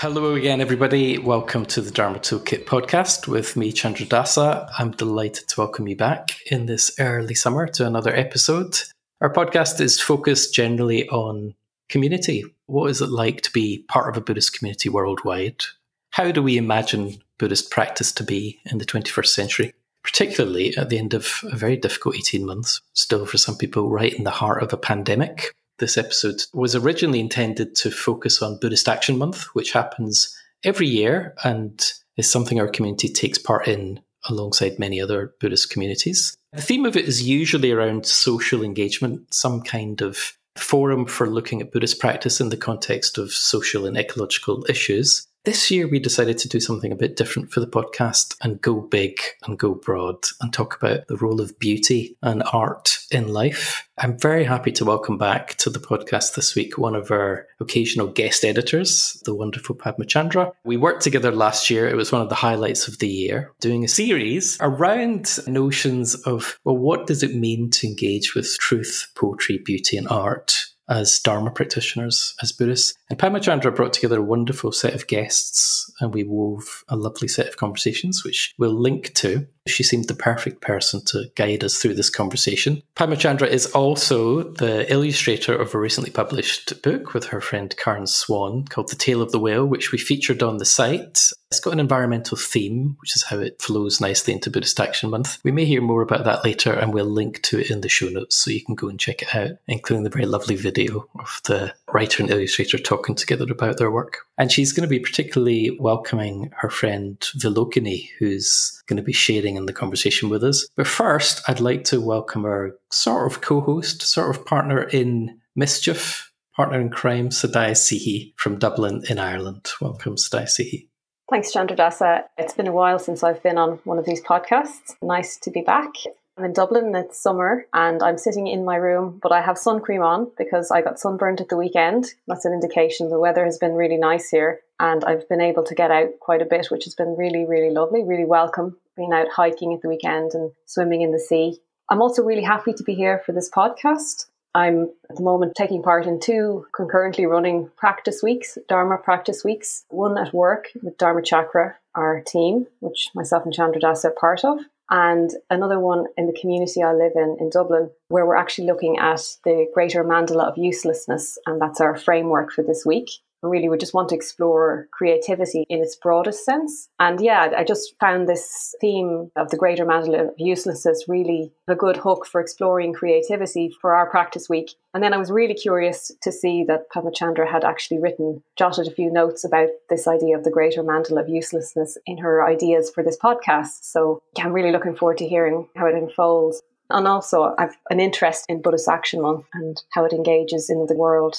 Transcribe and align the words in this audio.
Hello 0.00 0.34
again, 0.34 0.60
everybody. 0.60 1.18
Welcome 1.18 1.66
to 1.66 1.80
the 1.80 1.90
Dharma 1.90 2.20
Toolkit 2.20 2.66
podcast 2.66 3.26
with 3.26 3.56
me, 3.56 3.72
Chandradasa. 3.72 4.70
I'm 4.78 4.92
delighted 4.92 5.48
to 5.48 5.60
welcome 5.60 5.88
you 5.88 5.96
back 5.96 6.40
in 6.52 6.66
this 6.66 6.94
early 7.00 7.34
summer 7.34 7.66
to 7.66 7.84
another 7.84 8.14
episode. 8.14 8.78
Our 9.20 9.32
podcast 9.32 9.80
is 9.80 10.00
focused 10.00 10.54
generally 10.54 11.08
on 11.08 11.56
community. 11.88 12.44
What 12.66 12.90
is 12.90 13.00
it 13.00 13.08
like 13.08 13.40
to 13.40 13.50
be 13.50 13.84
part 13.88 14.08
of 14.08 14.16
a 14.16 14.24
Buddhist 14.24 14.56
community 14.56 14.88
worldwide? 14.88 15.64
How 16.10 16.30
do 16.30 16.44
we 16.44 16.58
imagine 16.58 17.20
Buddhist 17.36 17.72
practice 17.72 18.12
to 18.12 18.22
be 18.22 18.60
in 18.70 18.78
the 18.78 18.86
21st 18.86 19.26
century? 19.26 19.74
Particularly 20.04 20.76
at 20.76 20.90
the 20.90 20.98
end 20.98 21.12
of 21.12 21.40
a 21.42 21.56
very 21.56 21.76
difficult 21.76 22.14
18 22.14 22.46
months, 22.46 22.80
still 22.92 23.26
for 23.26 23.36
some 23.36 23.56
people, 23.56 23.90
right 23.90 24.14
in 24.14 24.22
the 24.22 24.30
heart 24.30 24.62
of 24.62 24.72
a 24.72 24.76
pandemic 24.76 25.56
this 25.78 25.96
episode 25.96 26.42
was 26.52 26.74
originally 26.74 27.20
intended 27.20 27.74
to 27.76 27.90
focus 27.90 28.42
on 28.42 28.58
Buddhist 28.60 28.88
Action 28.88 29.18
Month, 29.18 29.44
which 29.54 29.72
happens 29.72 30.36
every 30.64 30.88
year 30.88 31.34
and 31.44 31.92
is 32.16 32.30
something 32.30 32.58
our 32.58 32.68
community 32.68 33.08
takes 33.08 33.38
part 33.38 33.68
in 33.68 34.00
alongside 34.28 34.78
many 34.78 35.00
other 35.00 35.34
Buddhist 35.40 35.70
communities. 35.70 36.36
The 36.52 36.62
theme 36.62 36.84
of 36.84 36.96
it 36.96 37.06
is 37.06 37.22
usually 37.22 37.70
around 37.70 38.06
social 38.06 38.62
engagement, 38.62 39.32
some 39.32 39.62
kind 39.62 40.00
of 40.00 40.32
forum 40.56 41.06
for 41.06 41.28
looking 41.28 41.60
at 41.60 41.70
Buddhist 41.70 42.00
practice 42.00 42.40
in 42.40 42.48
the 42.48 42.56
context 42.56 43.16
of 43.16 43.30
social 43.30 43.86
and 43.86 43.96
ecological 43.96 44.66
issues. 44.68 45.27
This 45.48 45.70
year, 45.70 45.88
we 45.88 45.98
decided 45.98 46.36
to 46.36 46.48
do 46.48 46.60
something 46.60 46.92
a 46.92 46.94
bit 46.94 47.16
different 47.16 47.50
for 47.50 47.60
the 47.60 47.66
podcast 47.66 48.36
and 48.42 48.60
go 48.60 48.82
big 48.82 49.18
and 49.46 49.58
go 49.58 49.72
broad 49.72 50.26
and 50.42 50.52
talk 50.52 50.76
about 50.76 51.06
the 51.06 51.16
role 51.16 51.40
of 51.40 51.58
beauty 51.58 52.18
and 52.22 52.42
art 52.52 52.98
in 53.10 53.28
life. 53.28 53.88
I'm 53.96 54.18
very 54.18 54.44
happy 54.44 54.72
to 54.72 54.84
welcome 54.84 55.16
back 55.16 55.54
to 55.54 55.70
the 55.70 55.78
podcast 55.78 56.34
this 56.34 56.54
week 56.54 56.76
one 56.76 56.94
of 56.94 57.10
our 57.10 57.46
occasional 57.60 58.08
guest 58.08 58.44
editors, 58.44 59.22
the 59.24 59.34
wonderful 59.34 59.74
Padmacandra. 59.74 60.52
We 60.66 60.76
worked 60.76 61.00
together 61.00 61.32
last 61.32 61.70
year. 61.70 61.88
It 61.88 61.96
was 61.96 62.12
one 62.12 62.20
of 62.20 62.28
the 62.28 62.34
highlights 62.34 62.86
of 62.86 62.98
the 62.98 63.08
year, 63.08 63.54
doing 63.58 63.84
a 63.84 63.88
series 63.88 64.58
around 64.60 65.38
notions 65.46 66.14
of, 66.26 66.58
well, 66.64 66.76
what 66.76 67.06
does 67.06 67.22
it 67.22 67.34
mean 67.34 67.70
to 67.70 67.86
engage 67.86 68.34
with 68.34 68.54
truth, 68.58 69.10
poetry, 69.14 69.56
beauty, 69.64 69.96
and 69.96 70.08
art? 70.08 70.66
As 70.88 71.18
Dharma 71.18 71.50
practitioners, 71.50 72.34
as 72.42 72.52
Buddhists. 72.52 72.94
And 73.10 73.18
Padmacandra 73.18 73.74
brought 73.74 73.92
together 73.92 74.18
a 74.18 74.22
wonderful 74.22 74.72
set 74.72 74.94
of 74.94 75.06
guests 75.06 75.92
and 76.00 76.14
we 76.14 76.24
wove 76.24 76.84
a 76.88 76.96
lovely 76.96 77.28
set 77.28 77.48
of 77.48 77.56
conversations, 77.56 78.24
which 78.24 78.54
we'll 78.58 78.78
link 78.78 79.12
to. 79.14 79.46
She 79.68 79.82
seemed 79.82 80.08
the 80.08 80.14
perfect 80.14 80.60
person 80.60 81.04
to 81.06 81.26
guide 81.36 81.64
us 81.64 81.78
through 81.78 81.94
this 81.94 82.10
conversation. 82.10 82.82
Padmacandra 82.96 83.48
is 83.48 83.66
also 83.66 84.44
the 84.54 84.90
illustrator 84.92 85.54
of 85.54 85.74
a 85.74 85.78
recently 85.78 86.10
published 86.10 86.82
book 86.82 87.14
with 87.14 87.26
her 87.26 87.40
friend 87.40 87.74
Karen 87.76 88.06
Swann 88.06 88.64
called 88.64 88.90
The 88.90 88.96
Tale 88.96 89.22
of 89.22 89.32
the 89.32 89.38
Whale, 89.38 89.66
which 89.66 89.92
we 89.92 89.98
featured 89.98 90.42
on 90.42 90.58
the 90.58 90.64
site. 90.64 91.30
It's 91.50 91.60
got 91.60 91.72
an 91.72 91.80
environmental 91.80 92.36
theme, 92.36 92.96
which 93.00 93.16
is 93.16 93.22
how 93.22 93.38
it 93.38 93.62
flows 93.62 94.00
nicely 94.00 94.34
into 94.34 94.50
Buddhist 94.50 94.80
Action 94.80 95.10
Month. 95.10 95.38
We 95.44 95.50
may 95.50 95.64
hear 95.64 95.80
more 95.80 96.02
about 96.02 96.24
that 96.24 96.44
later, 96.44 96.72
and 96.72 96.92
we'll 96.92 97.06
link 97.06 97.42
to 97.42 97.58
it 97.58 97.70
in 97.70 97.80
the 97.80 97.88
show 97.88 98.08
notes 98.08 98.36
so 98.36 98.50
you 98.50 98.64
can 98.64 98.74
go 98.74 98.88
and 98.88 99.00
check 99.00 99.22
it 99.22 99.34
out, 99.34 99.52
including 99.66 100.04
the 100.04 100.10
very 100.10 100.26
lovely 100.26 100.56
video 100.56 101.08
of 101.18 101.40
the 101.44 101.72
writer 101.92 102.22
and 102.22 102.30
illustrator 102.30 102.78
talking 102.78 103.14
together 103.14 103.46
about 103.50 103.78
their 103.78 103.90
work. 103.90 104.18
And 104.36 104.52
she's 104.52 104.72
going 104.72 104.86
to 104.86 104.88
be 104.88 104.98
particularly 105.00 105.76
welcoming 105.80 106.50
her 106.58 106.70
friend 106.70 107.18
Vilokini, 107.38 108.08
who's 108.18 108.82
going 108.86 108.96
to 108.96 109.02
be 109.02 109.12
sharing 109.12 109.56
in 109.56 109.66
the 109.66 109.72
conversation 109.72 110.28
with 110.28 110.44
us. 110.44 110.68
But 110.76 110.86
first, 110.86 111.42
I'd 111.48 111.60
like 111.60 111.84
to 111.84 112.00
welcome 112.00 112.44
our 112.44 112.76
sort 112.90 113.30
of 113.30 113.40
co 113.40 113.60
host, 113.60 114.02
sort 114.02 114.34
of 114.34 114.44
partner 114.44 114.82
in 114.82 115.40
mischief, 115.56 116.32
partner 116.54 116.80
in 116.80 116.90
crime, 116.90 117.30
Sadaya 117.30 117.72
Sihi 117.72 118.32
from 118.36 118.58
Dublin 118.58 119.02
in 119.08 119.18
Ireland. 119.18 119.70
Welcome, 119.80 120.16
Sadaya 120.16 120.46
Sihi. 120.46 120.88
Thanks, 121.30 121.52
Chandradasa. 121.52 122.22
It's 122.38 122.54
been 122.54 122.68
a 122.68 122.72
while 122.72 122.98
since 122.98 123.22
I've 123.22 123.42
been 123.42 123.58
on 123.58 123.80
one 123.84 123.98
of 123.98 124.06
these 124.06 124.22
podcasts. 124.22 124.94
Nice 125.02 125.36
to 125.38 125.50
be 125.50 125.60
back. 125.60 125.92
I'm 126.38 126.44
in 126.44 126.52
Dublin, 126.52 126.94
it's 126.94 127.18
summer, 127.18 127.66
and 127.74 128.00
I'm 128.00 128.16
sitting 128.16 128.46
in 128.46 128.64
my 128.64 128.76
room, 128.76 129.18
but 129.20 129.32
I 129.32 129.40
have 129.40 129.58
sun 129.58 129.80
cream 129.80 130.02
on 130.02 130.30
because 130.38 130.70
I 130.70 130.82
got 130.82 131.00
sunburned 131.00 131.40
at 131.40 131.48
the 131.48 131.56
weekend. 131.56 132.14
That's 132.28 132.44
an 132.44 132.52
indication 132.52 133.10
the 133.10 133.18
weather 133.18 133.44
has 133.44 133.58
been 133.58 133.74
really 133.74 133.96
nice 133.96 134.28
here, 134.28 134.60
and 134.78 135.04
I've 135.04 135.28
been 135.28 135.40
able 135.40 135.64
to 135.64 135.74
get 135.74 135.90
out 135.90 136.20
quite 136.20 136.40
a 136.40 136.44
bit, 136.44 136.66
which 136.70 136.84
has 136.84 136.94
been 136.94 137.16
really, 137.16 137.44
really 137.44 137.74
lovely, 137.74 138.04
really 138.04 138.24
welcome. 138.24 138.76
Being 138.96 139.12
out 139.12 139.26
hiking 139.34 139.74
at 139.74 139.82
the 139.82 139.88
weekend 139.88 140.34
and 140.34 140.52
swimming 140.64 141.02
in 141.02 141.10
the 141.10 141.18
sea. 141.18 141.58
I'm 141.88 142.00
also 142.00 142.22
really 142.22 142.44
happy 142.44 142.72
to 142.72 142.84
be 142.84 142.94
here 142.94 143.20
for 143.26 143.32
this 143.32 143.50
podcast. 143.50 144.26
I'm 144.54 144.92
at 145.10 145.16
the 145.16 145.22
moment 145.24 145.54
taking 145.56 145.82
part 145.82 146.06
in 146.06 146.20
two 146.20 146.66
concurrently 146.72 147.26
running 147.26 147.68
practice 147.76 148.22
weeks, 148.22 148.58
Dharma 148.68 148.98
practice 148.98 149.42
weeks, 149.44 149.84
one 149.88 150.16
at 150.16 150.32
work 150.32 150.68
with 150.84 150.98
Dharmachakra, 150.98 151.74
our 151.96 152.20
team, 152.20 152.68
which 152.78 153.10
myself 153.12 153.44
and 153.44 153.52
Chandra 153.52 153.80
Das 153.80 154.04
are 154.04 154.12
part 154.12 154.44
of, 154.44 154.60
and 154.90 155.30
another 155.50 155.78
one 155.78 156.06
in 156.16 156.26
the 156.26 156.38
community 156.40 156.82
I 156.82 156.92
live 156.92 157.12
in, 157.14 157.36
in 157.40 157.50
Dublin, 157.50 157.90
where 158.08 158.26
we're 158.26 158.36
actually 158.36 158.66
looking 158.66 158.98
at 158.98 159.20
the 159.44 159.66
greater 159.74 160.04
mandala 160.04 160.48
of 160.48 160.56
uselessness, 160.56 161.38
and 161.46 161.60
that's 161.60 161.80
our 161.80 161.96
framework 161.96 162.52
for 162.52 162.62
this 162.62 162.84
week 162.86 163.10
really 163.42 163.68
we 163.68 163.78
just 163.78 163.94
want 163.94 164.08
to 164.10 164.14
explore 164.14 164.88
creativity 164.92 165.64
in 165.68 165.80
its 165.80 165.96
broadest 165.96 166.44
sense. 166.44 166.88
And 166.98 167.20
yeah, 167.20 167.50
I 167.56 167.64
just 167.64 167.94
found 168.00 168.28
this 168.28 168.74
theme 168.80 169.30
of 169.36 169.50
the 169.50 169.56
greater 169.56 169.86
mandala 169.86 170.28
of 170.28 170.34
uselessness 170.38 171.04
really 171.08 171.52
a 171.68 171.74
good 171.74 171.96
hook 171.96 172.26
for 172.26 172.40
exploring 172.40 172.92
creativity 172.92 173.70
for 173.80 173.94
our 173.94 174.08
practice 174.10 174.48
week. 174.48 174.72
And 174.94 175.02
then 175.02 175.12
I 175.12 175.18
was 175.18 175.30
really 175.30 175.54
curious 175.54 176.10
to 176.22 176.32
see 176.32 176.64
that 176.64 176.90
Padmacandra 176.90 177.50
had 177.50 177.64
actually 177.64 178.00
written, 178.00 178.42
jotted 178.56 178.86
a 178.86 178.92
few 178.92 179.12
notes 179.12 179.44
about 179.44 179.68
this 179.90 180.08
idea 180.08 180.36
of 180.36 180.44
the 180.44 180.50
greater 180.50 180.82
mandala 180.82 181.20
of 181.20 181.28
uselessness 181.28 181.98
in 182.06 182.18
her 182.18 182.44
ideas 182.44 182.90
for 182.90 183.02
this 183.02 183.18
podcast. 183.18 183.82
So 183.82 184.22
yeah, 184.36 184.44
I'm 184.44 184.52
really 184.52 184.72
looking 184.72 184.96
forward 184.96 185.18
to 185.18 185.28
hearing 185.28 185.68
how 185.76 185.86
it 185.86 185.94
unfolds. 185.94 186.62
And 186.90 187.06
also, 187.06 187.54
I've 187.58 187.76
an 187.90 188.00
interest 188.00 188.46
in 188.48 188.62
Buddhist 188.62 188.88
Action 188.88 189.20
Month 189.20 189.44
and 189.52 189.80
how 189.90 190.06
it 190.06 190.14
engages 190.14 190.70
in 190.70 190.86
the 190.86 190.94
world 190.94 191.36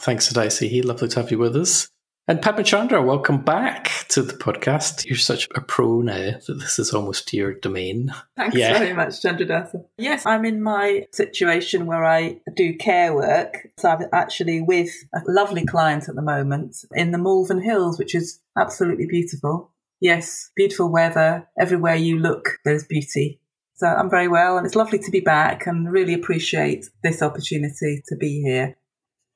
Thanks, 0.00 0.58
He 0.58 0.80
Lovely 0.82 1.08
to 1.08 1.20
have 1.20 1.30
you 1.30 1.38
with 1.38 1.54
us. 1.56 1.88
And 2.26 2.40
Padmacandra, 2.40 3.04
welcome 3.04 3.42
back 3.42 4.06
to 4.08 4.22
the 4.22 4.32
podcast. 4.32 5.04
You're 5.04 5.18
such 5.18 5.46
a 5.54 5.60
pro 5.60 6.00
now 6.00 6.38
that 6.46 6.54
this 6.54 6.78
is 6.78 6.94
almost 6.94 7.32
your 7.34 7.52
domain. 7.54 8.14
Thanks 8.36 8.56
yeah. 8.56 8.78
very 8.78 8.94
much, 8.94 9.20
Chandradasa. 9.20 9.84
Yes, 9.98 10.24
I'm 10.24 10.46
in 10.46 10.62
my 10.62 11.06
situation 11.12 11.84
where 11.84 12.04
I 12.04 12.40
do 12.56 12.76
care 12.76 13.14
work. 13.14 13.68
So 13.78 13.90
I'm 13.90 14.06
actually 14.12 14.62
with 14.62 14.90
a 15.14 15.20
lovely 15.26 15.66
client 15.66 16.08
at 16.08 16.14
the 16.14 16.22
moment 16.22 16.76
in 16.94 17.10
the 17.10 17.18
Malvern 17.18 17.60
Hills, 17.60 17.98
which 17.98 18.14
is 18.14 18.40
absolutely 18.56 19.06
beautiful. 19.06 19.72
Yes, 20.00 20.50
beautiful 20.56 20.90
weather. 20.90 21.46
Everywhere 21.60 21.96
you 21.96 22.18
look, 22.18 22.58
there's 22.64 22.86
beauty. 22.86 23.40
So 23.74 23.86
I'm 23.86 24.08
very 24.08 24.28
well, 24.28 24.56
and 24.56 24.66
it's 24.66 24.76
lovely 24.76 24.98
to 24.98 25.10
be 25.10 25.20
back 25.20 25.66
and 25.66 25.90
really 25.90 26.14
appreciate 26.14 26.86
this 27.02 27.22
opportunity 27.22 28.02
to 28.08 28.16
be 28.16 28.40
here. 28.42 28.76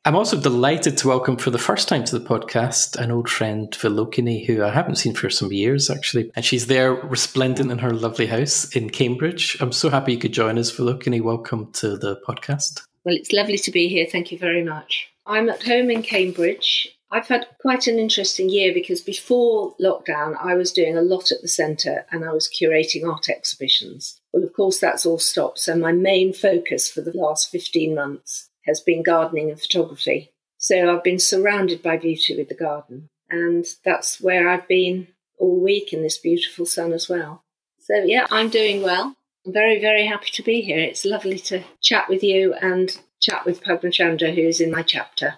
I'm 0.07 0.17
also 0.17 0.39
delighted 0.39 0.99
to 0.99 1.09
welcome 1.09 1.39
for 1.39 1.49
the 1.49 1.59
first 1.59 1.89
time 1.89 2.05
to 2.05 2.19
the 2.19 2.29
podcast 2.29 2.97
an 2.97 3.11
old 3.11 3.27
friend, 3.27 3.71
Vilokini, 3.71 4.45
who 4.45 4.63
I 4.63 4.69
haven't 4.69 4.97
seen 4.97 5.15
for 5.15 5.31
some 5.31 5.51
years 5.51 5.89
actually. 5.89 6.31
And 6.37 6.45
she's 6.45 6.67
there 6.67 6.93
resplendent 6.93 7.73
in 7.73 7.79
her 7.79 7.91
lovely 7.91 8.27
house 8.27 8.69
in 8.77 8.91
Cambridge. 8.91 9.57
I'm 9.61 9.73
so 9.73 9.89
happy 9.89 10.13
you 10.13 10.19
could 10.19 10.35
join 10.35 10.59
us, 10.59 10.71
Vilokini. 10.71 11.23
Welcome 11.23 11.73
to 11.73 11.97
the 11.97 12.17
podcast. 12.17 12.83
Well, 13.05 13.15
it's 13.15 13.33
lovely 13.33 13.57
to 13.57 13.71
be 13.71 13.89
here. 13.89 14.05
Thank 14.05 14.31
you 14.31 14.37
very 14.37 14.63
much. 14.63 15.09
I'm 15.25 15.49
at 15.49 15.63
home 15.63 15.91
in 15.91 16.03
Cambridge. 16.03 16.95
I've 17.11 17.29
had 17.29 17.47
quite 17.63 17.87
an 17.87 17.99
interesting 17.99 18.51
year 18.51 18.75
because 18.75 19.01
before 19.01 19.75
lockdown, 19.81 20.37
I 20.39 20.55
was 20.55 20.71
doing 20.71 20.99
a 20.99 21.03
lot 21.03 21.33
at 21.33 21.41
the 21.41 21.49
centre 21.49 22.05
and 22.11 22.27
I 22.27 22.33
was 22.33 22.51
curating 22.51 23.11
art 23.11 23.31
exhibitions. 23.31 24.21
Well, 24.35 24.45
of 24.45 24.53
course, 24.53 24.79
that's 24.79 25.07
all 25.07 25.19
stopped. 25.19 25.61
So, 25.61 25.75
my 25.77 25.93
main 25.93 26.35
focus 26.35 26.91
for 26.91 27.01
the 27.01 27.17
last 27.17 27.49
15 27.49 27.95
months 27.95 28.51
has 28.67 28.81
been 28.81 29.03
gardening 29.03 29.51
and 29.51 29.61
photography. 29.61 30.33
So 30.59 30.95
I've 30.95 31.05
been 31.05 31.19
surrounded 31.19 31.83
by 31.83 31.97
beauty 31.97 32.37
with 32.37 32.49
the 32.49 32.55
garden. 32.55 33.09
And 33.31 33.65
that's 33.85 34.21
where 34.21 34.49
I've 34.49 34.69
been 34.69 35.09
all 35.39 35.61
week 35.61 35.93
in 35.93 36.03
this 36.03 36.19
beautiful 36.19 36.67
sun 36.67 36.93
as 36.93 37.09
well. 37.09 37.45
So, 37.81 37.97
yeah, 37.97 38.27
I'm 38.31 38.49
doing 38.49 38.83
well. 38.83 39.17
I'm 39.47 39.53
very, 39.53 39.81
very 39.81 40.07
happy 40.07 40.31
to 40.33 40.43
be 40.43 40.61
here. 40.61 40.79
It's 40.79 41.05
lovely 41.05 41.39
to 41.41 41.63
chat 41.83 42.09
with 42.09 42.23
you 42.23 42.55
and 42.55 42.97
chat 43.21 43.45
with 43.45 43.63
Padmacandra, 43.63 44.35
who's 44.35 44.61
in 44.61 44.71
my 44.71 44.83
chapter. 44.83 45.35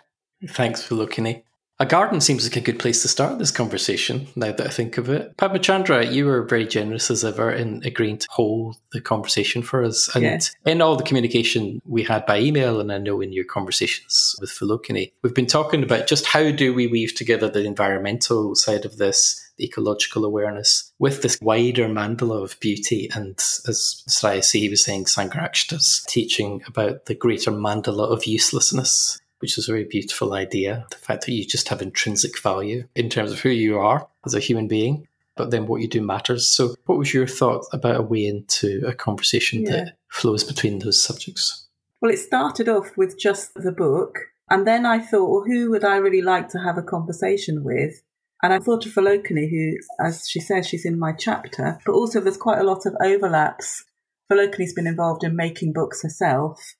Thanks 0.49 0.83
for 0.83 0.95
looking. 0.95 1.43
A 1.79 1.85
garden 1.85 2.23
seems 2.23 2.45
like 2.45 2.57
a 2.57 2.63
good 2.63 2.79
place 2.79 3.03
to 3.03 3.09
start 3.09 3.39
this 3.39 3.51
conversation, 3.51 4.29
now 4.35 4.51
that 4.51 4.67
I 4.67 4.71
think 4.71 4.97
of 4.97 5.11
it. 5.11 5.37
Padmacandra, 5.37 6.11
you 6.11 6.25
were 6.25 6.43
very 6.43 6.67
generous 6.67 7.11
as 7.11 7.23
ever 7.23 7.51
in 7.51 7.83
agreeing 7.85 8.17
to 8.17 8.27
hold 8.31 8.77
the 8.93 9.01
conversation 9.01 9.63
for 9.63 9.85
us. 9.85 10.09
And 10.15 10.25
yeah. 10.25 10.39
in 10.65 10.81
all 10.81 10.97
the 10.97 11.05
communication 11.05 11.83
we 11.85 12.03
had 12.03 12.25
by 12.25 12.41
email, 12.41 12.81
and 12.81 12.91
I 12.91 12.97
know 12.97 13.21
in 13.21 13.35
your 13.35 13.45
conversations 13.45 14.35
with 14.41 14.51
Vilokini, 14.51 15.13
we've 15.23 15.35
been 15.35 15.45
talking 15.45 15.83
about 15.83 16.07
just 16.07 16.25
how 16.25 16.51
do 16.51 16.73
we 16.73 16.87
weave 16.87 17.15
together 17.15 17.51
the 17.51 17.65
environmental 17.65 18.55
side 18.55 18.87
of 18.87 18.97
this 18.97 19.43
the 19.59 19.65
ecological 19.65 20.27
awareness 20.27 20.93
with 20.99 21.23
this 21.23 21.39
wider 21.41 21.89
mandala 21.89 22.43
of 22.43 22.61
beauty. 22.61 23.09
And 23.15 23.39
as 23.39 24.03
sri 24.07 24.41
Sraya 24.41 24.71
was 24.71 24.85
saying, 24.85 25.05
Sangharakshita's 25.07 26.05
teaching 26.07 26.63
about 26.67 27.07
the 27.07 27.15
greater 27.15 27.51
mandala 27.51 28.11
of 28.11 28.27
uselessness 28.27 29.19
which 29.47 29.59
is 29.59 29.69
a 29.69 29.73
very 29.73 29.85
beautiful 29.85 30.35
idea. 30.35 30.85
The 30.91 30.97
fact 30.97 31.25
that 31.25 31.33
you 31.33 31.47
just 31.47 31.69
have 31.69 31.81
intrinsic 31.81 32.43
value 32.43 32.89
in 32.97 33.09
terms 33.09 33.31
of 33.31 33.39
who 33.39 33.51
you 33.51 33.79
are 33.79 34.09
as 34.25 34.35
a 34.35 34.41
human 34.41 34.67
being, 34.67 35.07
but 35.37 35.53
then 35.53 35.69
what 35.69 35.81
you 35.81 35.87
do 35.87 36.03
matters. 36.03 36.49
So, 36.49 36.75
what 36.87 36.99
was 36.99 37.15
your 37.15 37.29
thought 37.29 37.65
about 37.73 38.01
a 38.01 38.03
way 38.03 38.27
into 38.27 38.83
a 38.85 38.93
conversation 38.93 39.63
yeah. 39.63 39.71
that 39.71 39.99
flows 40.09 40.43
between 40.43 40.81
those 40.81 41.01
subjects? 41.01 41.69
Well, 42.01 42.11
it 42.11 42.17
started 42.17 42.69
off 42.69 42.97
with 42.97 43.17
just 43.21 43.55
the 43.55 43.71
book. 43.71 44.19
And 44.51 44.67
then 44.67 44.85
I 44.85 44.99
thought, 44.99 45.31
well, 45.31 45.45
who 45.47 45.71
would 45.71 45.85
I 45.85 45.99
really 45.99 46.23
like 46.23 46.49
to 46.49 46.59
have 46.59 46.77
a 46.77 46.83
conversation 46.83 47.63
with? 47.63 48.03
And 48.43 48.53
I 48.53 48.59
thought 48.59 48.85
of 48.85 48.95
Vilokini, 48.95 49.49
who, 49.49 49.77
as 50.05 50.29
she 50.29 50.41
says, 50.41 50.67
she's 50.67 50.85
in 50.85 50.99
my 50.99 51.13
chapter, 51.13 51.79
but 51.87 51.93
also 51.93 52.21
there's 52.21 52.37
quite 52.37 52.59
a 52.59 52.65
lot 52.65 52.85
of 52.85 52.97
overlaps. 53.01 53.85
Vilokini's 54.29 54.75
been 54.75 54.89
involved 54.89 55.23
in 55.23 55.37
making 55.37 55.73
books 55.73 56.03
herself. 56.03 56.75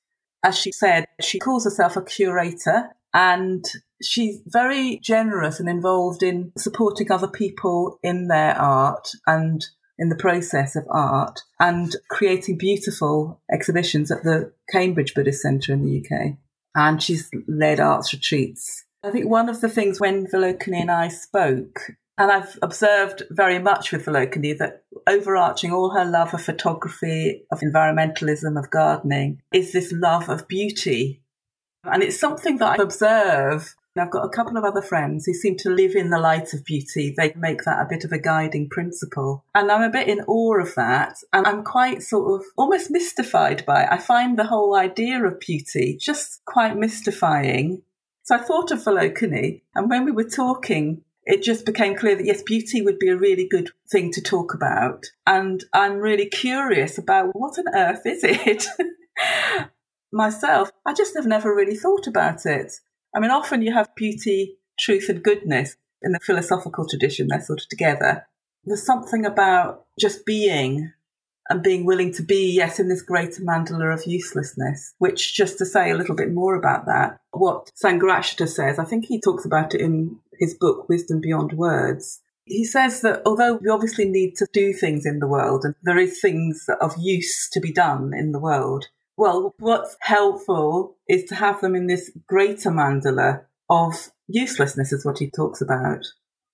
As 0.47 0.57
she 0.57 0.71
said, 0.71 1.07
she 1.19 1.39
calls 1.39 1.65
herself 1.65 1.97
a 1.97 2.01
curator 2.01 2.91
and 3.13 3.65
she's 4.01 4.39
very 4.47 4.97
generous 5.03 5.59
and 5.59 5.67
involved 5.67 6.23
in 6.23 6.53
supporting 6.57 7.11
other 7.11 7.27
people 7.27 7.99
in 8.01 8.29
their 8.29 8.55
art 8.55 9.09
and 9.25 9.65
in 9.99 10.07
the 10.07 10.15
process 10.15 10.77
of 10.77 10.85
art 10.89 11.41
and 11.59 11.97
creating 12.09 12.57
beautiful 12.57 13.41
exhibitions 13.51 14.09
at 14.09 14.23
the 14.23 14.53
Cambridge 14.71 15.13
Buddhist 15.13 15.41
Centre 15.41 15.73
in 15.73 15.83
the 15.83 15.99
UK. 15.99 16.37
And 16.75 17.03
she's 17.03 17.29
led 17.49 17.81
arts 17.81 18.13
retreats. 18.13 18.85
I 19.03 19.11
think 19.11 19.29
one 19.29 19.49
of 19.49 19.59
the 19.59 19.67
things 19.67 19.99
when 19.99 20.27
Vilokini 20.27 20.79
and 20.79 20.91
I 20.91 21.09
spoke, 21.09 21.91
and 22.17 22.31
I've 22.31 22.57
observed 22.61 23.23
very 23.29 23.59
much 23.59 23.91
with 23.91 24.05
Vilokini 24.05 24.57
that 24.57 24.83
overarching 25.07 25.71
all 25.71 25.91
her 25.91 26.05
love 26.05 26.33
of 26.33 26.41
photography, 26.41 27.43
of 27.51 27.59
environmentalism, 27.59 28.57
of 28.57 28.71
gardening, 28.71 29.41
is 29.53 29.71
this 29.71 29.91
love 29.91 30.29
of 30.29 30.47
beauty. 30.47 31.21
And 31.83 32.03
it's 32.03 32.19
something 32.19 32.57
that 32.57 32.79
I 32.79 32.83
observe 32.83 33.75
I've 33.99 34.11
got 34.11 34.25
a 34.25 34.29
couple 34.29 34.57
of 34.57 34.63
other 34.63 34.81
friends 34.81 35.25
who 35.25 35.33
seem 35.33 35.57
to 35.57 35.69
live 35.69 35.95
in 35.95 36.09
the 36.09 36.19
light 36.19 36.53
of 36.53 36.63
beauty. 36.63 37.13
They 37.15 37.33
make 37.35 37.63
that 37.63 37.81
a 37.81 37.87
bit 37.89 38.03
of 38.03 38.11
a 38.11 38.19
guiding 38.19 38.69
principle. 38.69 39.43
And 39.55 39.71
I'm 39.71 39.81
a 39.81 39.89
bit 39.89 40.07
in 40.07 40.21
awe 40.21 40.59
of 40.59 40.75
that. 40.75 41.17
And 41.33 41.47
I'm 41.47 41.63
quite 41.63 42.03
sort 42.03 42.39
of 42.39 42.45
almost 42.57 42.91
mystified 42.91 43.65
by 43.65 43.83
it. 43.83 43.89
I 43.91 43.97
find 43.97 44.37
the 44.37 44.45
whole 44.45 44.75
idea 44.75 45.23
of 45.23 45.39
beauty 45.39 45.97
just 45.99 46.43
quite 46.45 46.77
mystifying. 46.77 47.81
So 48.23 48.35
I 48.35 48.39
thought 48.39 48.71
of 48.71 48.83
Vilokini. 48.83 49.61
And 49.73 49.89
when 49.89 50.05
we 50.05 50.11
were 50.11 50.29
talking, 50.29 51.03
it 51.27 51.43
just 51.43 51.65
became 51.65 51.93
clear 51.93 52.15
that 52.15 52.25
yes, 52.25 52.41
beauty 52.41 52.81
would 52.81 52.99
be 52.99 53.09
a 53.09 53.17
really 53.17 53.47
good 53.47 53.69
thing 53.91 54.11
to 54.13 54.21
talk 54.21 54.53
about. 54.53 55.05
And 55.27 55.63
I'm 55.73 55.97
really 55.97 56.27
curious 56.27 56.97
about 56.97 57.31
what 57.33 57.59
on 57.59 57.75
earth 57.75 58.05
is 58.05 58.23
it? 58.23 58.65
Myself, 60.13 60.71
I 60.85 60.93
just 60.93 61.17
have 61.17 61.27
never 61.27 61.53
really 61.53 61.75
thought 61.75 62.07
about 62.07 62.45
it. 62.45 62.71
I 63.13 63.19
mean, 63.19 63.29
often 63.29 63.61
you 63.61 63.73
have 63.73 63.93
beauty, 63.95 64.57
truth, 64.79 65.09
and 65.09 65.21
goodness 65.21 65.75
in 66.01 66.13
the 66.13 66.19
philosophical 66.21 66.87
tradition, 66.87 67.27
they're 67.27 67.41
sort 67.41 67.61
of 67.61 67.67
together. 67.67 68.25
There's 68.63 68.85
something 68.85 69.25
about 69.25 69.85
just 69.99 70.25
being 70.25 70.93
and 71.49 71.63
being 71.63 71.85
willing 71.85 72.13
to 72.13 72.23
be, 72.23 72.53
yes, 72.53 72.79
in 72.79 72.87
this 72.87 73.01
greater 73.01 73.41
mandala 73.41 73.93
of 73.93 74.05
uselessness, 74.05 74.93
which 74.99 75.33
just 75.35 75.57
to 75.57 75.65
say 75.65 75.91
a 75.91 75.97
little 75.97 76.15
bit 76.15 76.31
more 76.33 76.55
about 76.55 76.85
that, 76.85 77.19
what 77.31 77.71
Sangharakshita 77.81 78.47
says, 78.47 78.79
I 78.79 78.85
think 78.85 79.05
he 79.05 79.19
talks 79.19 79.45
about 79.45 79.73
it 79.73 79.81
in 79.81 80.19
his 80.39 80.53
book, 80.53 80.87
Wisdom 80.89 81.21
Beyond 81.21 81.53
Words. 81.53 82.21
He 82.45 82.63
says 82.63 83.01
that 83.01 83.21
although 83.25 83.55
we 83.55 83.69
obviously 83.69 84.05
need 84.05 84.35
to 84.37 84.47
do 84.53 84.71
things 84.71 85.05
in 85.05 85.19
the 85.19 85.27
world 85.27 85.65
and 85.65 85.75
there 85.83 85.97
is 85.97 86.21
things 86.21 86.69
of 86.79 86.93
use 86.97 87.49
to 87.49 87.59
be 87.59 87.73
done 87.73 88.11
in 88.17 88.31
the 88.31 88.39
world, 88.39 88.85
well, 89.17 89.55
what's 89.59 89.97
helpful 89.99 90.95
is 91.09 91.25
to 91.25 91.35
have 91.35 91.59
them 91.59 91.75
in 91.75 91.87
this 91.87 92.11
greater 92.27 92.69
mandala 92.69 93.41
of 93.69 94.11
uselessness, 94.27 94.93
is 94.93 95.05
what 95.05 95.19
he 95.19 95.29
talks 95.29 95.61
about. 95.61 96.05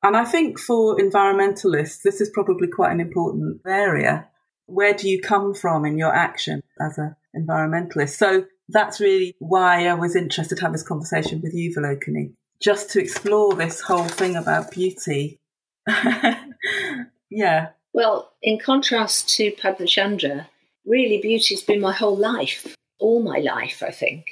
And 0.01 0.17
I 0.17 0.25
think 0.25 0.59
for 0.59 0.97
environmentalists, 0.97 2.01
this 2.01 2.21
is 2.21 2.29
probably 2.33 2.67
quite 2.67 2.91
an 2.91 2.99
important 2.99 3.61
area. 3.67 4.27
Where 4.65 4.93
do 4.93 5.09
you 5.09 5.21
come 5.21 5.53
from 5.53 5.85
in 5.85 5.97
your 5.97 6.13
action 6.13 6.61
as 6.79 6.97
an 6.97 7.15
environmentalist? 7.35 8.17
So 8.17 8.45
that's 8.69 8.99
really 8.99 9.35
why 9.39 9.87
I 9.87 9.93
was 9.93 10.15
interested 10.15 10.57
to 10.57 10.61
have 10.63 10.71
this 10.71 10.87
conversation 10.87 11.41
with 11.41 11.53
you, 11.53 11.73
Vilokini, 11.75 12.33
just 12.63 12.89
to 12.91 13.01
explore 13.01 13.53
this 13.53 13.81
whole 13.81 14.07
thing 14.07 14.37
about 14.37 14.71
beauty. 14.71 15.37
yeah. 17.29 17.69
Well, 17.93 18.31
in 18.41 18.57
contrast 18.57 19.29
to 19.35 19.51
Padmacandra, 19.51 20.47
really 20.85 21.19
beauty's 21.21 21.61
been 21.61 21.81
my 21.81 21.91
whole 21.91 22.15
life, 22.15 22.75
all 22.99 23.21
my 23.21 23.39
life, 23.39 23.83
I 23.85 23.91
think, 23.91 24.25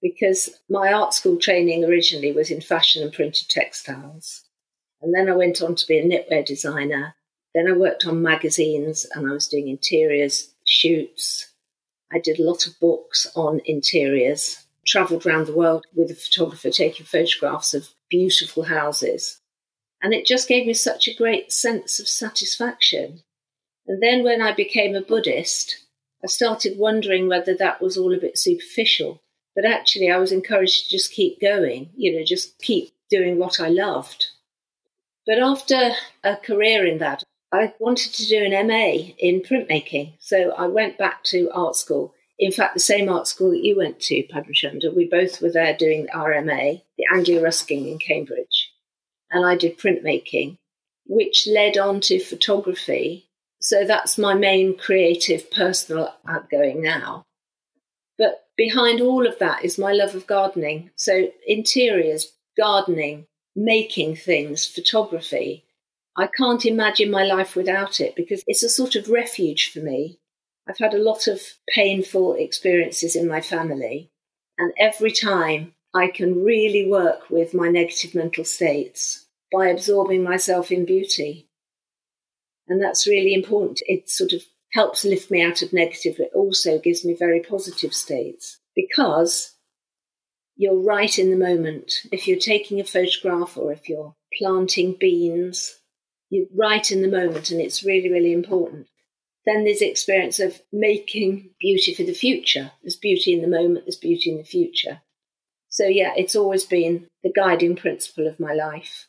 because 0.00 0.48
my 0.70 0.92
art 0.92 1.12
school 1.14 1.36
training 1.36 1.84
originally 1.84 2.30
was 2.32 2.50
in 2.50 2.60
fashion 2.60 3.02
and 3.02 3.12
printed 3.12 3.48
textiles. 3.48 4.44
And 5.02 5.12
then 5.12 5.28
I 5.28 5.36
went 5.36 5.60
on 5.60 5.74
to 5.74 5.86
be 5.86 5.98
a 5.98 6.04
knitwear 6.04 6.46
designer. 6.46 7.16
Then 7.54 7.68
I 7.68 7.72
worked 7.72 8.06
on 8.06 8.22
magazines 8.22 9.04
and 9.14 9.28
I 9.28 9.32
was 9.32 9.48
doing 9.48 9.68
interiors, 9.68 10.54
shoots. 10.64 11.52
I 12.12 12.20
did 12.20 12.38
a 12.38 12.44
lot 12.44 12.68
of 12.68 12.78
books 12.78 13.26
on 13.34 13.60
interiors, 13.64 14.64
travelled 14.88 15.26
around 15.26 15.46
the 15.46 15.56
world 15.56 15.84
with 15.94 16.10
a 16.10 16.14
photographer 16.14 16.70
taking 16.70 17.06
photographs 17.06 17.74
of 17.74 17.90
beautiful 18.10 18.64
houses. 18.64 19.40
And 20.02 20.14
it 20.14 20.26
just 20.26 20.48
gave 20.48 20.66
me 20.66 20.74
such 20.74 21.06
a 21.06 21.14
great 21.14 21.52
sense 21.52 22.00
of 22.00 22.08
satisfaction 22.08 23.22
and 23.88 24.02
then 24.02 24.22
when 24.22 24.42
I 24.42 24.52
became 24.52 24.94
a 24.94 25.00
Buddhist, 25.00 25.86
I 26.22 26.26
started 26.26 26.78
wondering 26.78 27.26
whether 27.26 27.54
that 27.54 27.80
was 27.80 27.96
all 27.96 28.14
a 28.14 28.20
bit 28.20 28.38
superficial. 28.38 29.22
But 29.56 29.64
actually, 29.64 30.10
I 30.10 30.18
was 30.18 30.30
encouraged 30.30 30.84
to 30.84 30.90
just 30.90 31.10
keep 31.10 31.40
going, 31.40 31.90
you 31.96 32.14
know, 32.14 32.24
just 32.24 32.58
keep 32.58 32.92
doing 33.10 33.38
what 33.38 33.58
I 33.58 33.68
loved. 33.68 34.26
But 35.26 35.38
after 35.38 35.92
a 36.22 36.36
career 36.36 36.84
in 36.86 36.98
that, 36.98 37.24
I 37.50 37.72
wanted 37.80 38.12
to 38.12 38.26
do 38.26 38.44
an 38.44 38.66
MA 38.66 39.14
in 39.18 39.40
printmaking. 39.40 40.12
So 40.20 40.52
I 40.52 40.66
went 40.66 40.98
back 40.98 41.24
to 41.24 41.50
art 41.52 41.74
school. 41.74 42.14
In 42.38 42.52
fact, 42.52 42.74
the 42.74 42.80
same 42.80 43.08
art 43.08 43.26
school 43.26 43.50
that 43.50 43.64
you 43.64 43.76
went 43.76 43.98
to, 44.00 44.26
Padmacandra. 44.32 44.94
We 44.94 45.08
both 45.08 45.40
were 45.40 45.50
there 45.50 45.76
doing 45.76 46.06
our 46.14 46.40
MA, 46.42 46.80
the 46.96 47.06
Anglia 47.12 47.42
Ruskin 47.42 47.86
in 47.86 47.98
Cambridge. 47.98 48.72
And 49.30 49.44
I 49.44 49.56
did 49.56 49.78
printmaking, 49.78 50.58
which 51.06 51.48
led 51.50 51.76
on 51.76 52.00
to 52.02 52.20
photography 52.20 53.28
so 53.60 53.84
that's 53.84 54.18
my 54.18 54.34
main 54.34 54.76
creative 54.76 55.50
personal 55.50 56.14
outgoing 56.26 56.82
now. 56.82 57.24
But 58.16 58.44
behind 58.56 59.00
all 59.00 59.26
of 59.26 59.38
that 59.38 59.64
is 59.64 59.78
my 59.78 59.92
love 59.92 60.14
of 60.14 60.26
gardening. 60.26 60.90
So 60.96 61.28
interiors, 61.46 62.32
gardening, 62.56 63.26
making 63.56 64.16
things, 64.16 64.66
photography. 64.66 65.64
I 66.16 66.26
can't 66.26 66.64
imagine 66.66 67.10
my 67.10 67.24
life 67.24 67.54
without 67.54 68.00
it 68.00 68.16
because 68.16 68.42
it's 68.46 68.62
a 68.62 68.68
sort 68.68 68.96
of 68.96 69.08
refuge 69.08 69.70
for 69.72 69.80
me. 69.80 70.18
I've 70.68 70.78
had 70.78 70.94
a 70.94 71.02
lot 71.02 71.26
of 71.26 71.40
painful 71.74 72.34
experiences 72.34 73.16
in 73.16 73.26
my 73.26 73.40
family, 73.40 74.10
and 74.58 74.72
every 74.78 75.12
time 75.12 75.74
I 75.94 76.08
can 76.08 76.44
really 76.44 76.88
work 76.88 77.30
with 77.30 77.54
my 77.54 77.68
negative 77.68 78.14
mental 78.14 78.44
states 78.44 79.26
by 79.50 79.68
absorbing 79.68 80.22
myself 80.22 80.70
in 80.70 80.84
beauty. 80.84 81.48
And 82.68 82.82
that's 82.82 83.06
really 83.06 83.32
important. 83.32 83.80
It 83.86 84.10
sort 84.10 84.34
of 84.34 84.42
helps 84.72 85.04
lift 85.04 85.30
me 85.30 85.42
out 85.42 85.62
of 85.62 85.72
negative, 85.72 86.16
but 86.18 86.30
also 86.34 86.78
gives 86.78 87.04
me 87.04 87.14
very 87.14 87.40
positive 87.40 87.94
states 87.94 88.58
because 88.76 89.54
you're 90.56 90.82
right 90.82 91.18
in 91.18 91.30
the 91.30 91.36
moment. 91.36 91.92
If 92.12 92.28
you're 92.28 92.38
taking 92.38 92.78
a 92.78 92.84
photograph 92.84 93.56
or 93.56 93.72
if 93.72 93.88
you're 93.88 94.14
planting 94.36 94.96
beans, 95.00 95.74
you're 96.28 96.46
right 96.54 96.92
in 96.92 97.00
the 97.00 97.08
moment 97.08 97.50
and 97.50 97.60
it's 97.60 97.84
really, 97.84 98.12
really 98.12 98.34
important. 98.34 98.86
Then 99.48 99.64
there's 99.64 99.78
the 99.78 99.88
experience 99.88 100.40
of 100.40 100.60
making 100.74 101.48
beauty 101.58 101.94
for 101.94 102.02
the 102.02 102.12
future. 102.12 102.70
There's 102.82 102.96
beauty 102.96 103.32
in 103.32 103.40
the 103.40 103.48
moment, 103.48 103.86
there's 103.86 103.96
beauty 103.96 104.30
in 104.30 104.36
the 104.36 104.44
future. 104.44 105.00
So, 105.70 105.86
yeah, 105.86 106.12
it's 106.18 106.36
always 106.36 106.64
been 106.64 107.06
the 107.22 107.32
guiding 107.34 107.74
principle 107.74 108.26
of 108.26 108.38
my 108.38 108.52
life. 108.52 109.06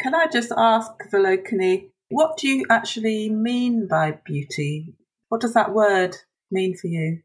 Can 0.00 0.14
I 0.14 0.28
just 0.28 0.52
ask, 0.56 0.92
Vilokini, 1.12 1.88
what 2.10 2.36
do 2.36 2.46
you 2.46 2.64
actually 2.70 3.28
mean 3.28 3.88
by 3.88 4.20
beauty? 4.24 4.94
What 5.30 5.40
does 5.40 5.54
that 5.54 5.74
word 5.74 6.16
mean 6.48 6.76
for 6.76 6.86
you? 6.86 7.20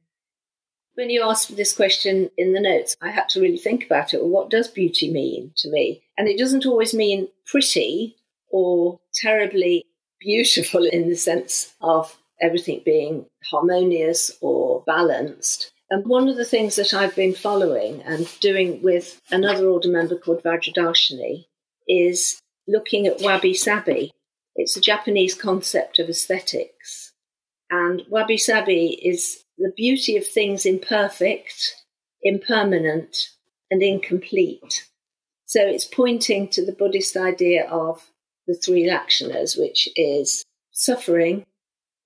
When 0.95 1.11
you 1.11 1.21
asked 1.21 1.55
this 1.55 1.75
question 1.75 2.31
in 2.39 2.53
the 2.53 2.59
notes, 2.59 2.97
I 3.03 3.11
had 3.11 3.29
to 3.29 3.39
really 3.39 3.59
think 3.59 3.85
about 3.85 4.15
it. 4.15 4.21
Well, 4.21 4.31
what 4.31 4.49
does 4.49 4.67
beauty 4.67 5.13
mean 5.13 5.51
to 5.57 5.69
me? 5.69 6.01
And 6.17 6.27
it 6.27 6.39
doesn't 6.39 6.65
always 6.65 6.95
mean 6.95 7.27
pretty 7.45 8.15
or 8.49 8.99
terribly 9.13 9.85
beautiful 10.19 10.87
in 10.87 11.07
the 11.07 11.15
sense 11.15 11.75
of 11.81 12.17
everything 12.41 12.81
being 12.85 13.25
harmonious 13.49 14.31
or 14.41 14.83
balanced. 14.85 15.71
And 15.89 16.05
one 16.05 16.27
of 16.27 16.35
the 16.35 16.45
things 16.45 16.75
that 16.75 16.93
I've 16.93 17.15
been 17.15 17.33
following 17.33 18.01
and 18.03 18.27
doing 18.41 18.81
with 18.83 19.21
another 19.31 19.67
order 19.67 19.89
member 19.89 20.17
called 20.17 20.43
Vajradarshini 20.43 21.45
is 21.87 22.41
looking 22.67 23.07
at 23.07 23.21
wabi 23.21 23.53
sabi 23.53 24.11
it's 24.57 24.75
a 24.75 24.81
Japanese 24.81 25.35
concept 25.35 25.99
of 25.99 26.09
aesthetics. 26.09 27.13
And 27.69 28.01
wabi 28.09 28.37
sabi 28.37 28.99
is 29.03 29.43
the 29.57 29.71
beauty 29.77 30.17
of 30.17 30.25
things 30.25 30.65
imperfect, 30.65 31.75
impermanent, 32.23 33.29
and 33.69 33.83
incomplete. 33.83 34.87
So 35.45 35.61
it's 35.61 35.85
pointing 35.85 36.49
to 36.49 36.65
the 36.65 36.71
Buddhist 36.71 37.15
idea 37.15 37.67
of 37.69 38.09
the 38.47 38.55
three 38.55 38.89
lakshanas, 38.89 39.59
which 39.59 39.87
is 39.95 40.43
suffering, 40.71 41.45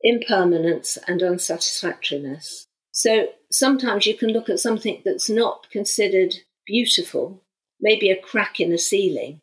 impermanence, 0.04 0.98
and 1.08 1.22
unsatisfactoriness. 1.22 2.66
So 2.92 3.30
sometimes 3.52 4.06
you 4.06 4.18
can 4.18 4.30
look 4.30 4.50
at 4.50 4.60
something 4.60 5.02
that's 5.06 5.30
not 5.30 5.68
considered 5.72 6.36
beautiful, 6.66 7.44
maybe 7.80 8.10
a 8.10 8.20
crack 8.20 8.60
in 8.60 8.74
a 8.74 8.78
ceiling, 8.78 9.42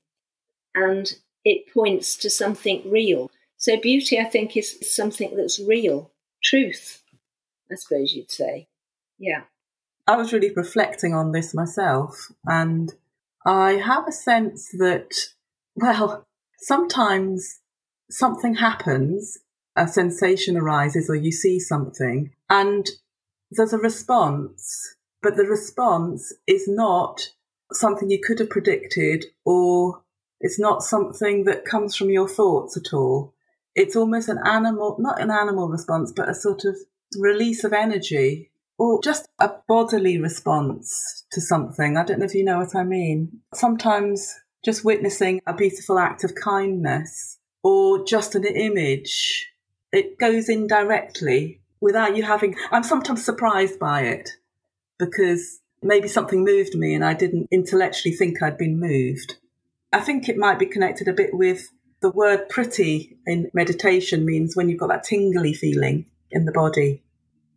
and 0.75 1.15
it 1.45 1.73
points 1.73 2.17
to 2.19 2.31
something 2.31 2.83
real. 2.91 3.31
So 3.57 3.81
beauty, 3.81 4.19
I 4.19 4.25
think, 4.25 4.57
is 4.57 4.79
something 4.95 5.37
that's 5.37 5.59
real, 5.59 6.11
truth, 6.43 7.03
I 7.71 7.75
suppose 7.77 8.13
you'd 8.13 8.31
say. 8.31 8.69
Yeah. 9.19 9.43
I 10.07 10.17
was 10.17 10.33
really 10.33 10.53
reflecting 10.55 11.15
on 11.15 11.33
this 11.33 11.55
myself, 11.55 12.31
and 12.45 12.95
I 13.45 13.73
have 13.73 14.07
a 14.09 14.13
sense 14.13 14.69
that, 14.79 15.11
well, 15.75 16.27
sometimes 16.59 17.61
something 18.11 18.55
happens, 18.55 19.39
a 19.79 19.89
sensation 19.89 20.57
arises, 20.57 21.09
or 21.09 21.15
you 21.15 21.33
see 21.33 21.59
something, 21.59 22.33
and 22.51 22.89
there's 23.51 23.73
a 23.73 23.79
response, 23.79 24.97
but 25.23 25.37
the 25.37 25.45
response 25.45 26.35
is 26.47 26.69
not 26.69 27.31
something 27.73 28.11
you 28.11 28.21
could 28.21 28.39
have 28.41 28.51
predicted, 28.51 29.27
or 29.45 30.03
it's 30.41 30.59
not 30.59 30.83
something 30.83 31.45
that 31.45 31.65
comes 31.65 31.97
from 31.97 32.11
your 32.11 32.29
thoughts 32.29 32.77
at 32.77 32.93
all. 32.93 33.35
It's 33.75 33.97
almost 33.97 34.29
an 34.29 34.41
animal, 34.45 34.97
not 34.99 35.21
an 35.21 35.31
animal 35.31 35.69
response, 35.69 36.13
but 36.15 36.29
a 36.29 36.35
sort 36.35 36.65
of 36.65 36.77
release 37.17 37.65
of 37.65 37.73
energy 37.73 38.51
or 38.79 39.01
just 39.03 39.29
a 39.41 39.51
bodily 39.67 40.19
response 40.19 41.25
to 41.33 41.41
something. 41.41 41.97
I 41.97 42.05
don't 42.05 42.21
know 42.21 42.27
if 42.27 42.35
you 42.35 42.45
know 42.45 42.59
what 42.59 42.77
I 42.77 42.85
mean. 42.85 43.41
Sometimes 43.55 44.35
just 44.65 44.85
witnessing 44.85 45.41
a 45.47 45.55
beautiful 45.55 45.99
act 45.99 46.25
of 46.25 46.35
kindness 46.35 47.39
or 47.63 48.05
just 48.05 48.35
an 48.35 48.45
image, 48.45 49.49
it 49.93 50.19
goes 50.19 50.49
in 50.49 50.67
directly 50.67 51.61
without 51.81 52.17
you 52.17 52.23
having. 52.23 52.57
I'm 52.71 52.83
sometimes 52.83 53.25
surprised 53.25 53.79
by 53.79 54.03
it 54.03 54.31
because 54.99 55.61
maybe 55.83 56.09
something 56.09 56.45
moved 56.45 56.75
me 56.75 56.95
and 56.95 57.05
I 57.05 57.15
didn't 57.15 57.49
intellectually 57.51 58.15
think 58.15 58.43
I'd 58.43 58.59
been 58.59 58.81
moved. 58.81 59.37
I 59.93 60.01
think 60.01 60.29
it 60.29 60.37
might 60.37 60.59
be 60.59 60.67
connected 60.67 61.09
a 61.09 61.13
bit 61.13 61.31
with 61.33 61.69
the 62.01 62.11
word 62.11 62.49
pretty 62.49 63.17
in 63.27 63.51
meditation 63.55 64.25
means 64.25 64.55
when 64.55 64.69
you've 64.69 64.81
got 64.81 64.89
that 64.89 65.05
tingly 65.05 65.53
feeling 65.53 66.07
in 66.31 66.45
the 66.45 66.53
body. 66.53 67.03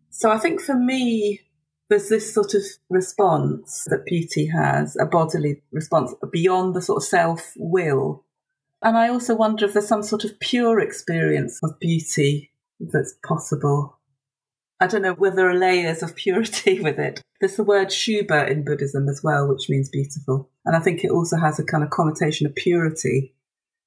So 0.10 0.32
I 0.32 0.38
think 0.38 0.62
for 0.62 0.76
me, 0.76 1.42
there's 1.90 2.10
this 2.10 2.34
sort 2.34 2.54
of 2.54 2.62
response 2.90 3.86
that 3.90 4.06
beauty 4.06 4.48
has, 4.48 4.96
a 5.00 5.06
bodily 5.06 5.62
response 5.72 6.14
beyond 6.32 6.74
the 6.74 6.82
sort 6.82 7.04
of 7.04 7.08
self 7.08 7.54
will. 7.58 8.24
And 8.84 8.98
I 8.98 9.10
also 9.10 9.36
wonder 9.36 9.66
if 9.66 9.74
there's 9.74 9.88
some 9.88 10.04
sort 10.04 10.24
of 10.24 10.40
pure 10.40 10.80
experience 10.80 11.60
of 11.64 11.80
beauty 11.80 12.52
that's 12.80 13.14
possible. 13.26 14.00
I 14.80 14.88
don't 14.88 15.04
know 15.04 15.14
whether 15.14 15.36
there 15.36 15.50
are 15.50 15.56
layers 15.56 16.02
of 16.02 16.16
purity 16.16 16.80
with 16.82 16.98
it. 16.98 17.22
There's 17.40 17.56
the 17.56 17.64
word 17.64 17.92
Shuba 17.92 18.52
in 18.52 18.66
Buddhism 18.66 19.08
as 19.08 19.22
well, 19.24 19.48
which 19.48 19.70
means 19.70 19.90
beautiful. 19.90 20.50
And 20.66 20.76
I 20.76 20.80
think 20.80 21.04
it 21.04 21.12
also 21.12 21.38
has 21.38 21.60
a 21.60 21.64
kind 21.64 21.84
of 21.84 21.92
connotation 21.92 22.48
of 22.48 22.56
purity, 22.56 23.36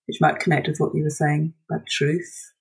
which 0.06 0.20
might 0.20 0.38
connect 0.38 0.68
with 0.68 0.78
what 0.78 0.94
you 0.94 1.02
were 1.02 1.10
saying 1.10 1.54
about 1.68 1.86
truth. 1.86 2.52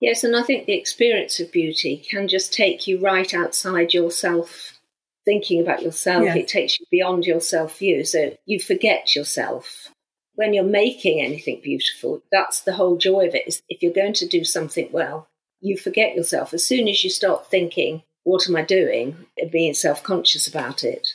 Yes, 0.00 0.24
and 0.24 0.36
I 0.36 0.42
think 0.42 0.66
the 0.66 0.76
experience 0.78 1.40
of 1.40 1.52
beauty 1.52 2.04
can 2.10 2.28
just 2.28 2.52
take 2.52 2.86
you 2.86 3.00
right 3.00 3.32
outside 3.32 3.94
yourself, 3.94 4.78
thinking 5.24 5.62
about 5.62 5.82
yourself. 5.82 6.24
Yes. 6.24 6.36
It 6.36 6.48
takes 6.48 6.78
you 6.78 6.86
beyond 6.90 7.24
your 7.24 7.40
self 7.40 7.78
view. 7.78 8.04
So 8.04 8.36
you 8.44 8.60
forget 8.60 9.14
yourself. 9.14 9.90
When 10.36 10.52
you're 10.52 10.64
making 10.64 11.20
anything 11.20 11.60
beautiful, 11.62 12.22
that's 12.30 12.60
the 12.60 12.74
whole 12.74 12.98
joy 12.98 13.26
of 13.26 13.34
it. 13.34 13.48
Is 13.48 13.62
if 13.68 13.82
you're 13.82 13.92
going 13.92 14.12
to 14.14 14.28
do 14.28 14.44
something 14.44 14.88
well, 14.92 15.28
you 15.60 15.76
forget 15.76 16.14
yourself. 16.14 16.54
As 16.54 16.66
soon 16.66 16.88
as 16.88 17.02
you 17.02 17.10
start 17.10 17.50
thinking, 17.50 18.02
what 18.24 18.48
am 18.48 18.56
I 18.56 18.62
doing? 18.62 19.26
and 19.38 19.50
being 19.50 19.74
self 19.74 20.02
conscious 20.02 20.46
about 20.46 20.84
it, 20.84 21.08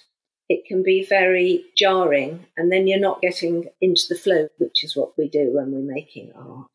it 0.49 0.65
can 0.65 0.83
be 0.83 1.05
very 1.05 1.65
jarring. 1.77 2.47
And 2.57 2.71
then 2.71 2.87
you're 2.87 2.99
not 2.99 3.21
getting 3.21 3.69
into 3.79 4.03
the 4.09 4.17
flow, 4.17 4.49
which 4.57 4.83
is 4.83 4.95
what 4.95 5.17
we 5.17 5.29
do 5.29 5.51
when 5.53 5.71
we're 5.71 5.93
making 5.93 6.33
art. 6.35 6.71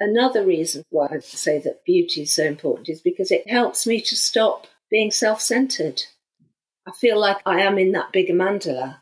Another 0.00 0.44
reason 0.44 0.84
why 0.90 1.08
I 1.10 1.18
say 1.20 1.58
that 1.60 1.84
beauty 1.84 2.22
is 2.22 2.32
so 2.32 2.44
important 2.44 2.88
is 2.88 3.00
because 3.00 3.30
it 3.30 3.48
helps 3.48 3.86
me 3.86 4.00
to 4.00 4.16
stop 4.16 4.66
being 4.90 5.10
self 5.10 5.40
centered. 5.40 6.02
I 6.86 6.92
feel 7.00 7.18
like 7.18 7.38
I 7.46 7.60
am 7.60 7.78
in 7.78 7.92
that 7.92 8.12
bigger 8.12 8.34
mandala. 8.34 8.98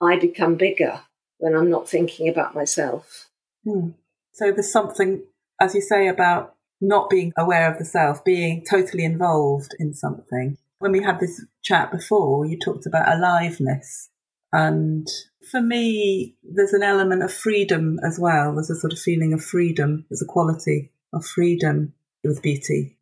I 0.00 0.18
become 0.18 0.56
bigger 0.56 1.02
when 1.40 1.54
I'm 1.54 1.70
not 1.70 1.88
thinking 1.88 2.28
about 2.28 2.54
myself. 2.54 3.28
Hmm. 3.64 3.90
So 4.32 4.52
there's 4.52 4.72
something, 4.72 5.22
as 5.60 5.74
you 5.74 5.80
say, 5.80 6.08
about 6.08 6.54
not 6.80 7.10
being 7.10 7.32
aware 7.36 7.70
of 7.70 7.78
the 7.78 7.84
self, 7.84 8.24
being 8.24 8.64
totally 8.68 9.04
involved 9.04 9.74
in 9.78 9.92
something. 9.92 10.56
When 10.78 10.92
we 10.92 11.02
had 11.02 11.20
this 11.20 11.44
chat 11.62 11.90
before, 11.90 12.46
you 12.46 12.58
talked 12.58 12.86
about 12.86 13.08
aliveness. 13.08 14.08
And 14.52 15.06
for 15.50 15.60
me, 15.60 16.36
there's 16.42 16.72
an 16.72 16.82
element 16.82 17.22
of 17.22 17.32
freedom 17.32 17.98
as 18.04 18.18
well. 18.18 18.54
There's 18.54 18.70
a 18.70 18.76
sort 18.76 18.92
of 18.92 18.98
feeling 18.98 19.32
of 19.32 19.44
freedom. 19.44 20.06
There's 20.08 20.22
a 20.22 20.26
quality 20.26 20.90
of 21.12 21.26
freedom 21.26 21.92
with 22.24 22.42
beauty. 22.42 22.96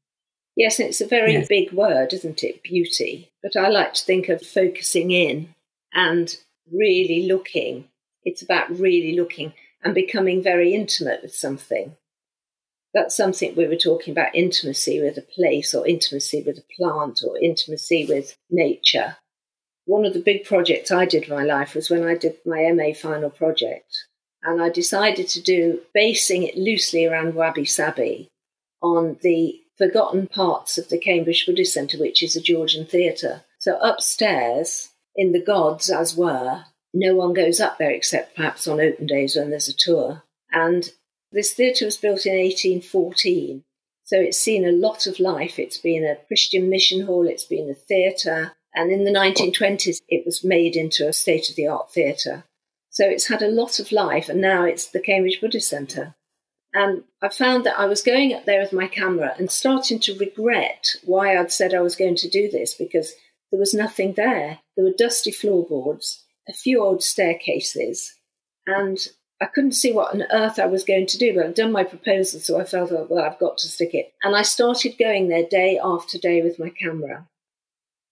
Yes, 0.56 0.80
it's 0.80 1.00
a 1.00 1.06
very 1.06 1.34
yes. 1.34 1.46
big 1.48 1.72
word, 1.72 2.12
isn't 2.12 2.42
it? 2.42 2.62
Beauty. 2.64 3.30
But 3.42 3.56
I 3.56 3.68
like 3.68 3.94
to 3.94 4.04
think 4.04 4.28
of 4.28 4.42
focusing 4.42 5.12
in 5.12 5.54
and 5.92 6.36
really 6.72 7.26
looking. 7.28 7.84
It's 8.28 8.42
about 8.42 8.70
really 8.70 9.16
looking 9.16 9.52
and 9.82 9.94
becoming 9.94 10.42
very 10.42 10.74
intimate 10.74 11.22
with 11.22 11.34
something. 11.34 11.96
That's 12.94 13.16
something 13.16 13.54
we 13.54 13.66
were 13.66 13.76
talking 13.76 14.12
about 14.12 14.34
intimacy 14.34 15.00
with 15.00 15.16
a 15.18 15.22
place 15.22 15.74
or 15.74 15.86
intimacy 15.86 16.42
with 16.44 16.58
a 16.58 16.64
plant 16.76 17.20
or 17.26 17.38
intimacy 17.38 18.06
with 18.06 18.36
nature 18.50 19.16
one 19.88 20.04
of 20.04 20.12
the 20.12 20.20
big 20.20 20.44
projects 20.44 20.92
I 20.92 21.06
did 21.06 21.24
in 21.24 21.34
my 21.34 21.44
life 21.44 21.74
was 21.74 21.88
when 21.88 22.06
I 22.06 22.14
did 22.14 22.36
my 22.44 22.70
MA 22.72 22.92
final 22.92 23.30
project. 23.30 24.04
And 24.42 24.62
I 24.62 24.68
decided 24.68 25.28
to 25.28 25.40
do 25.40 25.80
basing 25.94 26.42
it 26.42 26.58
loosely 26.58 27.06
around 27.06 27.34
Wabi 27.34 27.64
Sabi 27.64 28.28
on 28.82 29.16
the 29.22 29.58
forgotten 29.78 30.26
parts 30.26 30.76
of 30.76 30.90
the 30.90 30.98
Cambridge 30.98 31.46
Buddhist 31.46 31.72
Centre, 31.72 31.98
which 31.98 32.22
is 32.22 32.36
a 32.36 32.42
Georgian 32.42 32.84
theatre. 32.84 33.44
So 33.58 33.78
upstairs, 33.80 34.90
in 35.16 35.32
the 35.32 35.42
gods 35.42 35.88
as 35.88 36.14
were, 36.14 36.66
no 36.98 37.14
one 37.14 37.32
goes 37.32 37.60
up 37.60 37.78
there 37.78 37.90
except 37.90 38.36
perhaps 38.36 38.66
on 38.66 38.80
open 38.80 39.06
days 39.06 39.36
when 39.36 39.50
there's 39.50 39.68
a 39.68 39.76
tour. 39.76 40.22
And 40.52 40.90
this 41.32 41.52
theatre 41.52 41.84
was 41.84 41.96
built 41.96 42.26
in 42.26 42.36
1814. 42.36 43.62
So 44.04 44.18
it's 44.18 44.38
seen 44.38 44.66
a 44.66 44.72
lot 44.72 45.06
of 45.06 45.20
life. 45.20 45.58
It's 45.58 45.78
been 45.78 46.04
a 46.04 46.16
Christian 46.26 46.70
mission 46.70 47.02
hall, 47.06 47.26
it's 47.26 47.44
been 47.44 47.68
a 47.68 47.74
theatre, 47.74 48.52
and 48.74 48.90
in 48.90 49.04
the 49.04 49.10
1920s, 49.10 49.98
it 50.08 50.24
was 50.24 50.44
made 50.44 50.76
into 50.76 51.06
a 51.06 51.12
state 51.12 51.50
of 51.50 51.56
the 51.56 51.66
art 51.66 51.92
theatre. 51.92 52.44
So 52.90 53.06
it's 53.06 53.28
had 53.28 53.42
a 53.42 53.50
lot 53.50 53.78
of 53.78 53.92
life, 53.92 54.28
and 54.28 54.40
now 54.40 54.64
it's 54.64 54.86
the 54.86 55.00
Cambridge 55.00 55.40
Buddhist 55.40 55.68
Centre. 55.68 56.14
And 56.72 57.04
I 57.22 57.28
found 57.28 57.64
that 57.64 57.78
I 57.78 57.86
was 57.86 58.02
going 58.02 58.32
up 58.34 58.44
there 58.44 58.60
with 58.60 58.72
my 58.72 58.86
camera 58.86 59.34
and 59.38 59.50
starting 59.50 59.98
to 60.00 60.16
regret 60.18 60.96
why 61.04 61.36
I'd 61.36 61.52
said 61.52 61.74
I 61.74 61.80
was 61.80 61.96
going 61.96 62.16
to 62.16 62.28
do 62.28 62.50
this 62.50 62.74
because 62.74 63.14
there 63.50 63.60
was 63.60 63.74
nothing 63.74 64.12
there. 64.14 64.60
There 64.76 64.84
were 64.84 64.92
dusty 64.96 65.32
floorboards, 65.32 66.24
a 66.48 66.52
few 66.52 66.82
old 66.82 67.02
staircases, 67.02 68.14
and 68.66 68.98
I 69.40 69.46
couldn't 69.46 69.72
see 69.72 69.92
what 69.92 70.14
on 70.14 70.24
earth 70.32 70.58
I 70.58 70.66
was 70.66 70.84
going 70.84 71.06
to 71.06 71.18
do, 71.18 71.34
but 71.34 71.46
I'd 71.46 71.54
done 71.54 71.72
my 71.72 71.84
proposal, 71.84 72.40
so 72.40 72.60
I 72.60 72.64
felt, 72.64 72.90
oh, 72.90 73.06
well, 73.08 73.24
I've 73.24 73.38
got 73.38 73.58
to 73.58 73.68
stick 73.68 73.94
it. 73.94 74.12
And 74.22 74.34
I 74.34 74.42
started 74.42 74.98
going 74.98 75.28
there 75.28 75.44
day 75.48 75.78
after 75.82 76.18
day 76.18 76.42
with 76.42 76.58
my 76.58 76.70
camera 76.70 77.28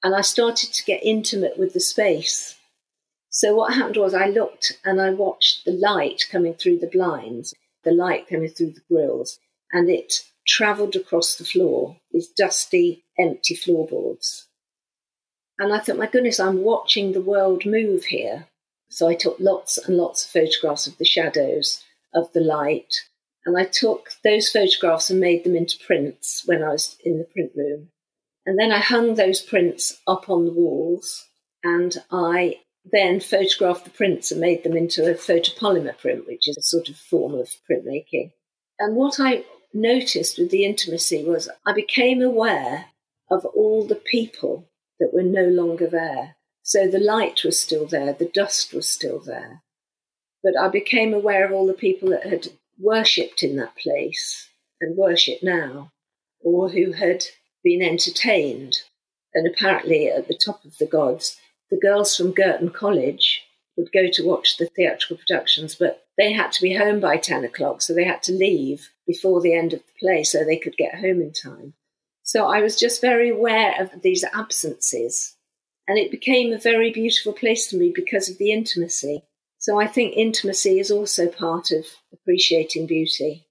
and 0.07 0.15
I 0.15 0.21
started 0.21 0.73
to 0.73 0.85
get 0.85 1.03
intimate 1.03 1.59
with 1.59 1.73
the 1.73 1.81
space. 1.81 2.57
So 3.29 3.57
what 3.57 3.75
happened 3.75 3.97
was 3.97 4.15
I 4.15 4.27
looked 4.27 4.79
and 4.85 5.01
I 5.01 5.11
watched 5.11 5.65
the 5.65 5.73
light 5.73 6.27
coming 6.31 6.55
through 6.55 6.79
the 6.79 6.87
blinds, 6.87 7.53
the 7.83 7.91
light 7.91 8.29
coming 8.29 8.49
through 8.49 8.71
the 8.73 8.83
grills, 8.89 9.41
and 9.73 9.91
it 9.91 10.23
travelled 10.47 10.95
across 10.95 11.35
the 11.35 11.45
floor, 11.45 11.97
these 12.13 12.29
dusty, 12.29 13.05
empty 13.19 13.57
floorboards. 13.57 14.47
And 15.59 15.73
I 15.73 15.79
thought, 15.79 15.99
my 15.99 16.07
goodness, 16.07 16.39
I'm 16.39 16.63
watching 16.63 17.13
the 17.13 17.21
world 17.21 17.65
move 17.65 18.05
here. 18.05 18.47
So 18.89 19.09
I 19.09 19.15
took 19.15 19.37
lots 19.41 19.79
and 19.79 19.97
lots 19.97 20.25
of 20.25 20.31
photographs 20.31 20.87
of 20.87 20.97
the 20.99 21.05
shadows, 21.05 21.83
of 22.15 22.33
the 22.33 22.41
light, 22.41 22.95
and 23.47 23.57
I 23.57 23.65
took 23.65 24.11
those 24.25 24.51
photographs 24.51 25.09
and 25.09 25.21
made 25.21 25.45
them 25.45 25.55
into 25.55 25.79
prints 25.87 26.43
when 26.47 26.65
I 26.65 26.71
was 26.71 26.97
in 27.05 27.19
the 27.19 27.25
print 27.25 27.53
room. 27.55 27.91
And 28.45 28.59
then 28.59 28.73
I 28.73 28.81
hung 28.81 29.15
those 29.15 29.41
prints 29.41 30.01
up 30.07 30.29
on 30.29 30.45
the 30.45 30.53
walls 30.53 31.25
and 31.63 31.97
I 32.11 32.57
then 32.85 33.21
photographed 33.21 33.85
the 33.85 33.91
prints 33.91 34.33
and 34.33 34.41
made 34.41 34.65
them 34.65 34.77
into 34.77 35.09
a 35.09 35.15
photopolymer 35.15 35.97
print, 35.97 36.27
which 36.27 36.49
is 36.49 36.57
a 36.57 36.63
sort 36.63 36.89
of 36.89 36.97
form 36.97 37.35
of 37.35 37.49
printmaking. 37.71 38.33
And 38.79 38.97
what 38.97 39.19
I 39.21 39.45
noticed 39.73 40.39
with 40.39 40.51
the 40.51 40.65
intimacy 40.65 41.25
was 41.25 41.49
I 41.65 41.73
became 41.73 42.23
aware 42.23 42.87
of 43.31 43.45
all 43.45 43.87
the 43.87 43.97
people 43.97 44.69
that 44.99 45.13
were 45.13 45.23
no 45.23 45.45
longer 45.45 45.87
there. 45.87 46.37
So 46.63 46.89
the 46.89 46.99
light 46.99 47.45
was 47.45 47.61
still 47.61 47.87
there, 47.87 48.13
the 48.13 48.31
dust 48.33 48.75
was 48.75 48.89
still 48.89 49.21
there. 49.21 49.63
But 50.43 50.59
I 50.59 50.69
became 50.69 51.15
aware 51.15 51.45
of 51.45 51.53
all 51.53 51.67
the 51.67 51.75
people 51.75 52.11
that 52.11 52.27
had 52.27 52.49
worshipped 52.79 53.43
in 53.43 53.57
that 53.57 53.77
place 53.77 54.49
and 54.81 54.97
worship 54.97 55.43
now, 55.43 55.93
or 56.41 56.69
who 56.69 56.93
had 56.93 57.25
been 57.63 57.83
entertained. 57.83 58.77
And 59.35 59.47
apparently, 59.47 60.09
at 60.09 60.29
the 60.29 60.39
top 60.43 60.65
of 60.65 60.77
the 60.79 60.87
gods, 60.87 61.37
the 61.71 61.79
girls 61.79 62.17
from 62.17 62.33
Girton 62.33 62.71
College 62.71 63.43
would 63.77 63.93
go 63.93 64.09
to 64.13 64.27
watch 64.27 64.57
the 64.57 64.67
theatrical 64.67 65.19
productions, 65.19 65.75
but 65.75 66.05
they 66.17 66.33
had 66.33 66.53
to 66.53 66.63
be 66.63 66.75
home 66.75 67.01
by 67.01 67.17
10 67.17 67.45
o'clock, 67.45 67.83
so 67.83 67.93
they 67.93 68.05
had 68.05 68.23
to 68.25 68.33
leave 68.33 68.89
before 69.07 69.41
the 69.41 69.55
end 69.55 69.73
of 69.73 69.81
the 69.81 69.93
play 70.01 70.25
so 70.25 70.45
they 70.45 70.57
could 70.57 70.77
get 70.77 70.95
home 70.95 71.21
in 71.21 71.33
time. 71.33 71.75
So 72.27 72.49
I 72.49 72.61
was 72.61 72.77
just 72.77 73.01
very 73.01 73.31
aware 73.31 73.81
of 73.81 74.03
these 74.03 74.25
absences. 74.35 75.37
And 75.87 75.97
it 75.97 76.11
became 76.11 76.53
a 76.53 76.59
very 76.59 76.91
beautiful 76.91 77.33
place 77.33 77.71
for 77.71 77.77
me 77.77 77.93
because 77.95 78.29
of 78.29 78.37
the 78.37 78.51
intimacy. 78.51 79.23
So 79.59 79.81
I 79.81 79.87
think 79.87 80.17
intimacy 80.17 80.81
is 80.81 80.91
also 80.91 81.29
part 81.29 81.71
of 81.71 81.87
appreciating 82.13 82.89
beauty. 82.89 83.47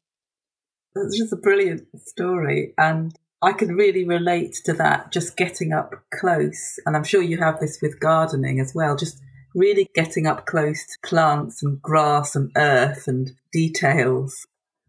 It's 0.94 1.17
just 1.17 1.32
a 1.32 1.38
brilliant 1.38 1.88
story. 2.05 2.74
And 2.77 3.17
I 3.41 3.53
can 3.53 3.75
really 3.75 4.05
relate 4.05 4.55
to 4.65 4.74
that, 4.74 5.10
just 5.13 5.38
getting 5.38 5.72
up 5.72 5.94
close. 6.13 6.77
And 6.86 6.98
I'm 6.98 7.05
sure 7.05 7.22
you 7.22 7.38
have 7.38 7.62
this 7.62 7.79
with 7.82 8.01
gardening 8.01 8.60
as 8.60 8.75
well, 8.75 8.98
just 8.98 9.22
really 9.55 9.89
getting 9.96 10.27
up 10.27 10.46
close 10.46 10.86
to 10.86 11.08
plants 11.08 11.63
and 11.63 11.82
grass 11.82 12.36
and 12.36 12.51
earth 12.58 13.08
and 13.08 13.32
details. 13.53 14.46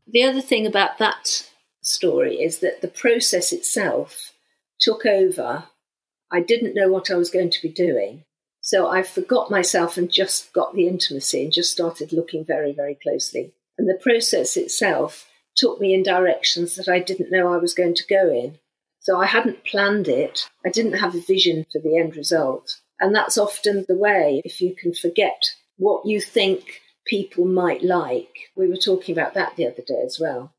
The 0.09 0.25
other 0.25 0.41
thing 0.41 0.67
about 0.67 0.99
that 0.99 1.49
story 1.87 2.37
is 2.37 2.59
that 2.59 2.81
the 2.83 2.89
process 2.89 3.53
itself 3.53 4.33
took 4.81 5.07
over. 5.07 5.65
I 6.31 6.41
didn't 6.41 6.75
know 6.75 6.91
what 6.91 7.11
I 7.11 7.15
was 7.15 7.31
going 7.31 7.51
to 7.51 7.63
be 7.63 7.69
doing. 7.69 8.25
So 8.61 8.89
I 8.89 9.03
forgot 9.03 9.51
myself 9.51 9.97
and 9.97 10.11
just 10.11 10.53
got 10.53 10.75
the 10.75 10.89
intimacy 10.89 11.45
and 11.45 11.53
just 11.53 11.71
started 11.71 12.13
looking 12.13 12.45
very, 12.45 12.73
very 12.73 12.97
closely. 12.97 13.53
And 13.79 13.89
the 13.89 14.01
process 14.03 14.57
itself 14.57 15.29
took 15.55 15.81
me 15.81 15.95
in 15.95 16.03
directions 16.03 16.75
that 16.75 16.89
I 16.89 16.99
didn't 16.99 17.31
know 17.31 17.53
I 17.53 17.59
was 17.59 17.75
going 17.75 17.95
to 17.95 18.07
go 18.09 18.29
in. 18.29 18.59
So 19.01 19.21
I 19.21 19.27
hadn't 19.27 19.65
planned 19.65 20.09
it. 20.09 20.51
I 20.65 20.71
didn't 20.71 20.99
have 20.99 21.15
a 21.15 21.21
vision 21.21 21.65
for 21.71 21.81
the 21.81 21.97
end 21.97 22.17
result. 22.17 22.81
And 22.99 23.15
that's 23.15 23.39
often 23.39 23.85
the 23.87 23.95
way 23.95 24.43
if 24.45 24.61
you 24.61 24.75
can 24.75 24.93
forget 24.93 25.45
what 25.77 26.05
you 26.05 26.21
think 26.21 26.83
people 27.07 27.45
might 27.45 27.85
like. 27.85 28.51
We 28.57 28.69
were 28.69 28.77
talking 28.77 29.17
about 29.17 29.35
that 29.35 29.55
the 29.55 29.67
other 29.67 29.83
day 29.87 30.03
as 30.05 30.19
well. 30.19 30.53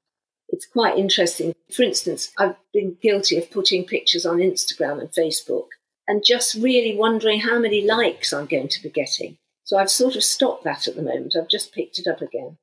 It's 0.49 0.65
quite 0.65 0.97
interesting. 0.97 1.53
For 1.71 1.83
instance, 1.83 2.31
I've 2.37 2.55
been 2.73 2.97
guilty 3.01 3.37
of 3.37 3.51
putting 3.51 3.85
pictures 3.85 4.25
on 4.25 4.37
Instagram 4.37 4.99
and 4.99 5.11
Facebook 5.11 5.67
and 6.07 6.23
just 6.25 6.55
really 6.55 6.95
wondering 6.95 7.41
how 7.41 7.59
many 7.59 7.85
likes 7.85 8.31
I'm 8.31 8.45
going 8.45 8.69
to 8.69 8.81
be 8.81 8.89
getting. 8.89 9.37
So 9.65 9.77
I've 9.77 9.91
sort 9.91 10.15
of 10.15 10.23
stopped 10.23 10.63
that 10.63 10.87
at 10.87 10.95
the 10.95 11.01
moment. 11.01 11.35
I've 11.35 11.49
just 11.49 11.73
picked 11.73 11.99
it 11.99 12.07
up 12.07 12.21
again. 12.21 12.57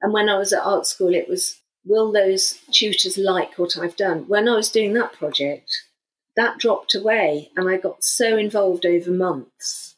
And 0.00 0.12
when 0.12 0.28
I 0.28 0.38
was 0.38 0.52
at 0.52 0.64
art 0.64 0.86
school, 0.86 1.14
it 1.14 1.28
was, 1.28 1.60
will 1.84 2.10
those 2.12 2.58
tutors 2.72 3.18
like 3.18 3.58
what 3.58 3.76
I've 3.76 3.96
done? 3.96 4.26
When 4.28 4.48
I 4.48 4.54
was 4.54 4.70
doing 4.70 4.94
that 4.94 5.12
project, 5.12 5.70
that 6.36 6.58
dropped 6.58 6.94
away 6.94 7.50
and 7.56 7.68
I 7.68 7.76
got 7.76 8.04
so 8.04 8.38
involved 8.38 8.86
over 8.86 9.10
months 9.10 9.96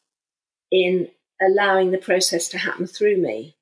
in 0.73 1.09
allowing 1.41 1.91
the 1.91 1.99
process 1.99 2.49
to 2.49 2.59
happen 2.59 2.87
through 2.87 3.19
me. 3.19 3.55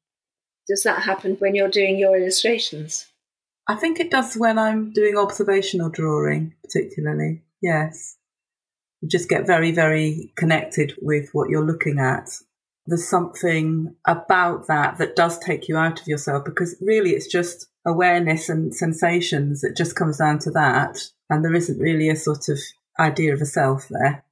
Does 0.66 0.84
that 0.84 1.02
happen 1.02 1.34
when 1.36 1.54
you're 1.54 1.68
doing 1.68 1.98
your 1.98 2.16
illustrations? 2.16 3.07
I 3.68 3.74
think 3.74 4.00
it 4.00 4.10
does 4.10 4.34
when 4.34 4.58
I'm 4.58 4.92
doing 4.92 5.18
observational 5.18 5.90
drawing, 5.90 6.54
particularly. 6.64 7.42
Yes. 7.60 8.16
You 9.02 9.08
just 9.08 9.28
get 9.28 9.46
very, 9.46 9.72
very 9.72 10.32
connected 10.36 10.94
with 11.02 11.28
what 11.32 11.50
you're 11.50 11.64
looking 11.64 11.98
at. 11.98 12.30
There's 12.86 13.06
something 13.06 13.94
about 14.06 14.66
that 14.68 14.96
that 14.98 15.14
does 15.14 15.38
take 15.38 15.68
you 15.68 15.76
out 15.76 16.00
of 16.00 16.06
yourself 16.06 16.46
because 16.46 16.76
really 16.80 17.10
it's 17.10 17.26
just 17.26 17.66
awareness 17.86 18.48
and 18.48 18.74
sensations. 18.74 19.62
It 19.62 19.76
just 19.76 19.94
comes 19.94 20.16
down 20.16 20.38
to 20.40 20.50
that. 20.52 20.98
And 21.28 21.44
there 21.44 21.54
isn't 21.54 21.78
really 21.78 22.08
a 22.08 22.16
sort 22.16 22.48
of 22.48 22.58
idea 22.98 23.34
of 23.34 23.42
a 23.42 23.46
self 23.46 23.88
there. 23.88 24.24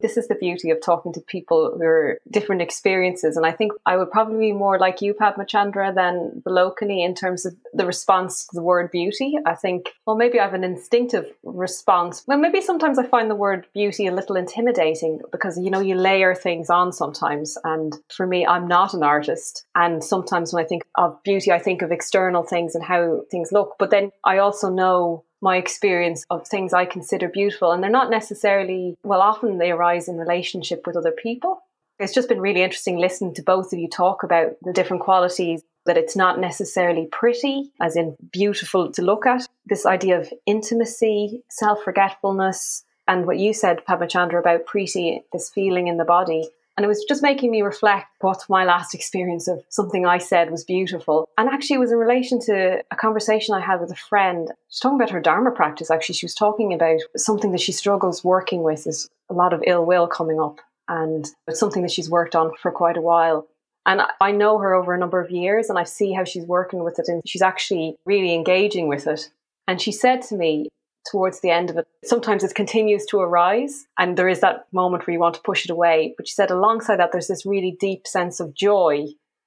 This 0.00 0.16
is 0.16 0.28
the 0.28 0.36
beauty 0.36 0.70
of 0.70 0.80
talking 0.80 1.12
to 1.14 1.20
people 1.20 1.74
who 1.76 1.84
are 1.84 2.18
different 2.30 2.62
experiences. 2.62 3.36
And 3.36 3.44
I 3.44 3.50
think 3.50 3.72
I 3.84 3.96
would 3.96 4.10
probably 4.10 4.38
be 4.38 4.52
more 4.52 4.78
like 4.78 5.02
you, 5.02 5.12
Padmacandra, 5.12 5.94
than 5.94 6.42
Vilokini 6.46 7.04
in 7.04 7.14
terms 7.14 7.44
of 7.44 7.56
the 7.74 7.84
response 7.86 8.46
to 8.46 8.54
the 8.54 8.62
word 8.62 8.90
beauty. 8.92 9.36
I 9.44 9.54
think, 9.54 9.90
well, 10.06 10.16
maybe 10.16 10.38
I 10.38 10.44
have 10.44 10.54
an 10.54 10.64
instinctive 10.64 11.26
response. 11.42 12.22
Well, 12.26 12.38
maybe 12.38 12.60
sometimes 12.60 12.98
I 12.98 13.06
find 13.06 13.28
the 13.28 13.34
word 13.34 13.66
beauty 13.74 14.06
a 14.06 14.14
little 14.14 14.36
intimidating 14.36 15.20
because, 15.32 15.58
you 15.58 15.70
know, 15.70 15.80
you 15.80 15.96
layer 15.96 16.34
things 16.34 16.70
on 16.70 16.92
sometimes. 16.92 17.58
And 17.64 17.94
for 18.14 18.26
me, 18.26 18.46
I'm 18.46 18.68
not 18.68 18.94
an 18.94 19.02
artist. 19.02 19.66
And 19.74 20.02
sometimes 20.04 20.52
when 20.52 20.64
I 20.64 20.68
think 20.68 20.84
of 20.96 21.20
beauty, 21.24 21.50
I 21.50 21.58
think 21.58 21.82
of 21.82 21.90
external 21.90 22.44
things 22.44 22.74
and 22.74 22.84
how 22.84 23.22
things 23.30 23.50
look. 23.50 23.74
But 23.78 23.90
then 23.90 24.12
I 24.24 24.38
also 24.38 24.68
know 24.68 25.24
my 25.40 25.56
experience 25.56 26.24
of 26.30 26.46
things 26.46 26.72
I 26.72 26.84
consider 26.84 27.28
beautiful. 27.28 27.72
And 27.72 27.82
they're 27.82 27.90
not 27.90 28.10
necessarily, 28.10 28.96
well, 29.02 29.20
often 29.20 29.58
they 29.58 29.70
arise 29.70 30.08
in 30.08 30.16
relationship 30.16 30.86
with 30.86 30.96
other 30.96 31.12
people. 31.12 31.62
It's 31.98 32.14
just 32.14 32.28
been 32.28 32.40
really 32.40 32.62
interesting 32.62 32.98
listening 32.98 33.34
to 33.34 33.42
both 33.42 33.72
of 33.72 33.78
you 33.78 33.88
talk 33.88 34.22
about 34.22 34.52
the 34.62 34.72
different 34.72 35.02
qualities 35.02 35.62
that 35.86 35.96
it's 35.96 36.14
not 36.14 36.38
necessarily 36.38 37.06
pretty, 37.10 37.72
as 37.80 37.96
in 37.96 38.16
beautiful 38.30 38.92
to 38.92 39.02
look 39.02 39.26
at. 39.26 39.46
This 39.66 39.86
idea 39.86 40.20
of 40.20 40.32
intimacy, 40.46 41.42
self 41.48 41.82
forgetfulness, 41.82 42.84
and 43.08 43.26
what 43.26 43.38
you 43.38 43.52
said, 43.52 43.84
Padmacandra, 43.88 44.38
about 44.38 44.66
Preeti, 44.66 45.22
this 45.32 45.50
feeling 45.50 45.88
in 45.88 45.96
the 45.96 46.04
body. 46.04 46.48
And 46.78 46.84
it 46.84 46.88
was 46.88 47.04
just 47.08 47.24
making 47.24 47.50
me 47.50 47.62
reflect 47.62 48.06
what 48.20 48.44
my 48.48 48.64
last 48.64 48.94
experience 48.94 49.48
of 49.48 49.64
something 49.68 50.06
I 50.06 50.18
said 50.18 50.52
was 50.52 50.62
beautiful. 50.62 51.28
And 51.36 51.48
actually, 51.48 51.74
it 51.74 51.80
was 51.80 51.90
in 51.90 51.98
relation 51.98 52.38
to 52.42 52.84
a 52.92 52.94
conversation 52.94 53.52
I 53.52 53.60
had 53.60 53.80
with 53.80 53.90
a 53.90 53.96
friend. 53.96 54.52
She's 54.68 54.78
talking 54.78 54.94
about 54.94 55.10
her 55.10 55.20
Dharma 55.20 55.50
practice, 55.50 55.90
actually. 55.90 56.14
She 56.14 56.26
was 56.26 56.36
talking 56.36 56.72
about 56.72 57.00
something 57.16 57.50
that 57.50 57.60
she 57.60 57.72
struggles 57.72 58.22
working 58.22 58.62
with 58.62 58.86
is 58.86 59.08
a 59.28 59.34
lot 59.34 59.52
of 59.52 59.60
ill 59.66 59.84
will 59.84 60.06
coming 60.06 60.38
up. 60.38 60.60
And 60.86 61.26
it's 61.48 61.58
something 61.58 61.82
that 61.82 61.90
she's 61.90 62.08
worked 62.08 62.36
on 62.36 62.52
for 62.62 62.70
quite 62.70 62.96
a 62.96 63.02
while. 63.02 63.48
And 63.84 64.02
I 64.20 64.30
know 64.30 64.58
her 64.58 64.72
over 64.72 64.94
a 64.94 64.98
number 65.00 65.20
of 65.20 65.32
years 65.32 65.70
and 65.70 65.80
I 65.80 65.82
see 65.82 66.12
how 66.12 66.22
she's 66.22 66.44
working 66.44 66.84
with 66.84 67.00
it 67.00 67.08
and 67.08 67.22
she's 67.26 67.42
actually 67.42 67.96
really 68.06 68.36
engaging 68.36 68.86
with 68.86 69.08
it. 69.08 69.30
And 69.66 69.82
she 69.82 69.90
said 69.90 70.22
to 70.28 70.36
me, 70.36 70.68
towards 71.10 71.40
the 71.40 71.50
end 71.50 71.70
of 71.70 71.76
it. 71.76 71.86
Sometimes 72.04 72.44
it 72.44 72.54
continues 72.54 73.06
to 73.06 73.18
arise 73.18 73.86
and 73.98 74.16
there 74.16 74.28
is 74.28 74.40
that 74.40 74.66
moment 74.72 75.06
where 75.06 75.14
you 75.14 75.20
want 75.20 75.34
to 75.34 75.40
push 75.42 75.64
it 75.64 75.70
away. 75.70 76.14
But 76.16 76.28
she 76.28 76.34
said 76.34 76.50
alongside 76.50 76.98
that, 76.98 77.12
there's 77.12 77.28
this 77.28 77.46
really 77.46 77.76
deep 77.78 78.06
sense 78.06 78.40
of 78.40 78.54
joy 78.54 79.06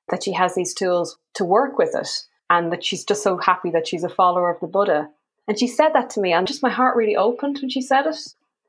that 0.10 0.24
she 0.24 0.34
has 0.34 0.56
these 0.56 0.74
tools 0.74 1.18
to 1.36 1.46
work 1.46 1.78
with 1.78 1.96
it 1.96 2.10
and 2.50 2.72
that 2.72 2.84
she's 2.84 3.06
just 3.06 3.24
so 3.24 3.38
happy 3.38 3.72
that 3.72 3.88
she's 3.88 4.04
a 4.04 4.10
follower 4.10 4.52
of 4.52 4.60
the 4.60 4.68
Buddha. 4.68 5.10
And 5.48 5.58
she 5.58 5.68
said 5.68 5.90
that 5.94 6.10
to 6.12 6.22
me 6.22 6.34
and 6.34 6.48
just 6.48 6.64
my 6.64 6.70
heart 6.70 6.96
really 6.96 7.16
opened 7.16 7.60
when 7.62 7.70
she 7.70 7.82
said 7.82 8.06
it 8.06 8.18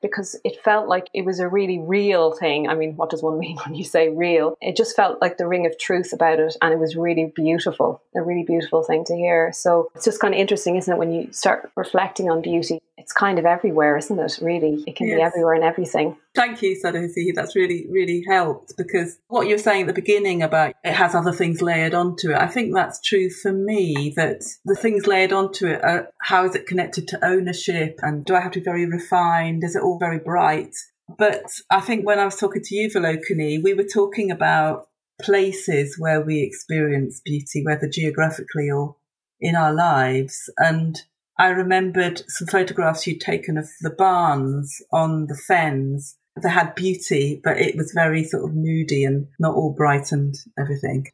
because 0.02 0.38
it 0.44 0.62
felt 0.62 0.88
like 0.88 1.06
it 1.14 1.24
was 1.24 1.38
a 1.38 1.48
really 1.48 1.78
real 1.78 2.32
thing. 2.32 2.68
I 2.68 2.74
mean, 2.74 2.96
what 2.96 3.10
does 3.10 3.22
one 3.22 3.38
mean 3.44 3.56
when 3.64 3.74
you 3.74 3.84
say 3.84 4.08
real? 4.08 4.56
It 4.60 4.76
just 4.76 4.96
felt 4.96 5.20
like 5.22 5.38
the 5.38 5.46
ring 5.46 5.66
of 5.66 5.78
truth 5.78 6.12
about 6.12 6.40
it, 6.40 6.56
and 6.60 6.72
it 6.72 6.78
was 6.78 6.96
really 6.96 7.32
beautiful, 7.34 8.02
a 8.14 8.22
really 8.22 8.44
beautiful 8.44 8.82
thing 8.82 9.04
to 9.06 9.14
hear. 9.14 9.52
So 9.52 9.90
it's 9.94 10.04
just 10.04 10.20
kind 10.20 10.34
of 10.34 10.40
interesting, 10.40 10.76
isn't 10.76 10.92
it, 10.92 10.98
when 10.98 11.12
you 11.12 11.32
start 11.32 11.70
reflecting 11.76 12.30
on 12.30 12.42
beauty? 12.42 12.80
It's 13.02 13.12
kind 13.12 13.40
of 13.40 13.44
everywhere, 13.44 13.96
isn't 13.96 14.18
it? 14.18 14.38
Really, 14.40 14.84
it 14.86 14.94
can 14.94 15.08
yes. 15.08 15.16
be 15.16 15.22
everywhere 15.22 15.54
and 15.54 15.64
everything. 15.64 16.16
Thank 16.36 16.62
you, 16.62 16.80
Sadhguru. 16.82 17.34
That's 17.34 17.56
really, 17.56 17.86
really 17.90 18.24
helped 18.28 18.74
because 18.76 19.18
what 19.26 19.48
you 19.48 19.54
were 19.54 19.58
saying 19.58 19.82
at 19.82 19.86
the 19.88 19.92
beginning 19.92 20.40
about 20.40 20.74
it 20.84 20.92
has 20.92 21.14
other 21.14 21.32
things 21.32 21.60
layered 21.60 21.94
onto 21.94 22.30
it, 22.30 22.38
I 22.38 22.46
think 22.46 22.74
that's 22.74 23.00
true 23.00 23.28
for 23.28 23.52
me. 23.52 24.12
That 24.16 24.42
the 24.64 24.76
things 24.76 25.08
layered 25.08 25.32
onto 25.32 25.66
it 25.66 25.82
are 25.82 26.08
how 26.22 26.44
is 26.44 26.54
it 26.54 26.66
connected 26.66 27.08
to 27.08 27.24
ownership 27.24 27.98
and 28.02 28.24
do 28.24 28.36
I 28.36 28.40
have 28.40 28.52
to 28.52 28.60
be 28.60 28.64
very 28.64 28.86
refined? 28.86 29.64
Is 29.64 29.74
it 29.74 29.82
all 29.82 29.98
very 29.98 30.20
bright? 30.20 30.74
But 31.18 31.50
I 31.70 31.80
think 31.80 32.06
when 32.06 32.20
I 32.20 32.24
was 32.24 32.36
talking 32.36 32.62
to 32.62 32.74
you, 32.74 32.88
Vilokini, 32.88 33.62
we 33.62 33.74
were 33.74 33.84
talking 33.84 34.30
about 34.30 34.86
places 35.20 35.96
where 35.98 36.20
we 36.20 36.42
experience 36.42 37.20
beauty, 37.24 37.64
whether 37.64 37.88
geographically 37.88 38.70
or 38.70 38.96
in 39.40 39.56
our 39.56 39.74
lives. 39.74 40.48
And 40.56 41.02
I 41.42 41.48
remembered 41.48 42.22
some 42.28 42.46
photographs 42.46 43.04
you'd 43.04 43.20
taken 43.20 43.58
of 43.58 43.68
the 43.80 43.90
barns 43.90 44.80
on 44.92 45.26
the 45.26 45.34
fens 45.34 46.16
they 46.40 46.48
had 46.48 46.76
beauty, 46.76 47.40
but 47.42 47.58
it 47.58 47.74
was 47.76 47.90
very 47.92 48.22
sort 48.22 48.44
of 48.44 48.54
moody 48.54 49.04
and 49.04 49.26
not 49.40 49.56
all 49.56 49.74
bright 49.74 50.12
and 50.12 50.36
everything. 50.56 51.08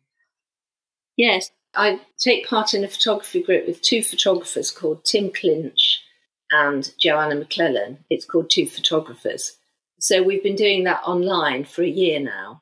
Yes, 1.16 1.50
I 1.74 2.00
take 2.18 2.46
part 2.46 2.74
in 2.74 2.84
a 2.84 2.88
photography 2.88 3.42
group 3.42 3.66
with 3.66 3.80
two 3.80 4.02
photographers 4.02 4.70
called 4.70 5.02
Tim 5.02 5.32
Clinch 5.32 6.02
and 6.50 6.92
Joanna 7.00 7.36
McClellan. 7.36 8.04
It's 8.10 8.26
called 8.26 8.50
Two 8.50 8.66
Photographers. 8.66 9.56
So 9.98 10.22
we've 10.22 10.42
been 10.42 10.56
doing 10.56 10.84
that 10.84 11.04
online 11.04 11.64
for 11.64 11.82
a 11.82 11.88
year 11.88 12.20
now. 12.20 12.60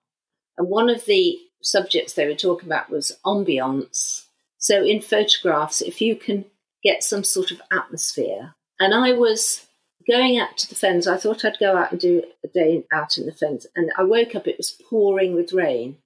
And 0.56 0.68
one 0.68 0.88
of 0.88 1.04
the 1.06 1.36
subjects 1.62 2.12
they 2.12 2.28
were 2.28 2.34
talking 2.34 2.68
about 2.68 2.90
was 2.90 3.18
ambience. 3.26 4.26
So 4.56 4.84
in 4.84 5.02
photographs, 5.02 5.80
if 5.80 6.00
you 6.00 6.14
can 6.14 6.44
get 6.86 7.02
some 7.02 7.24
sort 7.24 7.50
of 7.50 7.60
atmosphere, 7.72 8.54
and 8.78 8.94
I 8.94 9.12
was 9.12 9.66
going 10.06 10.38
out 10.38 10.56
to 10.58 10.68
the 10.68 10.74
fens, 10.74 11.06
I 11.06 11.16
thought 11.16 11.44
I'd 11.44 11.58
go 11.58 11.76
out 11.76 11.90
and 11.90 12.00
do 12.00 12.22
a 12.44 12.48
day 12.48 12.84
out 12.92 13.18
in 13.18 13.26
the 13.26 13.32
fens. 13.32 13.66
And 13.74 13.90
I 13.98 14.04
woke 14.04 14.34
up, 14.34 14.46
it 14.46 14.58
was 14.58 14.78
pouring 14.88 15.34
with 15.34 15.52
rain, 15.52 15.98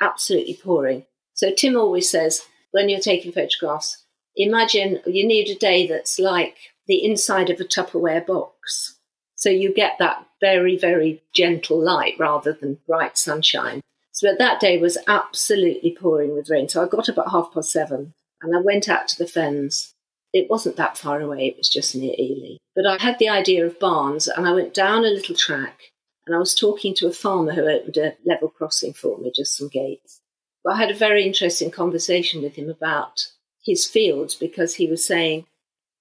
absolutely 0.00 0.58
pouring. 0.62 1.04
So 1.34 1.52
Tim 1.52 1.76
always 1.76 2.08
says, 2.08 2.42
when 2.70 2.88
you're 2.88 3.00
taking 3.00 3.32
photographs, 3.32 4.04
imagine 4.36 5.00
you 5.06 5.26
need 5.26 5.48
a 5.48 5.54
day 5.58 5.86
that's 5.86 6.18
like 6.18 6.56
the 6.86 7.04
inside 7.04 7.50
of 7.50 7.60
a 7.60 7.64
Tupperware 7.64 8.26
box. 8.26 8.98
So 9.36 9.50
you 9.50 9.74
get 9.74 9.98
that 9.98 10.26
very, 10.40 10.76
very 10.78 11.22
gentle 11.34 11.82
light 11.82 12.14
rather 12.18 12.52
than 12.52 12.78
bright 12.86 13.18
sunshine. 13.18 13.80
So 14.12 14.34
that 14.38 14.60
day 14.60 14.78
was 14.78 14.96
absolutely 15.06 15.96
pouring 15.98 16.34
with 16.34 16.48
rain. 16.48 16.68
So 16.68 16.82
I 16.82 16.88
got 16.88 17.08
up 17.08 17.18
at 17.18 17.30
half 17.30 17.52
past 17.52 17.72
seven 17.72 18.14
and 18.40 18.56
I 18.56 18.60
went 18.60 18.88
out 18.88 19.08
to 19.08 19.18
the 19.18 19.26
fens 19.26 19.93
it 20.34 20.50
wasn't 20.50 20.76
that 20.76 20.98
far 20.98 21.20
away, 21.20 21.46
it 21.46 21.56
was 21.56 21.68
just 21.68 21.94
near 21.94 22.12
Ely. 22.18 22.56
But 22.74 22.86
I 22.86 23.00
had 23.00 23.18
the 23.18 23.28
idea 23.28 23.64
of 23.64 23.78
barns 23.78 24.26
and 24.26 24.46
I 24.46 24.52
went 24.52 24.74
down 24.74 25.04
a 25.04 25.08
little 25.08 25.36
track 25.36 25.80
and 26.26 26.34
I 26.34 26.40
was 26.40 26.54
talking 26.54 26.92
to 26.96 27.06
a 27.06 27.12
farmer 27.12 27.52
who 27.52 27.68
opened 27.68 27.96
a 27.96 28.16
level 28.26 28.48
crossing 28.48 28.92
for 28.92 29.16
me, 29.16 29.32
just 29.34 29.56
some 29.56 29.68
gates. 29.68 30.20
But 30.64 30.74
I 30.74 30.78
had 30.78 30.90
a 30.90 30.94
very 30.94 31.24
interesting 31.24 31.70
conversation 31.70 32.42
with 32.42 32.56
him 32.56 32.68
about 32.68 33.28
his 33.64 33.86
fields 33.86 34.34
because 34.34 34.74
he 34.74 34.88
was 34.88 35.06
saying, 35.06 35.46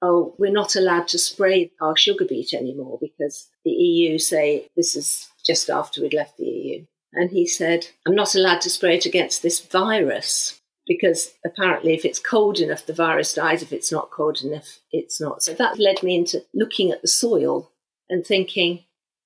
Oh, 0.02 0.34
we're 0.38 0.52
not 0.52 0.76
allowed 0.76 1.08
to 1.10 1.20
spray 1.20 1.72
our 1.80 1.96
sugar 1.96 2.26
beet 2.26 2.54
anymore 2.54 2.98
because 3.00 3.48
the 3.64 3.72
EU 3.72 4.18
say 4.18 4.68
this 4.76 4.96
is 4.98 5.30
just 5.46 5.70
after 5.70 6.02
we'd 6.02 6.14
left 6.14 6.38
the 6.38 6.46
EU. 6.46 6.86
And 7.14 7.30
he 7.30 7.46
said, 7.46 7.88
I'm 8.06 8.16
not 8.16 8.36
allowed 8.36 8.62
to 8.62 8.70
spray 8.70 8.98
it 8.98 9.06
against 9.06 9.44
this 9.44 9.60
virus 9.60 10.60
because 10.88 11.34
apparently 11.46 11.94
if 11.94 12.06
it's 12.06 12.20
cold 12.20 12.60
enough 12.60 12.86
the 12.86 12.94
virus 12.94 13.34
dies. 13.34 13.62
If 13.62 13.72
it's 13.72 13.92
not 13.92 14.12
cold 14.12 14.42
enough 14.44 14.80
it's 14.92 15.20
not. 15.22 15.44
So 15.44 15.54
that 15.54 15.80
led 15.80 16.04
me 16.04 16.16
into 16.16 16.44
looking 16.54 16.92
at 16.92 17.02
the 17.02 17.08
soil 17.08 17.72
and 18.10 18.26
thinking 18.26 18.84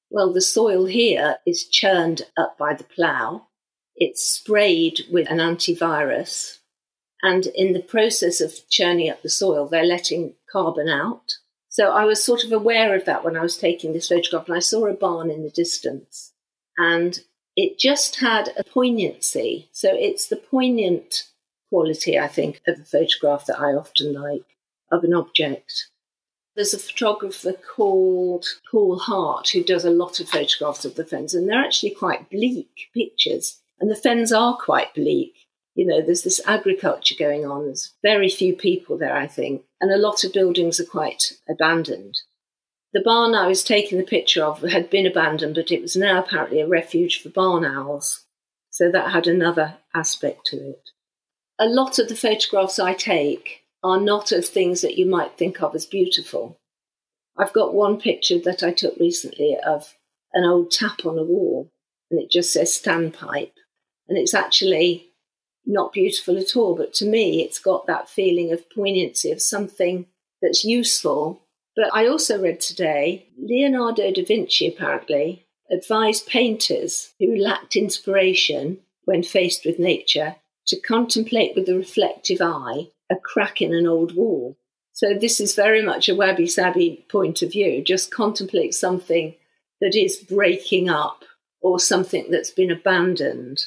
well 0.10 0.32
the 0.32 0.42
soil 0.42 0.86
here 0.86 1.38
is 1.46 1.68
churned 1.68 2.24
up 2.38 2.58
by 2.58 2.74
the 2.74 2.84
plough. 2.84 3.48
It's 3.96 4.24
sprayed 4.24 5.02
with 5.12 5.30
an 5.30 5.40
antivirus. 5.40 6.60
And 7.24 7.48
in 7.48 7.74
the 7.74 7.82
process 7.82 8.42
of 8.42 8.70
churning 8.70 9.10
up 9.10 9.22
the 9.24 9.30
soil 9.30 9.68
they're 9.68 9.84
letting 9.84 10.34
carbon 10.52 10.88
out. 10.88 11.34
So 11.70 11.92
i 11.92 12.06
was 12.06 12.24
sort 12.24 12.44
of 12.44 12.52
aware 12.52 12.96
of 12.96 13.06
that 13.06 13.24
when 13.24 13.36
i 13.36 13.42
was 13.42 13.58
taking 13.58 13.94
this 13.94 14.10
photograph 14.10 14.48
and 14.48 14.56
i 14.56 14.60
saw 14.60 14.86
a 14.86 14.94
barn 14.94 15.32
in 15.32 15.44
the 15.44 15.50
distance. 15.50 16.34
And 16.78 17.20
it 17.56 17.80
just 17.80 18.18
had 18.18 18.54
a 18.56 18.64
poignancy. 18.64 19.68
So 19.72 19.90
it's 19.92 20.28
the 20.28 20.36
poignant 20.36 21.24
quality, 21.70 22.18
I 22.18 22.28
think, 22.28 22.62
of 22.68 22.80
a 22.80 22.84
photograph 22.84 23.46
that 23.46 23.60
I 23.60 23.74
often 23.74 24.14
like 24.14 24.58
of 24.92 25.04
an 25.04 25.14
object. 25.14 25.88
There's 26.56 26.74
a 26.74 26.80
photographer 26.80 27.54
called 27.54 28.46
Paul 28.72 28.98
Hart 28.98 29.50
who 29.50 29.64
does 29.64 29.86
a 29.86 29.92
lot 29.92 30.20
of 30.20 30.30
photographs 30.30 30.86
of 30.86 30.96
the 30.96 31.06
fens, 31.06 31.34
and 31.34 31.48
they're 31.48 31.64
actually 31.64 31.92
quite 31.92 32.30
bleak 32.30 32.90
pictures. 32.94 33.60
And 33.80 33.92
the 33.92 33.96
fens 33.96 34.32
are 34.32 34.58
quite 34.58 34.94
bleak. 34.96 35.34
You 35.76 35.86
know, 35.86 36.02
there's 36.02 36.24
this 36.24 36.42
agriculture 36.48 37.14
going 37.20 37.46
on. 37.46 37.66
There's 37.66 37.94
very 38.02 38.30
few 38.30 38.56
people 38.56 38.98
there, 38.98 39.16
I 39.16 39.28
think, 39.28 39.62
and 39.80 39.92
a 39.92 39.98
lot 39.98 40.24
of 40.24 40.34
buildings 40.34 40.80
are 40.80 40.86
quite 40.86 41.34
abandoned. 41.48 42.16
The 42.94 43.04
barn 43.04 43.36
I 43.36 43.48
was 43.48 43.64
taking 43.64 44.00
the 44.00 44.04
picture 44.04 44.44
of 44.44 44.62
had 44.64 44.90
been 44.90 45.06
abandoned, 45.06 45.54
but 45.54 45.72
it 45.72 45.82
was 45.82 45.96
now 45.96 46.24
apparently 46.24 46.62
a 46.62 46.68
refuge 46.68 47.22
for 47.22 47.30
barn 47.30 47.64
owls. 47.64 48.26
So 48.72 48.90
that 48.90 49.12
had 49.12 49.28
another 49.28 49.78
aspect 49.94 50.48
to 50.48 50.58
it 50.58 50.90
a 51.60 51.66
lot 51.66 52.00
of 52.00 52.08
the 52.08 52.16
photographs 52.16 52.80
I 52.80 52.94
take 52.94 53.64
are 53.84 54.00
not 54.00 54.32
of 54.32 54.46
things 54.46 54.82
that 54.82 54.98
you 54.98 55.06
might 55.06 55.38
think 55.38 55.62
of 55.62 55.74
as 55.76 55.86
beautiful. 55.86 56.60
I've 57.38 57.54
got 57.54 57.74
one 57.74 58.00
picture 58.00 58.40
that 58.40 58.64
I 58.64 58.72
took 58.72 58.98
recently 58.98 59.58
of 59.66 59.94
an 60.34 60.44
old 60.44 60.72
tap 60.72 61.06
on 61.06 61.18
a 61.18 61.24
wall, 61.24 61.72
and 62.10 62.20
it 62.20 62.32
just 62.32 62.54
says 62.54 62.70
standpipe. 62.70 63.52
And 64.08 64.18
it's 64.18 64.34
actually 64.34 65.08
not 65.66 65.94
beautiful 65.94 66.38
at 66.38 66.56
all, 66.56 66.76
but 66.76 66.94
to 66.96 67.06
me, 67.06 67.44
it's 67.44 67.60
got 67.60 67.88
that 67.88 68.10
feeling 68.10 68.52
of 68.52 68.70
poignancy 68.70 69.32
of 69.32 69.42
something 69.42 70.06
that's 70.42 70.64
useful. 70.64 71.42
But 71.76 71.94
I 71.94 72.08
also 72.08 72.42
read 72.42 72.60
today 72.60 73.28
Leonardo 73.38 74.12
da 74.12 74.24
Vinci 74.24 74.68
apparently 74.68 75.46
advised 75.70 76.28
painters 76.28 77.14
who 77.20 77.36
lacked 77.36 77.76
inspiration 77.76 78.80
when 79.04 79.24
faced 79.24 79.66
with 79.66 79.78
nature 79.78 80.38
to 80.68 80.80
contemplate 80.80 81.56
with 81.56 81.70
a 81.70 81.76
reflective 81.76 82.42
eye 82.42 82.88
a 83.10 83.16
crack 83.16 83.62
in 83.62 83.74
an 83.74 83.88
old 83.88 84.16
wall. 84.16 84.58
So 84.94 85.14
this 85.14 85.40
is 85.40 85.56
very 85.56 85.82
much 85.82 86.10
a 86.10 86.16
wabi 86.16 86.48
sabi 86.48 87.06
point 87.10 87.42
of 87.42 87.52
view. 87.52 87.84
Just 87.84 88.12
contemplate 88.12 88.74
something 88.74 89.36
that 89.80 89.96
is 89.96 90.18
breaking 90.18 90.90
up 90.90 91.24
or 91.62 91.80
something 91.80 92.30
that's 92.30 92.52
been 92.52 92.72
abandoned 92.72 93.66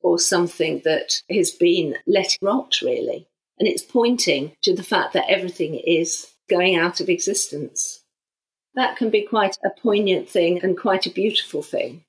or 0.00 0.18
something 0.18 0.80
that 0.84 1.20
has 1.30 1.50
been 1.50 1.96
let 2.06 2.36
rot, 2.40 2.80
really. 2.82 3.26
And 3.58 3.68
it's 3.68 3.82
pointing 3.82 4.52
to 4.62 4.74
the 4.74 4.84
fact 4.84 5.14
that 5.14 5.28
everything 5.28 5.74
is 5.74 6.28
going 6.48 6.76
out 6.76 7.00
of 7.00 7.08
existence. 7.08 8.04
That 8.74 8.96
can 8.96 9.10
be 9.10 9.22
quite 9.22 9.56
a 9.64 9.70
poignant 9.80 10.30
thing 10.30 10.60
and 10.62 10.78
quite 10.78 11.06
a 11.06 11.10
beautiful 11.10 11.62
thing. 11.62 12.04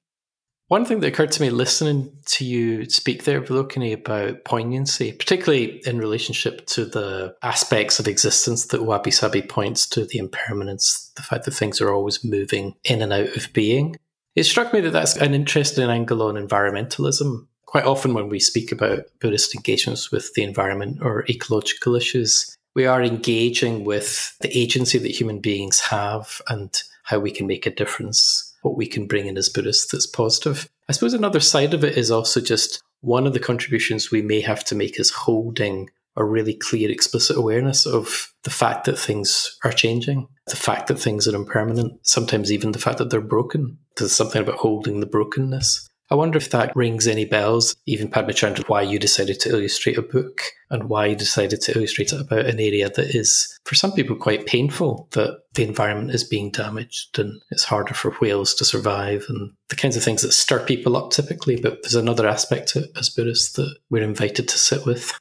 One 0.70 0.86
thing 0.86 1.00
that 1.00 1.08
occurred 1.08 1.32
to 1.32 1.42
me 1.42 1.50
listening 1.50 2.12
to 2.28 2.46
you 2.46 2.88
speak 2.88 3.24
there, 3.24 3.42
Vilokini, 3.42 3.92
about 3.92 4.46
poignancy, 4.46 5.12
particularly 5.12 5.82
in 5.84 5.98
relationship 5.98 6.68
to 6.68 6.86
the 6.86 7.36
aspects 7.42 8.00
of 8.00 8.08
existence 8.08 8.68
that 8.68 8.84
Wabi 8.84 9.10
Sabi 9.10 9.42
points 9.42 9.88
to 9.90 10.06
the 10.06 10.20
impermanence, 10.20 11.12
the 11.16 11.24
fact 11.24 11.46
that 11.46 11.56
things 11.56 11.82
are 11.82 11.92
always 11.92 12.24
moving 12.24 12.76
in 12.84 13.02
and 13.02 13.12
out 13.12 13.36
of 13.36 13.52
being. 13.52 13.96
It 14.36 14.44
struck 14.44 14.72
me 14.72 14.80
that 14.82 14.92
that's 14.92 15.18
an 15.18 15.34
interesting 15.34 15.90
angle 15.90 16.22
on 16.22 16.36
environmentalism. 16.36 17.48
Quite 17.66 17.86
often, 17.86 18.14
when 18.14 18.30
we 18.30 18.40
speak 18.40 18.72
about 18.72 19.06
Buddhist 19.20 19.56
engagements 19.56 20.12
with 20.12 20.36
the 20.36 20.44
environment 20.44 21.00
or 21.02 21.26
ecological 21.28 21.96
issues, 21.96 22.56
we 22.76 22.86
are 22.86 23.02
engaging 23.02 23.86
with 23.86 24.38
the 24.42 24.56
agency 24.56 25.00
that 25.00 25.20
human 25.20 25.40
beings 25.40 25.80
have 25.80 26.44
and 26.48 26.80
how 27.06 27.18
we 27.18 27.32
can 27.32 27.48
make 27.48 27.66
a 27.66 27.74
difference 27.74 28.49
what 28.62 28.78
we 28.78 28.88
can 28.88 29.08
bring 29.08 29.28
in 29.28 29.38
as 29.38 29.50
Buddhists 29.50 29.92
that's 29.92 30.08
positive. 30.08 30.70
I 30.88 30.94
suppose 30.94 31.14
another 31.14 31.40
side 31.40 31.74
of 31.74 31.84
it 31.84 31.98
is 31.98 32.12
also 32.12 32.42
just 32.42 32.82
one 33.02 33.26
of 33.26 33.34
the 33.34 33.40
contributions 33.40 34.12
we 34.12 34.22
may 34.22 34.42
have 34.42 34.64
to 34.66 34.76
make 34.76 35.00
is 35.00 35.12
holding 35.12 35.90
a 36.16 36.26
really 36.26 36.54
clear, 36.54 36.92
explicit 36.92 37.38
awareness 37.38 37.86
of 37.86 38.34
the 38.44 38.50
fact 38.50 38.86
that 38.86 39.00
things 39.00 39.58
are 39.64 39.72
changing, 39.72 40.28
the 40.48 40.56
fact 40.56 40.88
that 40.88 41.00
things 41.00 41.28
are 41.28 41.36
impermanent, 41.36 41.94
sometimes 42.06 42.52
even 42.52 42.72
the 42.72 42.80
fact 42.80 42.98
that 42.98 43.10
they're 43.10 43.22
broken. 43.22 43.78
There's 43.96 44.12
something 44.12 44.42
about 44.42 44.58
holding 44.58 45.00
the 45.00 45.06
brokenness. 45.06 45.89
I 46.12 46.16
wonder 46.16 46.38
if 46.38 46.50
that 46.50 46.76
rings 46.76 47.08
any 47.08 47.26
bells, 47.26 47.76
even 47.86 48.10
Padmacandra, 48.10 48.68
why 48.68 48.82
you 48.82 48.98
decided 48.98 49.40
to 49.42 49.50
illustrate 49.50 49.98
a 49.98 50.02
book 50.02 50.42
and 50.72 50.90
why 50.90 51.06
you 51.06 51.16
decided 51.16 51.62
to 51.62 51.78
illustrate 51.78 52.12
it 52.12 52.20
about 52.20 52.48
an 52.48 52.60
area 52.60 52.90
that 52.90 53.16
is, 53.16 53.60
for 53.64 53.76
some 53.76 53.92
people, 53.92 54.16
quite 54.16 54.48
painful, 54.48 55.08
that 55.12 55.42
the 55.54 55.64
environment 55.64 56.12
is 56.12 56.24
being 56.24 56.50
damaged 56.50 57.20
and 57.20 57.40
it's 57.52 57.64
harder 57.64 57.94
for 57.94 58.12
whales 58.22 58.56
to 58.56 58.66
survive 58.66 59.26
and 59.30 59.52
the 59.70 59.76
kinds 59.76 59.96
of 59.96 60.04
things 60.04 60.24
that 60.24 60.32
stir 60.32 60.66
people 60.66 60.98
up 60.98 61.12
typically. 61.12 61.58
But 61.58 61.84
there's 61.84 61.96
another 61.96 62.28
aspect 62.28 62.70
to 62.70 62.80
it 62.80 62.92
as 62.98 63.12
Buddhists 63.12 63.54
that 63.54 63.76
we're 63.92 64.04
invited 64.04 64.48
to 64.48 64.58
sit 64.58 64.88
with. 64.88 65.16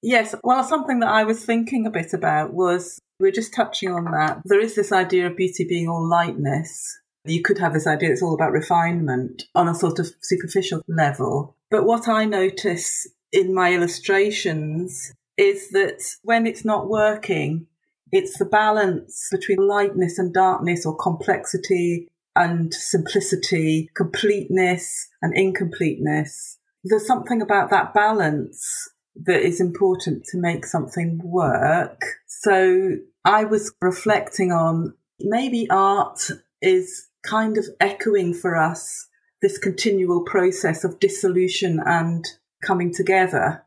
Yes, 0.00 0.34
well, 0.42 0.64
something 0.64 1.00
that 1.00 1.08
I 1.08 1.24
was 1.24 1.44
thinking 1.44 1.86
a 1.86 1.90
bit 1.90 2.14
about 2.14 2.52
was 2.54 2.98
we 3.18 3.28
we're 3.28 3.32
just 3.32 3.54
touching 3.54 3.90
on 3.90 4.04
that. 4.12 4.40
There 4.44 4.60
is 4.60 4.74
this 4.74 4.92
idea 4.92 5.26
of 5.26 5.36
beauty 5.36 5.64
being 5.68 5.88
all 5.88 6.06
lightness 6.06 6.98
you 7.24 7.42
could 7.42 7.58
have 7.58 7.72
this 7.72 7.86
idea 7.86 8.10
it's 8.10 8.22
all 8.22 8.34
about 8.34 8.52
refinement 8.52 9.44
on 9.54 9.68
a 9.68 9.74
sort 9.74 9.98
of 9.98 10.12
superficial 10.20 10.82
level. 10.88 11.56
But 11.70 11.84
what 11.84 12.08
I 12.08 12.24
notice 12.24 13.06
in 13.32 13.54
my 13.54 13.72
illustrations 13.72 15.12
is 15.36 15.70
that 15.70 16.02
when 16.22 16.46
it's 16.46 16.64
not 16.64 16.88
working, 16.88 17.66
it's 18.12 18.38
the 18.38 18.44
balance 18.44 19.28
between 19.32 19.66
lightness 19.66 20.18
and 20.18 20.32
darkness 20.32 20.86
or 20.86 20.96
complexity 20.96 22.08
and 22.36 22.72
simplicity, 22.72 23.90
completeness 23.96 25.08
and 25.22 25.36
incompleteness. 25.36 26.58
There's 26.84 27.06
something 27.06 27.40
about 27.40 27.70
that 27.70 27.94
balance 27.94 28.90
that 29.24 29.40
is 29.40 29.60
important 29.60 30.24
to 30.26 30.38
make 30.38 30.66
something 30.66 31.20
work. 31.24 32.02
So 32.26 32.96
I 33.24 33.44
was 33.44 33.72
reflecting 33.80 34.52
on 34.52 34.94
maybe 35.20 35.68
art 35.70 36.30
is 36.60 37.08
kind 37.24 37.56
of 37.58 37.66
echoing 37.80 38.34
for 38.34 38.56
us 38.56 39.08
this 39.42 39.58
continual 39.58 40.22
process 40.22 40.84
of 40.84 41.00
dissolution 41.00 41.80
and 41.84 42.24
coming 42.64 42.92
together. 42.92 43.64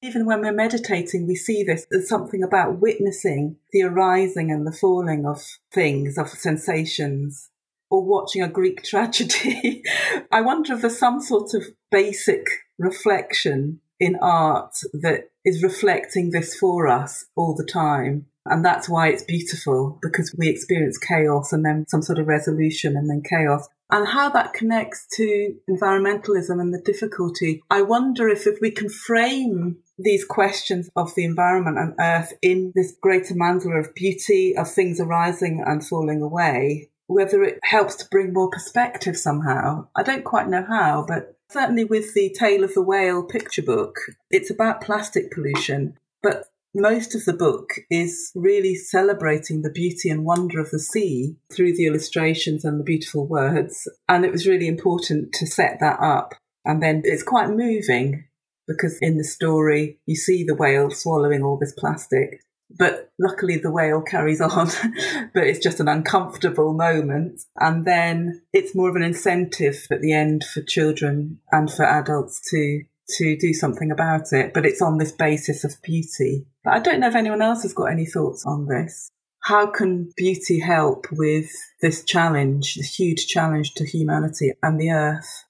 Even 0.00 0.26
when 0.26 0.40
we're 0.40 0.52
meditating, 0.52 1.26
we 1.26 1.34
see 1.34 1.64
this. 1.64 1.86
There's 1.90 2.08
something 2.08 2.42
about 2.42 2.80
witnessing 2.80 3.56
the 3.72 3.82
arising 3.82 4.50
and 4.50 4.66
the 4.66 4.72
falling 4.72 5.26
of 5.26 5.42
things, 5.72 6.16
of 6.16 6.28
sensations, 6.28 7.50
or 7.90 8.04
watching 8.04 8.42
a 8.42 8.48
Greek 8.48 8.82
tragedy. 8.84 9.82
I 10.30 10.40
wonder 10.40 10.74
if 10.74 10.82
there's 10.82 10.98
some 10.98 11.20
sort 11.20 11.54
of 11.54 11.64
basic 11.90 12.46
reflection 12.78 13.80
in 14.00 14.16
art 14.22 14.76
that 14.92 15.30
is 15.44 15.62
reflecting 15.62 16.30
this 16.30 16.54
for 16.54 16.86
us 16.86 17.26
all 17.34 17.54
the 17.54 17.64
time. 17.64 18.26
And 18.50 18.64
that's 18.64 18.88
why 18.88 19.08
it's 19.08 19.22
beautiful 19.22 19.98
because 20.02 20.34
we 20.36 20.48
experience 20.48 20.98
chaos 20.98 21.52
and 21.52 21.64
then 21.64 21.86
some 21.88 22.02
sort 22.02 22.18
of 22.18 22.26
resolution 22.26 22.96
and 22.96 23.08
then 23.08 23.22
chaos. 23.22 23.68
And 23.90 24.06
how 24.06 24.28
that 24.30 24.52
connects 24.52 25.06
to 25.16 25.54
environmentalism 25.68 26.60
and 26.60 26.74
the 26.74 26.80
difficulty. 26.80 27.62
I 27.70 27.82
wonder 27.82 28.28
if, 28.28 28.46
if 28.46 28.60
we 28.60 28.70
can 28.70 28.90
frame 28.90 29.78
these 29.98 30.24
questions 30.24 30.90
of 30.94 31.14
the 31.14 31.24
environment 31.24 31.78
and 31.78 31.94
earth 31.98 32.34
in 32.42 32.72
this 32.74 32.94
greater 33.00 33.34
mandala 33.34 33.80
of 33.80 33.94
beauty, 33.94 34.56
of 34.56 34.70
things 34.70 35.00
arising 35.00 35.64
and 35.66 35.86
falling 35.86 36.20
away, 36.20 36.90
whether 37.06 37.42
it 37.42 37.58
helps 37.62 37.96
to 37.96 38.08
bring 38.10 38.32
more 38.32 38.50
perspective 38.50 39.16
somehow. 39.16 39.88
I 39.96 40.02
don't 40.02 40.24
quite 40.24 40.48
know 40.48 40.64
how, 40.68 41.04
but 41.08 41.36
certainly 41.50 41.84
with 41.84 42.14
the 42.14 42.34
Tale 42.38 42.64
of 42.64 42.74
the 42.74 42.82
Whale 42.82 43.22
picture 43.22 43.62
book, 43.62 43.96
it's 44.30 44.50
about 44.50 44.82
plastic 44.82 45.32
pollution, 45.32 45.96
but 46.22 46.44
most 46.74 47.14
of 47.14 47.24
the 47.24 47.32
book 47.32 47.70
is 47.90 48.30
really 48.34 48.74
celebrating 48.74 49.62
the 49.62 49.70
beauty 49.70 50.10
and 50.10 50.24
wonder 50.24 50.60
of 50.60 50.70
the 50.70 50.78
sea 50.78 51.36
through 51.52 51.74
the 51.74 51.86
illustrations 51.86 52.64
and 52.64 52.78
the 52.78 52.84
beautiful 52.84 53.26
words. 53.26 53.88
And 54.08 54.24
it 54.24 54.32
was 54.32 54.46
really 54.46 54.68
important 54.68 55.32
to 55.34 55.46
set 55.46 55.78
that 55.80 55.98
up. 56.00 56.34
And 56.64 56.82
then 56.82 57.02
it's 57.04 57.22
quite 57.22 57.48
moving 57.48 58.24
because 58.66 58.98
in 59.00 59.16
the 59.16 59.24
story, 59.24 59.98
you 60.06 60.14
see 60.14 60.44
the 60.44 60.54
whale 60.54 60.90
swallowing 60.90 61.42
all 61.42 61.58
this 61.58 61.72
plastic. 61.72 62.40
But 62.70 63.10
luckily, 63.18 63.56
the 63.56 63.70
whale 63.70 64.02
carries 64.02 64.42
on, 64.42 64.68
but 65.34 65.46
it's 65.46 65.58
just 65.58 65.80
an 65.80 65.88
uncomfortable 65.88 66.74
moment. 66.74 67.40
And 67.58 67.86
then 67.86 68.42
it's 68.52 68.74
more 68.74 68.90
of 68.90 68.96
an 68.96 69.02
incentive 69.02 69.86
at 69.90 70.02
the 70.02 70.12
end 70.12 70.44
for 70.44 70.60
children 70.60 71.40
and 71.50 71.72
for 71.72 71.84
adults 71.84 72.42
to 72.50 72.82
to 73.16 73.36
do 73.36 73.52
something 73.54 73.90
about 73.90 74.32
it, 74.32 74.52
but 74.52 74.66
it's 74.66 74.82
on 74.82 74.98
this 74.98 75.12
basis 75.12 75.64
of 75.64 75.80
beauty. 75.82 76.46
But 76.64 76.74
I 76.74 76.78
don't 76.80 77.00
know 77.00 77.08
if 77.08 77.14
anyone 77.14 77.42
else 77.42 77.62
has 77.62 77.72
got 77.72 77.86
any 77.86 78.06
thoughts 78.06 78.44
on 78.46 78.66
this. 78.66 79.10
How 79.42 79.66
can 79.66 80.10
beauty 80.16 80.60
help 80.60 81.06
with 81.12 81.50
this 81.80 82.04
challenge, 82.04 82.74
this 82.74 82.94
huge 82.94 83.26
challenge 83.28 83.74
to 83.74 83.86
humanity 83.86 84.52
and 84.62 84.78
the 84.78 84.90
earth? 84.90 85.44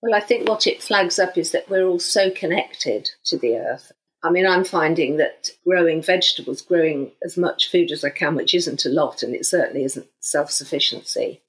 Well, 0.00 0.14
I 0.14 0.20
think 0.20 0.48
what 0.48 0.66
it 0.66 0.82
flags 0.82 1.18
up 1.18 1.36
is 1.36 1.52
that 1.52 1.68
we're 1.68 1.86
all 1.86 1.98
so 1.98 2.30
connected 2.30 3.10
to 3.26 3.36
the 3.36 3.56
earth. 3.56 3.92
I 4.24 4.30
mean, 4.30 4.46
I'm 4.46 4.64
finding 4.64 5.16
that 5.16 5.50
growing 5.66 6.00
vegetables, 6.00 6.62
growing 6.62 7.12
as 7.24 7.36
much 7.36 7.70
food 7.70 7.90
as 7.90 8.04
I 8.04 8.10
can, 8.10 8.34
which 8.34 8.54
isn't 8.54 8.84
a 8.84 8.88
lot, 8.88 9.22
and 9.22 9.34
it 9.34 9.44
certainly 9.44 9.84
isn't 9.84 10.06
self 10.20 10.50
sufficiency, 10.50 11.42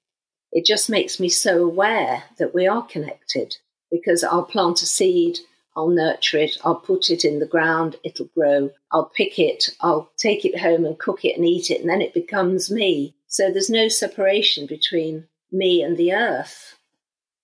it 0.53 0.65
just 0.65 0.89
makes 0.89 1.19
me 1.19 1.29
so 1.29 1.63
aware 1.63 2.25
that 2.37 2.53
we 2.53 2.67
are 2.67 2.85
connected 2.85 3.57
because 3.93 4.23
I'll 4.23 4.43
plant 4.43 4.81
a 4.81 4.87
seed, 4.87 5.37
I'll 5.75 5.89
nurture 5.89 6.39
it, 6.39 6.57
I'll 6.65 6.75
put 6.75 7.11
it 7.11 7.23
in 7.23 7.37
the 7.37 7.45
ground, 7.45 7.95
it'll 8.03 8.29
grow, 8.35 8.71
I'll 8.91 9.11
pick 9.15 9.37
it, 9.37 9.69
I'll 9.81 10.11
take 10.17 10.43
it 10.45 10.59
home 10.59 10.83
and 10.83 10.97
cook 10.97 11.23
it 11.23 11.37
and 11.37 11.45
eat 11.45 11.69
it, 11.69 11.81
and 11.81 11.89
then 11.89 12.01
it 12.01 12.13
becomes 12.13 12.71
me. 12.71 13.13
So 13.27 13.51
there's 13.51 13.69
no 13.69 13.87
separation 13.87 14.65
between 14.65 15.27
me 15.51 15.83
and 15.83 15.95
the 15.95 16.11
earth. 16.11 16.75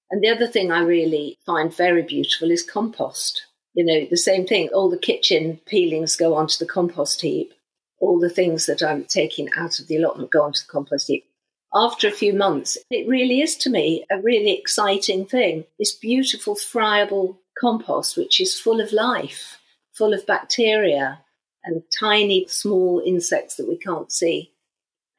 And 0.09 0.23
the 0.23 0.29
other 0.29 0.47
thing 0.47 0.71
I 0.71 0.81
really 0.81 1.38
find 1.45 1.73
very 1.73 2.01
beautiful 2.01 2.49
is 2.49 2.63
compost. 2.63 3.45
You 3.75 3.85
know, 3.85 4.07
the 4.09 4.17
same 4.17 4.47
thing, 4.47 4.69
all 4.73 4.89
the 4.89 4.97
kitchen 4.97 5.62
peelings 5.67 6.15
go 6.15 6.33
onto 6.33 6.57
the 6.57 6.65
compost 6.65 7.21
heap. 7.21 7.53
All 8.01 8.19
the 8.19 8.29
things 8.29 8.65
that 8.65 8.81
I'm 8.81 9.05
taking 9.05 9.49
out 9.55 9.79
of 9.79 9.88
the 9.88 9.97
allotment 9.97 10.31
go 10.31 10.41
onto 10.41 10.62
the 10.62 10.71
compost 10.71 11.07
heap 11.07 11.28
after 11.73 12.08
a 12.08 12.12
few 12.12 12.34
months, 12.34 12.77
it 12.89 13.08
really 13.08 13.41
is 13.41 13.55
to 13.58 13.69
me 13.69 14.05
a 14.12 14.21
really 14.21 14.58
exciting 14.58 15.25
thing. 15.25 15.65
This 15.77 15.93
beautiful, 15.93 16.55
friable 16.55 17.39
compost, 17.60 18.17
which 18.17 18.41
is 18.41 18.60
full 18.60 18.82
of 18.82 18.91
life, 18.91 19.60
full 19.93 20.13
of 20.13 20.25
bacteria 20.25 21.19
and 21.63 21.84
tiny, 21.99 22.47
small 22.47 23.01
insects 23.05 23.55
that 23.55 23.67
we 23.67 23.77
can't 23.77 24.12
see. 24.12 24.51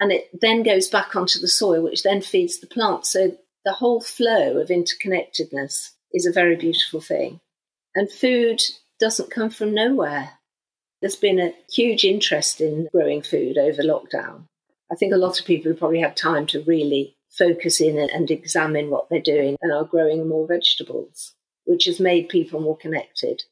And 0.01 0.11
it 0.11 0.29
then 0.41 0.63
goes 0.63 0.89
back 0.89 1.15
onto 1.15 1.39
the 1.39 1.49
soil, 1.49 1.83
which 1.83 2.03
then 2.03 2.23
feeds 2.23 2.59
the 2.59 2.67
plants. 2.67 3.13
So 3.13 3.37
the 3.65 3.75
whole 3.75 4.01
flow 4.01 4.57
of 4.57 4.69
interconnectedness 4.69 5.91
is 6.13 6.27
a 6.27 6.33
very 6.33 6.57
beautiful 6.57 7.01
thing. 7.01 7.41
And 7.95 8.11
food 8.11 8.63
doesn't 8.99 9.31
come 9.31 9.51
from 9.51 9.75
nowhere. 9.75 10.31
There's 11.01 11.17
been 11.17 11.39
a 11.39 11.55
huge 11.73 12.05
interest 12.05 12.61
in 12.61 12.89
growing 12.93 13.23
food 13.23 13.59
over 13.59 13.83
lockdown. 13.83 14.45
I 14.91 14.97
think 14.97 15.13
a 15.13 15.19
lot 15.19 15.39
of 15.39 15.47
people 15.47 15.73
probably 15.75 16.01
have 16.01 16.15
time 16.15 16.47
to 16.47 16.63
really 16.63 17.17
focus 17.37 17.81
in 17.81 17.99
and 17.99 18.31
examine 18.31 18.91
what 18.91 19.09
they're 19.09 19.21
doing 19.21 19.57
and 19.63 19.73
are 19.73 19.85
growing 19.85 20.29
more 20.29 20.47
vegetables, 20.47 21.35
which 21.65 21.85
has 21.85 22.01
made 22.01 22.29
people 22.29 22.61
more 22.61 22.77
connected. 22.77 23.43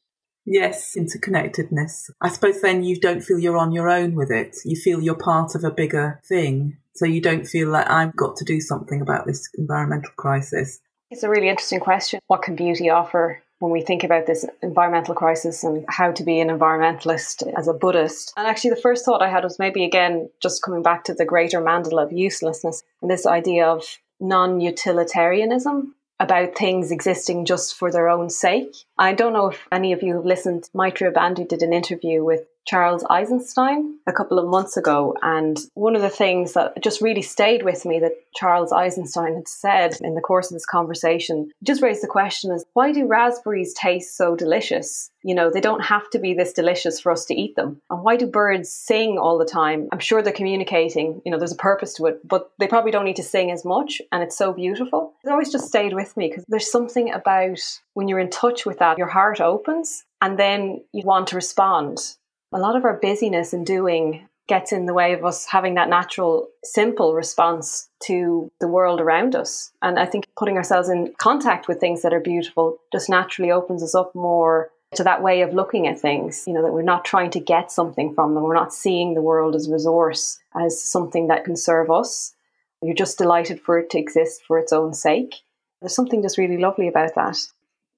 Yes, 0.45 0.95
interconnectedness. 0.97 2.09
I 2.21 2.29
suppose 2.29 2.61
then 2.61 2.83
you 2.83 2.99
don't 2.99 3.21
feel 3.21 3.39
you're 3.39 3.57
on 3.57 3.71
your 3.71 3.89
own 3.89 4.15
with 4.15 4.31
it. 4.31 4.57
You 4.65 4.75
feel 4.75 5.01
you're 5.01 5.15
part 5.15 5.55
of 5.55 5.63
a 5.63 5.71
bigger 5.71 6.19
thing. 6.27 6.77
So 6.95 7.05
you 7.05 7.21
don't 7.21 7.45
feel 7.45 7.69
like 7.69 7.89
I've 7.89 8.15
got 8.15 8.35
to 8.37 8.45
do 8.45 8.59
something 8.59 8.99
about 8.99 9.25
this 9.25 9.47
environmental 9.57 10.11
crisis. 10.17 10.79
It's 11.11 11.23
a 11.23 11.29
really 11.29 11.49
interesting 11.49 11.79
question. 11.79 12.19
What 12.27 12.41
can 12.41 12.55
beauty 12.55 12.89
offer 12.89 13.41
when 13.59 13.71
we 13.71 13.81
think 13.81 14.03
about 14.03 14.25
this 14.25 14.45
environmental 14.61 15.13
crisis 15.13 15.63
and 15.63 15.85
how 15.87 16.11
to 16.11 16.23
be 16.23 16.39
an 16.39 16.47
environmentalist 16.47 17.43
as 17.57 17.67
a 17.67 17.73
Buddhist. 17.73 18.33
And 18.35 18.47
actually, 18.47 18.71
the 18.71 18.81
first 18.81 19.05
thought 19.05 19.21
I 19.21 19.29
had 19.29 19.43
was 19.43 19.59
maybe 19.59 19.85
again 19.85 20.29
just 20.41 20.63
coming 20.63 20.81
back 20.81 21.03
to 21.05 21.13
the 21.13 21.25
greater 21.25 21.61
mandala 21.61 22.03
of 22.03 22.11
uselessness 22.11 22.83
and 23.01 23.11
this 23.11 23.25
idea 23.25 23.67
of 23.67 23.83
non 24.19 24.59
utilitarianism 24.59 25.95
about 26.19 26.55
things 26.55 26.91
existing 26.91 27.45
just 27.45 27.75
for 27.75 27.91
their 27.91 28.09
own 28.09 28.29
sake. 28.29 28.75
I 28.97 29.13
don't 29.13 29.33
know 29.33 29.47
if 29.47 29.67
any 29.71 29.93
of 29.93 30.03
you 30.03 30.15
have 30.15 30.25
listened. 30.25 30.69
Maitreyabandhu 30.75 31.47
did 31.47 31.61
an 31.61 31.71
interview 31.71 32.23
with 32.23 32.48
Charles 32.69 33.03
Eisenstein 33.09 33.97
a 34.05 34.13
couple 34.13 34.37
of 34.37 34.47
months 34.47 34.77
ago. 34.77 35.15
And 35.23 35.59
one 35.73 35.95
of 35.95 36.03
the 36.03 36.09
things 36.09 36.53
that 36.53 36.83
just 36.83 37.01
really 37.01 37.23
stayed 37.23 37.63
with 37.63 37.83
me 37.83 37.99
that 37.99 38.11
Charles 38.35 38.71
Eisenstein 38.71 39.33
had 39.33 39.47
said 39.47 39.97
in 40.01 40.13
the 40.13 40.21
course 40.21 40.51
of 40.51 40.55
this 40.55 40.67
conversation 40.67 41.49
just 41.63 41.81
raised 41.81 42.03
the 42.03 42.07
question 42.07 42.51
is 42.51 42.63
why 42.73 42.91
do 42.91 43.07
raspberries 43.07 43.73
taste 43.73 44.15
so 44.15 44.35
delicious? 44.35 45.09
You 45.23 45.33
know, 45.33 45.49
they 45.49 45.61
don't 45.61 45.83
have 45.83 46.07
to 46.11 46.19
be 46.19 46.35
this 46.35 46.53
delicious 46.53 46.99
for 46.99 47.11
us 47.11 47.25
to 47.25 47.33
eat 47.33 47.55
them. 47.55 47.81
And 47.89 48.03
why 48.03 48.17
do 48.17 48.27
birds 48.27 48.69
sing 48.69 49.17
all 49.17 49.39
the 49.39 49.45
time? 49.45 49.89
I'm 49.91 49.97
sure 49.97 50.21
they're 50.21 50.31
communicating, 50.31 51.23
you 51.25 51.31
know, 51.31 51.39
there's 51.39 51.51
a 51.51 51.55
purpose 51.55 51.95
to 51.95 52.05
it, 52.05 52.19
but 52.27 52.51
they 52.59 52.67
probably 52.67 52.91
don't 52.91 53.05
need 53.05 53.15
to 53.15 53.23
sing 53.23 53.49
as 53.49 53.65
much. 53.65 53.99
And 54.11 54.21
it's 54.21 54.37
so 54.37 54.53
beautiful. 54.53 55.15
It 55.25 55.31
always 55.31 55.51
just 55.51 55.67
stayed 55.67 55.93
with 55.95 56.15
me 56.15 56.27
because 56.27 56.45
there's 56.47 56.71
something 56.71 57.11
about 57.11 57.59
when 57.95 58.07
you're 58.07 58.19
in 58.19 58.29
touch 58.29 58.67
with 58.67 58.77
that, 58.77 58.99
your 58.99 59.07
heart 59.07 59.41
opens 59.41 60.05
and 60.21 60.37
then 60.37 60.83
you 60.93 61.03
want 61.03 61.27
to 61.29 61.35
respond 61.35 62.15
a 62.51 62.59
lot 62.59 62.75
of 62.75 62.85
our 62.85 62.99
busyness 62.99 63.53
and 63.53 63.65
doing 63.65 64.27
gets 64.47 64.71
in 64.71 64.87
the 64.87 64.93
way 64.93 65.13
of 65.13 65.23
us 65.23 65.45
having 65.45 65.75
that 65.75 65.89
natural, 65.89 66.47
simple 66.63 67.13
response 67.13 67.87
to 68.01 68.51
the 68.59 68.67
world 68.67 68.99
around 68.99 69.35
us. 69.35 69.71
And 69.81 69.99
I 69.99 70.07
think 70.07 70.25
putting 70.35 70.57
ourselves 70.57 70.89
in 70.89 71.13
contact 71.19 71.67
with 71.67 71.79
things 71.79 72.01
that 72.01 72.13
are 72.13 72.19
beautiful 72.19 72.79
just 72.91 73.09
naturally 73.09 73.51
opens 73.51 73.83
us 73.83 73.93
up 73.93 74.15
more 74.15 74.71
to 74.95 75.03
that 75.03 75.21
way 75.21 75.41
of 75.41 75.53
looking 75.53 75.87
at 75.87 75.99
things, 75.99 76.45
you 76.47 76.53
know, 76.53 76.63
that 76.63 76.73
we're 76.73 76.81
not 76.81 77.05
trying 77.05 77.29
to 77.29 77.39
get 77.39 77.71
something 77.71 78.15
from 78.15 78.33
them. 78.33 78.43
We're 78.43 78.55
not 78.55 78.73
seeing 78.73 79.13
the 79.13 79.21
world 79.21 79.55
as 79.55 79.67
a 79.67 79.71
resource, 79.71 80.39
as 80.55 80.83
something 80.83 81.27
that 81.27 81.45
can 81.45 81.55
serve 81.55 81.91
us. 81.91 82.33
You're 82.81 82.95
just 82.95 83.19
delighted 83.19 83.61
for 83.61 83.77
it 83.77 83.91
to 83.91 83.99
exist 83.99 84.41
for 84.47 84.57
its 84.57 84.73
own 84.73 84.95
sake. 84.95 85.35
There's 85.79 85.95
something 85.95 86.23
just 86.23 86.39
really 86.39 86.57
lovely 86.57 86.87
about 86.87 87.13
that. 87.15 87.37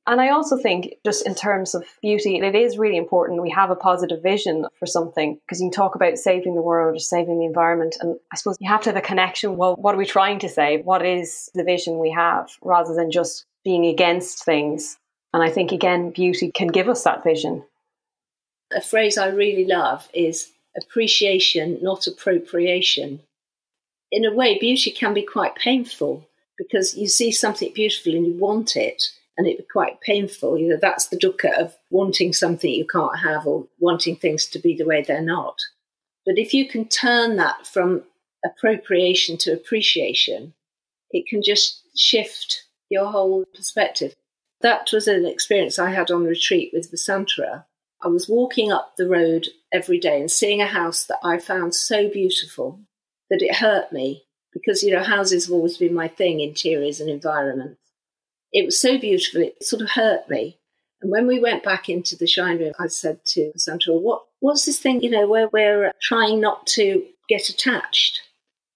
And 0.08 0.20
I 0.20 0.30
also 0.30 0.58
think, 0.58 0.96
just 1.06 1.28
in 1.28 1.36
terms 1.36 1.76
of 1.76 1.86
beauty, 2.02 2.38
it 2.38 2.56
is 2.56 2.78
really 2.78 2.98
important 2.98 3.42
we 3.42 3.52
have 3.52 3.70
a 3.70 3.76
positive 3.76 4.24
vision 4.24 4.66
for 4.80 4.88
something 4.88 5.36
because 5.36 5.62
you 5.62 5.68
can 5.68 5.74
talk 5.74 5.94
about 5.94 6.18
saving 6.18 6.56
the 6.56 6.62
world 6.62 6.96
or 6.96 7.00
saving 7.00 7.38
the 7.38 7.46
environment. 7.46 7.98
And 8.02 8.18
I 8.34 8.38
suppose 8.38 8.58
you 8.60 8.68
have 8.68 8.82
to 8.82 8.90
have 8.90 8.98
a 8.98 9.02
connection. 9.02 9.58
Well, 9.58 9.76
what 9.76 9.94
are 9.94 10.00
we 10.00 10.08
trying 10.08 10.40
to 10.40 10.50
save? 10.50 10.86
What 10.86 11.06
is 11.06 11.52
the 11.54 11.64
vision 11.64 12.00
we 12.00 12.12
have 12.12 12.50
rather 12.64 12.96
than 12.96 13.12
just 13.12 13.46
being 13.64 13.86
against 13.86 14.44
things? 14.44 14.98
And 15.34 15.44
I 15.44 15.52
think, 15.52 15.72
again, 15.72 16.10
beauty 16.10 16.52
can 16.52 16.68
give 16.68 16.90
us 16.90 17.04
that 17.04 17.24
vision. 17.24 17.64
A 18.76 18.82
phrase 18.82 19.20
I 19.20 19.28
really 19.28 19.66
love 19.66 20.10
is 20.16 20.52
appreciation, 20.76 21.78
not 21.82 22.08
appropriation. 22.08 23.22
In 24.12 24.26
a 24.26 24.34
way, 24.34 24.58
beauty 24.58 24.90
can 24.90 25.14
be 25.14 25.22
quite 25.22 25.56
painful 25.56 26.28
because 26.58 26.98
you 26.98 27.08
see 27.08 27.32
something 27.32 27.72
beautiful 27.74 28.16
and 28.16 28.26
you 28.26 28.34
want 28.34 28.76
it 28.76 29.04
and 29.42 29.48
it'd 29.48 29.66
be 29.66 29.68
quite 29.72 30.00
painful. 30.02 30.56
You 30.56 30.70
know, 30.70 30.78
that's 30.80 31.08
the 31.08 31.18
dukkha 31.18 31.58
of 31.58 31.76
wanting 31.90 32.32
something 32.32 32.72
you 32.72 32.86
can't 32.86 33.18
have 33.18 33.48
or 33.48 33.68
wanting 33.80 34.16
things 34.16 34.46
to 34.46 34.60
be 34.60 34.76
the 34.76 34.86
way 34.86 35.02
they're 35.02 35.20
not. 35.20 35.58
But 36.28 36.38
if 36.38 36.54
you 36.54 36.70
can 36.70 36.88
turn 36.88 37.38
that 37.38 37.66
from 37.66 38.04
appropriation 38.46 39.40
to 39.40 39.52
appreciation, 39.52 40.54
it 41.10 41.26
can 41.28 41.42
just 41.42 41.82
shift 41.98 42.66
your 42.92 43.12
whole 43.12 43.46
perspective. 43.56 44.14
That 44.62 44.90
was 44.94 45.08
an 45.08 45.26
experience 45.26 45.80
I 45.80 45.90
had 45.90 46.12
on 46.12 46.24
retreat 46.24 46.70
with 46.72 46.92
Vessantara. 46.92 47.66
I 48.04 48.10
was 48.10 48.30
walking 48.30 48.72
up 48.72 48.94
the 48.96 49.10
road 49.10 49.48
every 49.74 50.00
day 50.00 50.20
and 50.20 50.30
seeing 50.30 50.62
a 50.62 50.68
house 50.68 51.06
that 51.06 51.18
I 51.24 51.40
found 51.40 51.74
so 51.74 52.08
beautiful 52.10 52.80
that 53.32 53.42
it 53.42 53.56
hurt 53.56 53.92
me 53.92 54.24
because, 54.54 54.84
you 54.84 54.94
know, 54.94 55.02
houses 55.02 55.48
have 55.48 55.54
always 55.54 55.78
been 55.78 55.96
my 55.96 56.08
thing, 56.08 56.42
interiors 56.42 57.02
and 57.02 57.10
environment 57.10 57.80
it 58.52 58.66
was 58.66 58.80
so 58.80 58.98
beautiful, 58.98 59.42
it 59.42 59.64
sort 59.64 59.82
of 59.82 59.92
hurt 59.92 60.30
me. 60.30 60.58
And 61.02 61.12
when 61.12 61.26
we 61.26 61.40
went 61.40 61.64
back 61.64 61.90
into 61.90 62.16
the 62.16 62.28
shrine 62.28 62.60
room, 62.60 62.74
I 62.80 62.88
said 62.88 63.24
to 63.26 63.52
Sandra, 63.58 63.94
what 63.94 64.24
what's 64.40 64.66
this 64.66 64.80
thing, 64.80 65.02
you 65.02 65.10
know, 65.10 65.28
where 65.28 65.48
we're 65.48 65.94
trying 66.02 66.40
not 66.40 66.68
to 66.68 67.06
get 67.30 67.50
attached? 67.50 68.22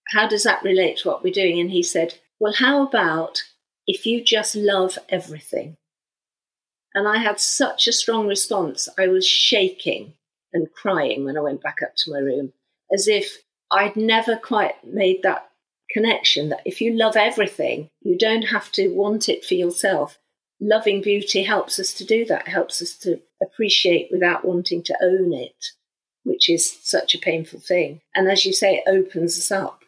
How 0.10 0.28
does 0.28 0.44
that 0.44 0.64
relate 0.64 0.98
to 0.98 1.10
what 1.10 1.24
we're 1.24 1.34
doing? 1.34 1.60
And 1.60 1.72
he 1.72 1.84
said, 1.84 2.16
Well, 2.40 2.54
how 2.54 2.88
about 2.88 3.44
if 3.88 4.06
you 4.06 4.24
just 4.24 4.56
love 4.56 4.98
everything? 5.10 5.78
And 6.94 7.08
I 7.08 7.18
had 7.18 7.40
such 7.40 7.88
a 7.88 7.94
strong 7.94 8.28
response. 8.28 8.88
I 8.98 9.08
was 9.08 9.28
shaking 9.28 10.14
and 10.54 10.72
crying 10.72 11.26
when 11.26 11.38
I 11.38 11.42
went 11.42 11.62
back 11.62 11.80
up 11.84 11.92
to 11.98 12.12
my 12.12 12.20
room, 12.20 12.54
as 12.92 13.08
if 13.08 13.38
I'd 13.70 13.98
never 13.98 14.38
quite 14.38 14.76
made 14.86 15.22
that 15.24 15.50
connection 15.96 16.50
that 16.50 16.62
if 16.66 16.82
you 16.82 16.94
love 16.94 17.16
everything, 17.16 17.90
you 18.02 18.18
don't 18.18 18.44
have 18.44 18.70
to 18.74 18.90
want 18.90 19.30
it 19.30 19.46
for 19.46 19.54
yourself. 19.54 20.18
Loving 20.60 21.02
beauty 21.02 21.44
helps 21.44 21.80
us 21.80 21.94
to 21.94 22.04
do 22.04 22.26
that, 22.26 22.50
helps 22.50 22.82
us 22.82 22.98
to 22.98 23.22
appreciate 23.42 24.10
without 24.12 24.44
wanting 24.44 24.84
to 24.84 24.98
own 25.02 25.34
it, 25.34 25.68
which 26.24 26.50
is 26.50 26.78
such 26.84 27.16
a 27.16 27.20
painful 27.20 27.62
thing. 27.62 28.02
And 28.14 28.30
as 28.30 28.46
you 28.46 28.52
say, 28.52 28.76
it 28.76 28.90
opens 28.90 29.38
us 29.38 29.52
up. 29.52 29.84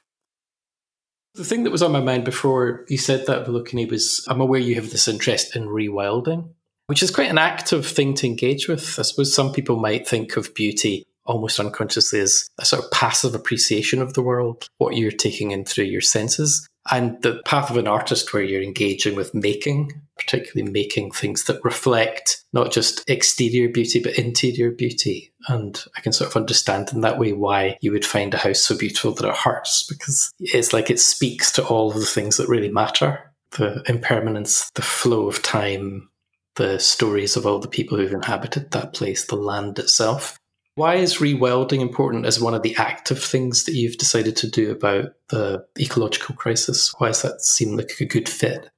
The 1.36 1.44
thing 1.44 1.64
that 1.66 1.72
was 1.72 1.84
on 1.84 1.92
my 1.92 2.00
mind 2.00 2.24
before 2.24 2.86
you 2.88 2.98
said 2.98 3.26
that, 3.28 3.46
Vilokini, 3.46 3.90
was 3.90 4.26
I'm 4.30 4.42
aware 4.42 4.62
you 4.62 4.76
have 4.76 4.92
this 4.92 5.10
interest 5.10 5.56
in 5.56 5.64
rewilding 5.68 6.52
which 6.88 7.04
is 7.04 7.12
quite 7.12 7.30
an 7.30 7.38
active 7.38 7.86
thing 7.86 8.14
to 8.16 8.26
engage 8.26 8.68
with. 8.68 8.98
I 8.98 9.02
suppose 9.02 9.34
some 9.34 9.52
people 9.52 9.76
might 9.76 10.08
think 10.08 10.38
of 10.38 10.56
beauty 10.56 11.06
almost 11.28 11.60
unconsciously 11.60 12.20
as 12.20 12.50
a 12.58 12.66
sort 12.66 12.84
of 12.84 12.92
passive 12.92 13.36
appreciation 13.36 14.02
of 14.02 14.14
the 14.14 14.22
world, 14.24 14.68
what 14.78 14.96
you're 14.96 15.12
taking 15.12 15.52
in 15.52 15.66
through 15.66 15.86
your 15.86 16.02
senses. 16.02 16.68
And 16.90 17.22
the 17.22 17.42
path 17.44 17.70
of 17.70 17.76
an 17.76 17.88
artist 17.88 18.34
where 18.34 18.42
you're 18.42 18.64
engaging 18.64 19.16
with 19.16 19.34
making, 19.34 20.02
particularly 20.18 20.72
making 20.72 21.12
things 21.12 21.44
that 21.44 21.64
reflect 21.66 22.46
not 22.54 22.72
just 22.72 23.04
exterior 23.10 23.68
beauty, 23.68 24.00
but 24.00 24.18
interior 24.18 24.72
beauty. 24.72 25.34
And 25.50 25.78
I 25.98 26.02
can 26.02 26.14
sort 26.14 26.30
of 26.30 26.38
understand 26.38 26.94
in 26.94 27.02
that 27.02 27.20
way 27.20 27.34
why 27.34 27.78
you 27.82 27.92
would 27.92 28.06
find 28.06 28.34
a 28.34 28.38
house 28.38 28.62
so 28.62 28.78
beautiful 28.78 29.12
that 29.12 29.28
it 29.28 29.36
hurts, 29.36 29.86
because 29.86 30.32
it's 30.40 30.72
like 30.72 30.90
it 30.90 31.02
speaks 31.02 31.52
to 31.54 31.68
all 31.68 31.92
of 31.92 32.00
the 32.00 32.06
things 32.06 32.38
that 32.38 32.48
really 32.48 32.72
matter 32.72 33.34
the 33.58 33.82
impermanence, 33.88 34.70
the 34.76 34.82
flow 34.82 35.28
of 35.28 35.42
time, 35.42 36.10
the 36.56 36.80
stories 36.80 37.36
of 37.36 37.46
all 37.46 37.60
the 37.60 37.68
people 37.68 37.98
who've 37.98 38.14
inhabited 38.14 38.72
that 38.72 38.94
place, 38.94 39.26
the 39.26 39.36
land 39.36 39.80
itself. 39.80 40.38
Why 40.78 40.96
is 40.96 41.18
rewilding 41.18 41.82
important 41.82 42.28
as 42.28 42.40
one 42.40 42.54
of 42.54 42.62
the 42.62 42.76
active 42.76 43.22
things 43.22 43.64
that 43.64 43.74
you've 43.74 43.98
decided 43.98 44.36
to 44.38 44.48
do 44.48 44.70
about 44.70 45.14
the 45.30 45.66
ecological 45.80 46.36
crisis? 46.36 46.94
Why 47.00 47.08
does 47.08 47.24
that 47.24 47.42
seem 47.42 47.76
like 47.76 47.96
a 48.00 48.06
good 48.06 48.30
fit? 48.30 48.70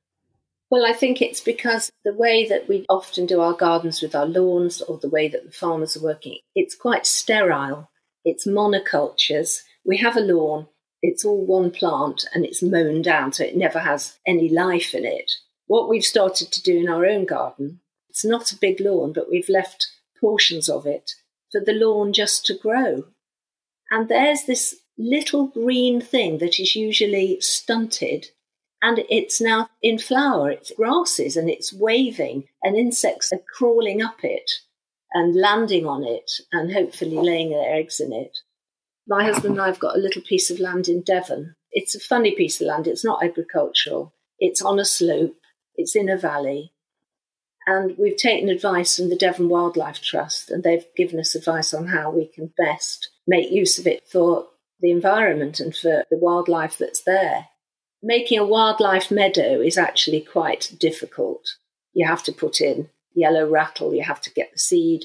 Well, 0.69 0.85
I 0.85 0.93
think 0.93 1.21
it's 1.21 1.41
because 1.41 1.91
the 2.05 2.13
way 2.13 2.47
that 2.47 2.69
we 2.69 2.85
often 2.87 3.25
do 3.25 3.41
our 3.41 3.51
gardens 3.51 4.01
with 4.01 4.15
our 4.15 4.27
lawns 4.27 4.81
or 4.81 4.97
the 4.97 5.09
way 5.09 5.27
that 5.27 5.43
the 5.43 5.51
farmers 5.51 5.97
are 5.97 6.03
working, 6.03 6.37
it's 6.55 6.73
quite 6.73 7.05
sterile. 7.05 7.91
It's 8.23 8.47
monocultures. 8.47 9.57
We 9.83 9.97
have 9.97 10.15
a 10.15 10.21
lawn, 10.21 10.67
it's 11.01 11.25
all 11.25 11.45
one 11.45 11.69
plant 11.69 12.25
and 12.33 12.45
it's 12.45 12.63
mown 12.63 13.01
down, 13.01 13.33
so 13.33 13.43
it 13.43 13.57
never 13.57 13.79
has 13.79 14.17
any 14.25 14.47
life 14.47 14.93
in 14.93 15.03
it 15.03 15.31
what 15.69 15.87
we've 15.87 16.03
started 16.03 16.51
to 16.51 16.63
do 16.63 16.79
in 16.79 16.89
our 16.89 17.05
own 17.05 17.25
garden, 17.25 17.79
it's 18.09 18.25
not 18.25 18.51
a 18.51 18.57
big 18.57 18.79
lawn, 18.79 19.13
but 19.13 19.29
we've 19.29 19.47
left 19.47 19.87
portions 20.19 20.67
of 20.67 20.87
it 20.87 21.13
for 21.51 21.61
the 21.63 21.73
lawn 21.73 22.13
just 22.13 22.45
to 22.47 22.57
grow. 22.57 23.05
And 23.91 24.07
there's 24.07 24.43
this 24.43 24.75
little 24.97 25.47
green 25.47 26.01
thing 26.01 26.37
that 26.39 26.59
is 26.59 26.75
usually 26.75 27.39
stunted 27.41 28.27
and 28.81 29.03
it's 29.09 29.41
now 29.41 29.69
in 29.81 29.99
flower. 29.99 30.51
It's 30.51 30.71
grasses 30.71 31.35
and 31.35 31.49
it's 31.49 31.73
waving, 31.73 32.45
and 32.63 32.77
insects 32.77 33.31
are 33.33 33.41
crawling 33.57 34.01
up 34.01 34.23
it 34.23 34.49
and 35.13 35.35
landing 35.35 35.85
on 35.85 36.03
it 36.03 36.31
and 36.51 36.71
hopefully 36.71 37.17
laying 37.17 37.49
their 37.49 37.75
eggs 37.75 37.99
in 37.99 38.13
it. 38.13 38.37
My 39.07 39.23
husband 39.23 39.53
and 39.53 39.61
I 39.61 39.65
have 39.65 39.79
got 39.79 39.95
a 39.95 39.99
little 39.99 40.21
piece 40.21 40.51
of 40.51 40.59
land 40.59 40.87
in 40.87 41.01
Devon. 41.01 41.55
It's 41.71 41.95
a 41.95 41.99
funny 41.99 42.31
piece 42.35 42.61
of 42.61 42.67
land, 42.67 42.87
it's 42.87 43.05
not 43.05 43.23
agricultural, 43.23 44.13
it's 44.39 44.61
on 44.61 44.79
a 44.79 44.85
slope, 44.85 45.35
it's 45.75 45.95
in 45.95 46.09
a 46.09 46.17
valley. 46.17 46.73
And 47.67 47.97
we've 47.97 48.17
taken 48.17 48.49
advice 48.49 48.97
from 48.97 49.09
the 49.09 49.15
Devon 49.15 49.49
Wildlife 49.49 50.01
Trust, 50.01 50.49
and 50.49 50.63
they've 50.63 50.85
given 50.95 51.19
us 51.19 51.35
advice 51.35 51.73
on 51.73 51.87
how 51.87 52.09
we 52.09 52.27
can 52.27 52.53
best 52.57 53.09
make 53.27 53.51
use 53.51 53.77
of 53.77 53.85
it 53.85 54.07
for 54.11 54.47
the 54.79 54.91
environment 54.91 55.59
and 55.59 55.75
for 55.75 56.03
the 56.09 56.17
wildlife 56.17 56.77
that's 56.77 57.03
there. 57.03 57.47
Making 58.01 58.39
a 58.39 58.45
wildlife 58.45 59.11
meadow 59.11 59.61
is 59.61 59.77
actually 59.77 60.21
quite 60.21 60.73
difficult. 60.79 61.55
You 61.93 62.07
have 62.07 62.23
to 62.23 62.31
put 62.31 62.61
in 62.61 62.89
yellow 63.13 63.47
rattle, 63.47 63.93
you 63.93 64.03
have 64.03 64.21
to 64.21 64.33
get 64.33 64.51
the 64.53 64.59
seed, 64.59 65.03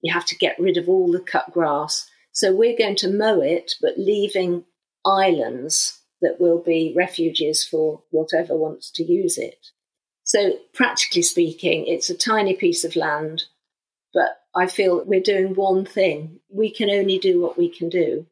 you 0.00 0.12
have 0.12 0.26
to 0.26 0.36
get 0.36 0.58
rid 0.58 0.76
of 0.76 0.88
all 0.88 1.10
the 1.10 1.20
cut 1.20 1.52
grass. 1.52 2.08
So 2.32 2.54
we're 2.54 2.78
going 2.78 2.96
to 2.96 3.12
mow 3.12 3.40
it, 3.40 3.74
but 3.80 3.98
leaving 3.98 4.64
islands 5.04 6.00
that 6.20 6.40
will 6.40 6.62
be 6.62 6.94
refuges 6.96 7.64
for 7.64 8.02
whatever 8.10 8.56
wants 8.56 8.90
to 8.92 9.04
use 9.04 9.38
it. 9.38 9.66
So, 10.26 10.58
practically 10.74 11.22
speaking, 11.22 11.86
it's 11.86 12.10
a 12.10 12.16
tiny 12.16 12.54
piece 12.54 12.82
of 12.82 12.96
land, 12.96 13.44
but 14.12 14.40
I 14.56 14.66
feel 14.66 15.04
we're 15.04 15.20
doing 15.20 15.54
one 15.54 15.84
thing. 15.84 16.40
We 16.50 16.68
can 16.68 16.90
only 16.90 17.16
do 17.16 17.40
what 17.40 17.56
we 17.56 17.68
can 17.68 17.88
do. 17.88 18.26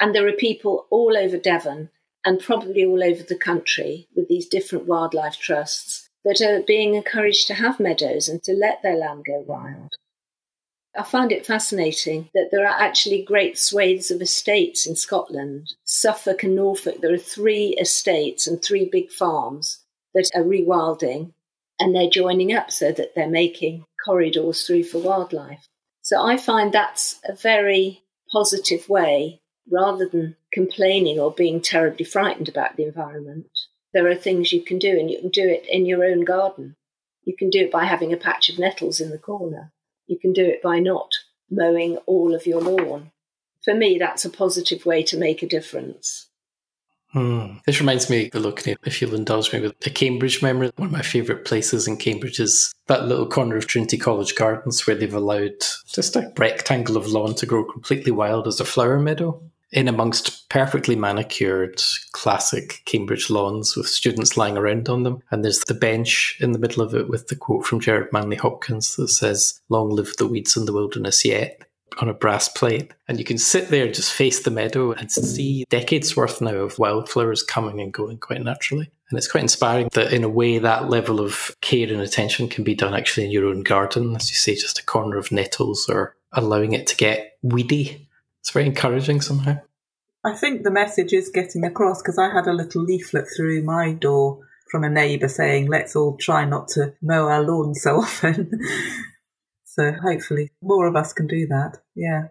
And 0.00 0.12
there 0.12 0.26
are 0.26 0.32
people 0.32 0.88
all 0.90 1.16
over 1.16 1.38
Devon 1.38 1.90
and 2.24 2.40
probably 2.40 2.84
all 2.84 3.04
over 3.04 3.22
the 3.22 3.38
country 3.38 4.08
with 4.16 4.26
these 4.28 4.48
different 4.48 4.86
wildlife 4.86 5.38
trusts 5.38 6.10
that 6.24 6.40
are 6.40 6.64
being 6.66 6.96
encouraged 6.96 7.46
to 7.46 7.54
have 7.54 7.78
meadows 7.78 8.28
and 8.28 8.42
to 8.42 8.52
let 8.52 8.82
their 8.82 8.96
land 8.96 9.24
go 9.24 9.44
wild. 9.46 9.94
I 10.96 11.04
find 11.04 11.30
it 11.30 11.46
fascinating 11.46 12.30
that 12.34 12.48
there 12.50 12.66
are 12.66 12.80
actually 12.80 13.22
great 13.22 13.56
swathes 13.56 14.10
of 14.10 14.20
estates 14.20 14.88
in 14.88 14.96
Scotland. 14.96 15.74
Suffolk 15.84 16.42
and 16.42 16.56
Norfolk, 16.56 17.00
there 17.00 17.14
are 17.14 17.18
three 17.18 17.76
estates 17.80 18.48
and 18.48 18.60
three 18.60 18.88
big 18.90 19.12
farms 19.12 19.84
that 20.14 20.30
are 20.34 20.42
rewilding 20.42 21.32
and 21.78 21.94
they're 21.94 22.10
joining 22.10 22.52
up 22.52 22.70
so 22.70 22.92
that 22.92 23.14
they're 23.14 23.28
making 23.28 23.84
corridors 24.04 24.66
through 24.66 24.84
for 24.84 24.98
wildlife. 24.98 25.68
So 26.02 26.22
I 26.22 26.36
find 26.36 26.72
that's 26.72 27.20
a 27.24 27.34
very 27.34 28.02
positive 28.32 28.88
way 28.88 29.40
rather 29.70 30.08
than 30.08 30.36
complaining 30.52 31.20
or 31.20 31.32
being 31.32 31.60
terribly 31.60 32.04
frightened 32.04 32.48
about 32.48 32.76
the 32.76 32.84
environment. 32.84 33.46
There 33.92 34.08
are 34.08 34.14
things 34.14 34.52
you 34.52 34.62
can 34.62 34.78
do, 34.78 34.98
and 34.98 35.10
you 35.10 35.18
can 35.18 35.30
do 35.30 35.48
it 35.48 35.64
in 35.68 35.86
your 35.86 36.04
own 36.04 36.24
garden. 36.24 36.76
You 37.24 37.36
can 37.36 37.50
do 37.50 37.60
it 37.60 37.70
by 37.70 37.84
having 37.84 38.12
a 38.12 38.18
patch 38.18 38.48
of 38.48 38.58
nettles 38.58 39.00
in 39.00 39.10
the 39.10 39.18
corner. 39.18 39.72
You 40.06 40.18
can 40.18 40.32
do 40.32 40.44
it 40.44 40.62
by 40.62 40.78
not 40.78 41.12
mowing 41.50 41.96
all 42.06 42.34
of 42.34 42.46
your 42.46 42.60
lawn. 42.60 43.12
For 43.62 43.74
me, 43.74 43.98
that's 43.98 44.24
a 44.24 44.30
positive 44.30 44.86
way 44.86 45.02
to 45.04 45.18
make 45.18 45.42
a 45.42 45.48
difference. 45.48 46.27
Hmm. 47.12 47.54
This 47.66 47.80
reminds 47.80 48.10
me, 48.10 48.30
at, 48.34 48.66
if 48.84 49.00
you'll 49.00 49.14
indulge 49.14 49.52
me 49.52 49.60
with 49.60 49.74
a 49.86 49.90
Cambridge 49.90 50.42
memory, 50.42 50.70
one 50.76 50.86
of 50.86 50.92
my 50.92 51.02
favourite 51.02 51.44
places 51.44 51.88
in 51.88 51.96
Cambridge 51.96 52.38
is 52.38 52.74
that 52.86 53.06
little 53.06 53.26
corner 53.26 53.56
of 53.56 53.66
Trinity 53.66 53.96
College 53.96 54.34
Gardens 54.34 54.86
where 54.86 54.96
they've 54.96 55.14
allowed 55.14 55.58
just 55.86 56.16
a 56.16 56.32
rectangle 56.36 56.96
of 56.96 57.06
lawn 57.06 57.34
to 57.36 57.46
grow 57.46 57.64
completely 57.64 58.12
wild 58.12 58.46
as 58.46 58.60
a 58.60 58.64
flower 58.64 58.98
meadow 58.98 59.40
in 59.70 59.88
amongst 59.88 60.48
perfectly 60.48 60.96
manicured 60.96 61.82
classic 62.12 62.82
Cambridge 62.86 63.28
lawns 63.28 63.76
with 63.76 63.86
students 63.86 64.36
lying 64.36 64.56
around 64.56 64.88
on 64.88 65.02
them. 65.02 65.22
And 65.30 65.44
there's 65.44 65.60
the 65.60 65.74
bench 65.74 66.36
in 66.40 66.52
the 66.52 66.58
middle 66.58 66.82
of 66.82 66.94
it 66.94 67.08
with 67.08 67.28
the 67.28 67.36
quote 67.36 67.66
from 67.66 67.80
Gerard 67.80 68.12
Manley 68.12 68.36
Hopkins 68.36 68.96
that 68.96 69.08
says, 69.08 69.60
Long 69.68 69.90
live 69.90 70.14
the 70.16 70.26
weeds 70.26 70.56
in 70.56 70.64
the 70.64 70.72
wilderness 70.72 71.24
yet 71.24 71.62
on 71.98 72.08
a 72.08 72.14
brass 72.14 72.48
plate. 72.48 72.92
And 73.08 73.18
you 73.18 73.24
can 73.24 73.38
sit 73.38 73.68
there 73.68 73.86
and 73.86 73.94
just 73.94 74.12
face 74.12 74.42
the 74.42 74.50
meadow 74.50 74.92
and 74.92 75.10
see 75.10 75.64
decades 75.70 76.16
worth 76.16 76.40
now 76.40 76.54
of 76.54 76.78
wildflowers 76.78 77.42
coming 77.42 77.80
and 77.80 77.92
going 77.92 78.18
quite 78.18 78.42
naturally. 78.42 78.90
And 79.10 79.16
it's 79.16 79.30
quite 79.30 79.42
inspiring 79.42 79.88
that, 79.94 80.12
in 80.12 80.22
a 80.22 80.28
way, 80.28 80.58
that 80.58 80.90
level 80.90 81.20
of 81.20 81.56
care 81.60 81.90
and 81.90 82.00
attention 82.00 82.48
can 82.48 82.62
be 82.62 82.74
done 82.74 82.94
actually 82.94 83.24
in 83.24 83.32
your 83.32 83.46
own 83.46 83.62
garden, 83.62 84.14
as 84.14 84.28
you 84.28 84.36
say, 84.36 84.54
just 84.54 84.78
a 84.78 84.84
corner 84.84 85.16
of 85.16 85.32
nettles 85.32 85.88
or 85.88 86.14
allowing 86.32 86.74
it 86.74 86.86
to 86.88 86.96
get 86.96 87.38
weedy. 87.42 88.06
It's 88.40 88.50
very 88.50 88.66
encouraging 88.66 89.22
somehow. 89.22 89.58
I 90.24 90.34
think 90.34 90.62
the 90.62 90.70
message 90.70 91.12
is 91.12 91.30
getting 91.30 91.64
across 91.64 92.02
because 92.02 92.18
I 92.18 92.32
had 92.32 92.46
a 92.46 92.52
little 92.52 92.82
leaflet 92.82 93.26
through 93.34 93.62
my 93.62 93.92
door 93.92 94.40
from 94.70 94.84
a 94.84 94.90
neighbour 94.90 95.28
saying, 95.28 95.68
let's 95.68 95.96
all 95.96 96.16
try 96.16 96.44
not 96.44 96.68
to 96.68 96.92
mow 97.00 97.28
our 97.28 97.42
lawn 97.42 97.74
so 97.74 97.96
often. 98.02 98.50
So 99.78 99.92
hopefully 99.92 100.50
more 100.60 100.88
of 100.88 100.96
us 100.96 101.12
can 101.12 101.28
do 101.28 101.46
that. 101.46 101.78
Yeah. 101.94 102.28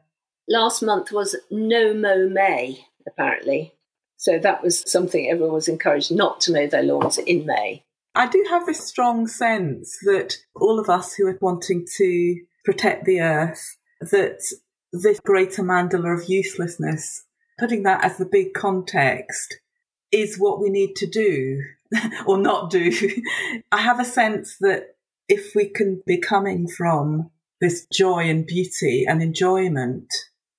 Last 0.50 0.82
month 0.82 1.14
was 1.14 1.36
No 1.50 1.94
Mow 1.94 2.28
May, 2.28 2.86
apparently. 3.08 3.74
So 4.18 4.38
that 4.40 4.62
was 4.62 4.90
something 4.92 5.30
everyone 5.30 5.54
was 5.54 5.70
encouraged 5.70 6.12
not 6.12 6.42
to 6.42 6.52
mow 6.52 6.68
their 6.68 6.84
lawns 6.84 7.18
in 7.18 7.46
May. 7.46 7.86
I 8.16 8.28
do 8.28 8.44
have 8.50 8.66
this 8.66 8.86
strong 8.86 9.28
sense 9.28 9.98
that 10.04 10.38
all 10.56 10.80
of 10.80 10.90
us 10.90 11.14
who 11.14 11.28
are 11.28 11.38
wanting 11.40 11.86
to 11.98 12.36
protect 12.66 13.06
the 13.06 13.22
earth, 13.22 13.78
that 14.02 14.42
this 14.92 15.20
greater 15.22 15.64
mandala 15.64 16.20
of 16.20 16.28
uselessness, 16.28 17.24
putting 17.60 17.84
that 17.84 18.04
as 18.04 18.18
the 18.18 18.26
big 18.26 18.54
context, 18.54 19.60
is 20.12 20.38
what 20.38 20.60
we 20.60 20.70
need 20.70 20.96
to 20.98 21.08
do 21.08 21.62
or 22.26 22.38
not 22.38 22.70
do. 22.70 22.92
I 23.72 23.82
have 23.82 24.02
a 24.02 24.06
sense 24.06 24.58
that 24.60 24.96
if 25.30 25.54
we 25.56 25.70
can 25.70 26.02
be 26.06 26.18
coming 26.18 26.68
from 26.68 27.30
this 27.60 27.88
joy 27.92 28.30
and 28.30 28.46
beauty 28.46 29.06
and 29.08 29.22
enjoyment, 29.22 30.08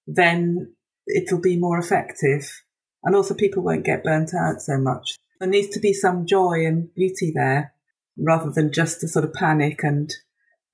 then 0.06 0.74
it'll 1.06 1.40
be 1.40 1.56
more 1.56 1.78
effective. 1.78 2.62
And 3.04 3.14
also 3.14 3.34
people 3.34 3.62
won't 3.62 3.84
get 3.84 4.04
burnt 4.04 4.34
out 4.34 4.60
so 4.60 4.78
much. 4.78 5.16
There 5.40 5.48
needs 5.48 5.68
to 5.74 5.80
be 5.80 5.92
some 5.92 6.26
joy 6.26 6.66
and 6.66 6.92
beauty 6.94 7.32
there 7.34 7.72
rather 8.18 8.50
than 8.50 8.72
just 8.72 9.04
a 9.04 9.08
sort 9.08 9.24
of 9.24 9.32
panic 9.32 9.84
and 9.84 10.12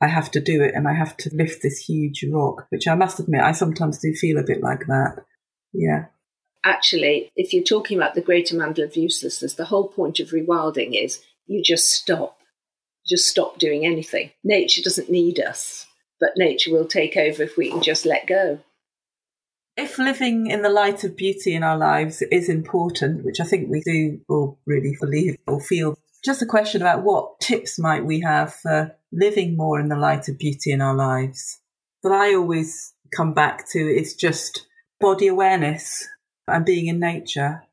I 0.00 0.08
have 0.08 0.30
to 0.32 0.40
do 0.40 0.62
it 0.62 0.74
and 0.74 0.88
I 0.88 0.94
have 0.94 1.16
to 1.18 1.30
lift 1.34 1.62
this 1.62 1.78
huge 1.78 2.24
rock, 2.30 2.66
which 2.70 2.88
I 2.88 2.94
must 2.94 3.20
admit, 3.20 3.42
I 3.42 3.52
sometimes 3.52 3.98
do 3.98 4.12
feel 4.14 4.38
a 4.38 4.42
bit 4.42 4.62
like 4.62 4.86
that. 4.86 5.24
Yeah. 5.72 6.06
Actually, 6.64 7.30
if 7.36 7.52
you're 7.52 7.62
talking 7.62 7.96
about 7.98 8.14
the 8.14 8.22
greater 8.22 8.56
mandala 8.56 8.84
of 8.84 8.96
uselessness, 8.96 9.54
the 9.54 9.66
whole 9.66 9.88
point 9.88 10.18
of 10.20 10.30
rewilding 10.30 10.90
is 11.02 11.22
you 11.46 11.62
just 11.62 11.90
stop. 11.90 12.38
You 13.04 13.16
just 13.16 13.28
stop 13.28 13.58
doing 13.58 13.84
anything. 13.84 14.30
Nature 14.42 14.82
doesn't 14.82 15.10
need 15.10 15.38
us, 15.40 15.86
but 16.24 16.38
nature 16.38 16.72
will 16.72 16.86
take 16.86 17.18
over 17.18 17.42
if 17.42 17.58
we 17.58 17.68
can 17.68 17.82
just 17.82 18.06
let 18.06 18.26
go. 18.26 18.58
If 19.76 19.98
living 19.98 20.46
in 20.46 20.62
the 20.62 20.70
light 20.70 21.04
of 21.04 21.18
beauty 21.18 21.54
in 21.54 21.62
our 21.62 21.76
lives 21.76 22.22
is 22.32 22.48
important, 22.48 23.26
which 23.26 23.40
I 23.40 23.44
think 23.44 23.68
we 23.68 23.82
do 23.82 24.20
all 24.26 24.58
really 24.64 24.96
believe 24.98 25.36
or 25.46 25.60
feel, 25.60 25.98
just 26.24 26.40
a 26.40 26.46
question 26.46 26.80
about 26.80 27.02
what 27.02 27.40
tips 27.40 27.78
might 27.78 28.06
we 28.06 28.20
have 28.20 28.54
for 28.54 28.96
living 29.12 29.54
more 29.54 29.78
in 29.78 29.88
the 29.90 29.98
light 29.98 30.30
of 30.30 30.38
beauty 30.38 30.72
in 30.72 30.80
our 30.80 30.94
lives. 30.94 31.60
That 32.02 32.12
I 32.12 32.34
always 32.34 32.94
come 33.14 33.34
back 33.34 33.68
to 33.72 33.78
is 33.78 34.14
just 34.14 34.66
body 35.00 35.26
awareness 35.26 36.08
and 36.48 36.64
being 36.64 36.86
in 36.86 36.98
nature. 36.98 37.64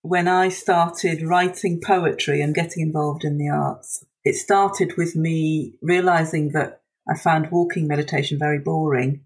When 0.00 0.28
I 0.28 0.48
started 0.48 1.20
writing 1.20 1.78
poetry 1.84 2.40
and 2.40 2.54
getting 2.54 2.84
involved 2.84 3.24
in 3.24 3.36
the 3.36 3.50
arts, 3.50 4.02
it 4.24 4.36
started 4.36 4.96
with 4.96 5.14
me 5.14 5.74
realizing 5.82 6.52
that 6.52 6.80
I 7.08 7.16
found 7.16 7.50
walking 7.50 7.86
meditation 7.86 8.38
very 8.38 8.58
boring 8.58 9.22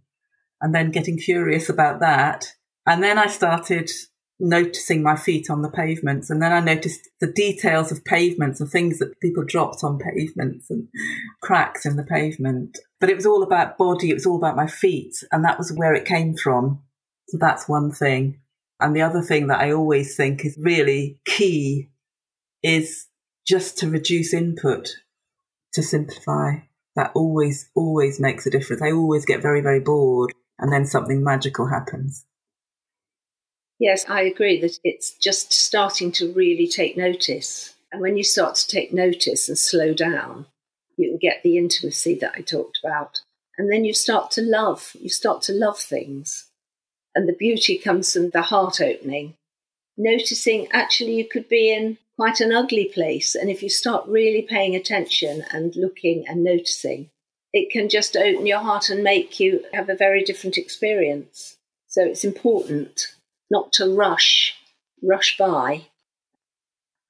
and 0.60 0.74
then 0.74 0.90
getting 0.90 1.18
curious 1.18 1.68
about 1.68 2.00
that. 2.00 2.52
And 2.86 3.02
then 3.02 3.18
I 3.18 3.26
started 3.26 3.90
noticing 4.38 5.02
my 5.02 5.16
feet 5.16 5.48
on 5.50 5.62
the 5.62 5.70
pavements. 5.70 6.28
And 6.28 6.42
then 6.42 6.52
I 6.52 6.60
noticed 6.60 7.08
the 7.20 7.32
details 7.32 7.92
of 7.92 8.04
pavements 8.04 8.60
and 8.60 8.68
things 8.68 8.98
that 8.98 9.18
people 9.20 9.44
dropped 9.44 9.84
on 9.84 9.98
pavements 9.98 10.68
and 10.68 10.88
cracks 11.40 11.86
in 11.86 11.96
the 11.96 12.02
pavement. 12.02 12.78
But 13.00 13.08
it 13.08 13.16
was 13.16 13.26
all 13.26 13.42
about 13.42 13.78
body. 13.78 14.10
It 14.10 14.14
was 14.14 14.26
all 14.26 14.36
about 14.36 14.56
my 14.56 14.66
feet. 14.66 15.22
And 15.30 15.44
that 15.44 15.58
was 15.58 15.72
where 15.72 15.94
it 15.94 16.04
came 16.04 16.36
from. 16.36 16.82
So 17.28 17.38
that's 17.40 17.68
one 17.68 17.92
thing. 17.92 18.40
And 18.80 18.96
the 18.96 19.02
other 19.02 19.22
thing 19.22 19.46
that 19.46 19.60
I 19.60 19.72
always 19.72 20.16
think 20.16 20.44
is 20.44 20.58
really 20.60 21.20
key 21.24 21.90
is 22.64 23.06
just 23.46 23.78
to 23.78 23.88
reduce 23.88 24.34
input, 24.34 24.88
to 25.72 25.82
simplify. 25.82 26.56
That 26.96 27.12
always, 27.14 27.70
always 27.74 28.20
makes 28.20 28.46
a 28.46 28.50
difference. 28.50 28.82
I 28.82 28.92
always 28.92 29.24
get 29.24 29.42
very, 29.42 29.60
very 29.60 29.80
bored 29.80 30.32
and 30.58 30.72
then 30.72 30.84
something 30.84 31.24
magical 31.24 31.68
happens. 31.68 32.26
Yes, 33.78 34.04
I 34.08 34.22
agree 34.22 34.60
that 34.60 34.78
it's 34.84 35.16
just 35.16 35.52
starting 35.52 36.12
to 36.12 36.32
really 36.32 36.68
take 36.68 36.96
notice. 36.96 37.74
And 37.90 38.00
when 38.00 38.16
you 38.16 38.22
start 38.22 38.54
to 38.56 38.68
take 38.68 38.92
notice 38.92 39.48
and 39.48 39.58
slow 39.58 39.92
down, 39.92 40.46
you 40.96 41.10
can 41.10 41.18
get 41.18 41.42
the 41.42 41.58
intimacy 41.58 42.14
that 42.20 42.34
I 42.36 42.42
talked 42.42 42.78
about. 42.82 43.22
And 43.58 43.72
then 43.72 43.84
you 43.84 43.92
start 43.92 44.30
to 44.32 44.42
love, 44.42 44.92
you 45.00 45.08
start 45.08 45.42
to 45.42 45.52
love 45.52 45.78
things. 45.78 46.48
And 47.14 47.28
the 47.28 47.34
beauty 47.34 47.76
comes 47.76 48.12
from 48.12 48.30
the 48.30 48.42
heart 48.42 48.80
opening, 48.80 49.34
noticing 49.96 50.68
actually 50.70 51.16
you 51.16 51.28
could 51.28 51.48
be 51.48 51.72
in 51.72 51.98
quite 52.22 52.40
an 52.40 52.52
ugly 52.52 52.84
place. 52.84 53.34
And 53.34 53.50
if 53.50 53.64
you 53.64 53.68
start 53.68 54.06
really 54.06 54.42
paying 54.42 54.76
attention 54.76 55.42
and 55.50 55.74
looking 55.74 56.24
and 56.28 56.44
noticing, 56.44 57.10
it 57.52 57.72
can 57.72 57.88
just 57.88 58.16
open 58.16 58.46
your 58.46 58.60
heart 58.60 58.90
and 58.90 59.02
make 59.02 59.40
you 59.40 59.64
have 59.74 59.88
a 59.88 59.96
very 59.96 60.22
different 60.22 60.56
experience. 60.56 61.56
So 61.88 62.04
it's 62.04 62.22
important 62.22 63.08
not 63.50 63.72
to 63.72 63.92
rush, 63.92 64.54
rush 65.02 65.36
by. 65.36 65.86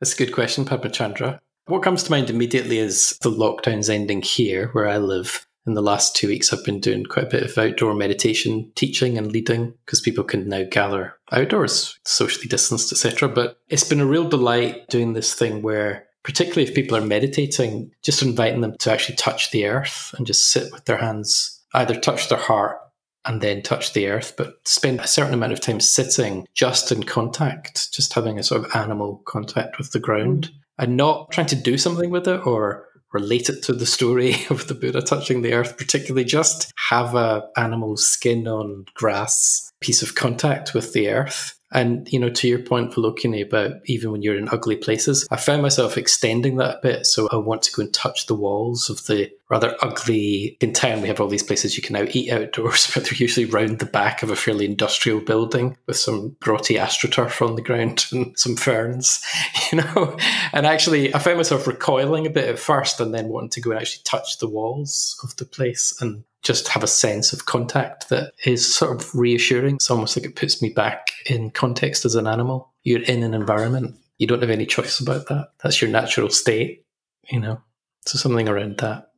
That's 0.01 0.15
a 0.15 0.17
good 0.17 0.33
question, 0.33 0.65
Padmacandra. 0.65 1.41
What 1.67 1.83
comes 1.83 2.05
to 2.05 2.11
mind 2.11 2.31
immediately 2.31 2.79
is 2.79 3.19
the 3.21 3.31
lockdown's 3.31 3.91
ending 3.91 4.23
here, 4.23 4.69
where 4.69 4.89
I 4.89 4.97
live. 4.97 5.47
In 5.65 5.75
the 5.75 5.83
last 5.83 6.17
two 6.17 6.27
weeks, 6.27 6.53
I've 6.53 6.65
been 6.65 6.81
doing 6.81 7.05
quite 7.05 7.27
a 7.27 7.31
bit 7.31 7.45
of 7.45 7.57
outdoor 7.57 7.95
meditation, 7.95 8.73
teaching, 8.75 9.17
and 9.17 9.31
leading 9.31 9.75
because 9.85 10.01
people 10.01 10.25
can 10.25 10.49
now 10.49 10.65
gather 10.69 11.15
outdoors, 11.31 11.99
socially 12.05 12.49
distanced, 12.49 12.91
etc. 12.91 13.29
But 13.29 13.59
it's 13.69 13.89
been 13.89 14.01
a 14.01 14.07
real 14.07 14.29
delight 14.29 14.89
doing 14.89 15.13
this 15.13 15.35
thing 15.35 15.63
where 15.63 16.09
particularly 16.25 16.69
if 16.69 16.75
people 16.75 16.97
are 16.97 17.07
meditating, 17.07 17.93
just 18.03 18.23
inviting 18.23 18.61
them 18.61 18.77
to 18.79 18.93
actually 18.93 19.17
touch 19.17 19.51
the 19.51 19.67
earth 19.67 20.15
and 20.17 20.27
just 20.27 20.51
sit 20.51 20.73
with 20.73 20.85
their 20.85 20.99
hands, 20.99 21.63
either 21.75 21.99
touch 21.99 22.29
their 22.29 22.39
heart 22.39 22.79
and 23.25 23.41
then 23.41 23.63
touch 23.63 23.93
the 23.93 24.09
earth, 24.09 24.35
but 24.37 24.57
spend 24.65 25.01
a 25.01 25.07
certain 25.07 25.35
amount 25.35 25.53
of 25.53 25.61
time 25.61 25.81
sitting 25.81 26.47
just 26.55 26.91
in 26.91 27.05
contact, 27.05 27.93
just 27.93 28.15
having 28.15 28.39
a 28.39 28.43
sort 28.43 28.65
of 28.65 28.75
animal 28.75 29.23
contact 29.27 29.79
with 29.79 29.93
the 29.93 30.01
ground 30.01 30.51
mm. 30.51 30.85
and 30.85 30.97
not 30.97 31.31
trying 31.31 31.47
to 31.47 31.57
do 31.57 31.79
something 31.79 32.11
with 32.11 32.27
it 32.27 32.45
or 32.47 32.87
relate 33.13 33.49
it 33.49 33.63
to 33.65 33.73
the 33.73 33.87
story 33.87 34.35
of 34.51 34.69
the 34.69 34.75
Buddha 34.75 35.03
touching 35.03 35.43
the 35.43 35.53
earth, 35.53 35.77
particularly 35.77 36.25
just 36.25 36.73
have 36.89 37.15
a 37.15 37.49
animal 37.57 37.97
skin 37.97 38.47
on 38.49 38.87
grass 38.95 39.71
piece 39.81 40.03
of 40.03 40.15
contact 40.15 40.75
with 40.75 40.93
the 40.93 41.09
earth 41.09 41.59
and, 41.73 42.11
you 42.13 42.19
know, 42.19 42.31
to 42.31 42.49
your 42.49 42.59
point, 42.59 42.93
Vilokini, 42.93 43.43
about 43.45 43.73
even 43.87 44.13
when 44.13 44.23
you're 44.23 44.39
in 44.39 44.49
ugly 44.49 44.77
places, 44.77 45.27
I 45.31 45.37
found 45.37 45.63
myself 45.63 45.97
extending 45.97 46.57
that 46.57 46.77
a 46.77 46.81
bit. 46.83 47.07
So 47.07 47.29
I 47.33 47.37
want 47.37 47.63
to 47.63 47.73
go 47.73 47.83
and 47.83 47.93
touch 47.93 48.27
the 48.27 48.35
walls 48.35 48.91
of 48.91 49.07
the 49.07 49.33
rather 49.53 49.77
ugly, 49.83 50.57
in 50.63 50.73
town, 50.73 51.03
we 51.03 51.09
have 51.09 51.21
all 51.21 51.29
these 51.29 51.43
places 51.43 51.77
you 51.77 51.83
can 51.83 51.93
now 51.93 52.07
eat 52.13 52.33
outdoors, 52.33 52.91
but 52.95 53.05
they're 53.05 53.13
usually 53.15 53.45
round 53.45 53.79
the 53.79 53.87
back 53.87 54.23
of 54.23 54.31
a 54.31 54.37
fairly 54.37 54.65
industrial 54.65 55.21
building 55.21 55.77
with 55.87 55.99
some 55.99 56.35
grotty 56.41 56.81
astroturf 56.81 57.47
on 57.47 57.55
the 57.55 57.63
ground 57.63 58.07
and 58.13 58.37
some 58.39 58.57
ferns, 58.57 59.23
you 59.73 59.79
know. 59.79 60.17
And 60.55 60.67
actually, 60.67 61.15
I 61.15 61.19
found 61.19 61.37
myself 61.37 61.67
recoiling 61.67 62.27
a 62.27 62.31
bit 62.31 62.49
at 62.49 62.59
first 62.59 62.99
and 62.99 63.15
then 63.15 63.29
wanting 63.29 63.51
to 63.51 63.61
go 63.61 63.73
and 63.73 63.81
actually 63.81 64.03
touch 64.05 64.39
the 64.39 64.49
walls 64.49 65.21
of 65.23 65.37
the 65.37 65.45
place 65.45 65.95
and 66.01 66.25
just 66.43 66.69
have 66.69 66.83
a 66.83 66.89
sense 66.89 67.33
of 67.33 67.47
contact 67.47 68.09
that 68.09 68.33
is 68.45 68.75
sort 68.75 69.01
of 69.01 69.15
reassuring. 69.15 69.77
It's 69.77 69.91
almost 69.91 70.17
like 70.17 70.27
it 70.27 70.37
puts 70.37 70.61
me 70.61 70.71
back 70.71 71.13
in 71.27 71.51
context 71.51 72.05
as 72.05 72.17
an 72.17 72.27
animal. 72.27 72.73
You're 72.83 73.03
in 73.03 73.23
an 73.23 73.33
environment. 73.33 73.97
You 74.19 74.27
don't 74.27 74.43
have 74.43 74.51
any 74.51 74.67
choice 74.67 74.99
about 75.01 75.29
that. 75.29 75.51
That's 75.63 75.81
your 75.81 75.91
natural 75.91 76.31
state, 76.31 76.85
you 77.31 77.41
know? 77.41 77.61
So 78.07 78.19
something 78.19 78.49
around 78.49 78.79
that. 78.79 79.11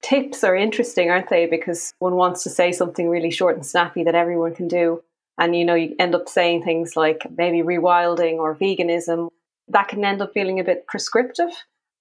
Tips 0.00 0.44
are 0.44 0.56
interesting, 0.56 1.10
aren't 1.10 1.28
they? 1.28 1.46
Because 1.46 1.92
one 1.98 2.14
wants 2.14 2.42
to 2.44 2.50
say 2.50 2.72
something 2.72 3.08
really 3.08 3.30
short 3.30 3.56
and 3.56 3.66
snappy 3.66 4.04
that 4.04 4.14
everyone 4.14 4.54
can 4.54 4.68
do. 4.68 5.02
And, 5.36 5.54
you 5.54 5.64
know, 5.64 5.74
you 5.74 5.94
end 5.98 6.14
up 6.14 6.28
saying 6.28 6.62
things 6.62 6.96
like 6.96 7.26
maybe 7.36 7.58
rewilding 7.58 8.34
or 8.34 8.54
veganism. 8.54 9.28
That 9.68 9.88
can 9.88 10.04
end 10.04 10.22
up 10.22 10.32
feeling 10.32 10.58
a 10.58 10.64
bit 10.64 10.86
prescriptive. 10.86 11.50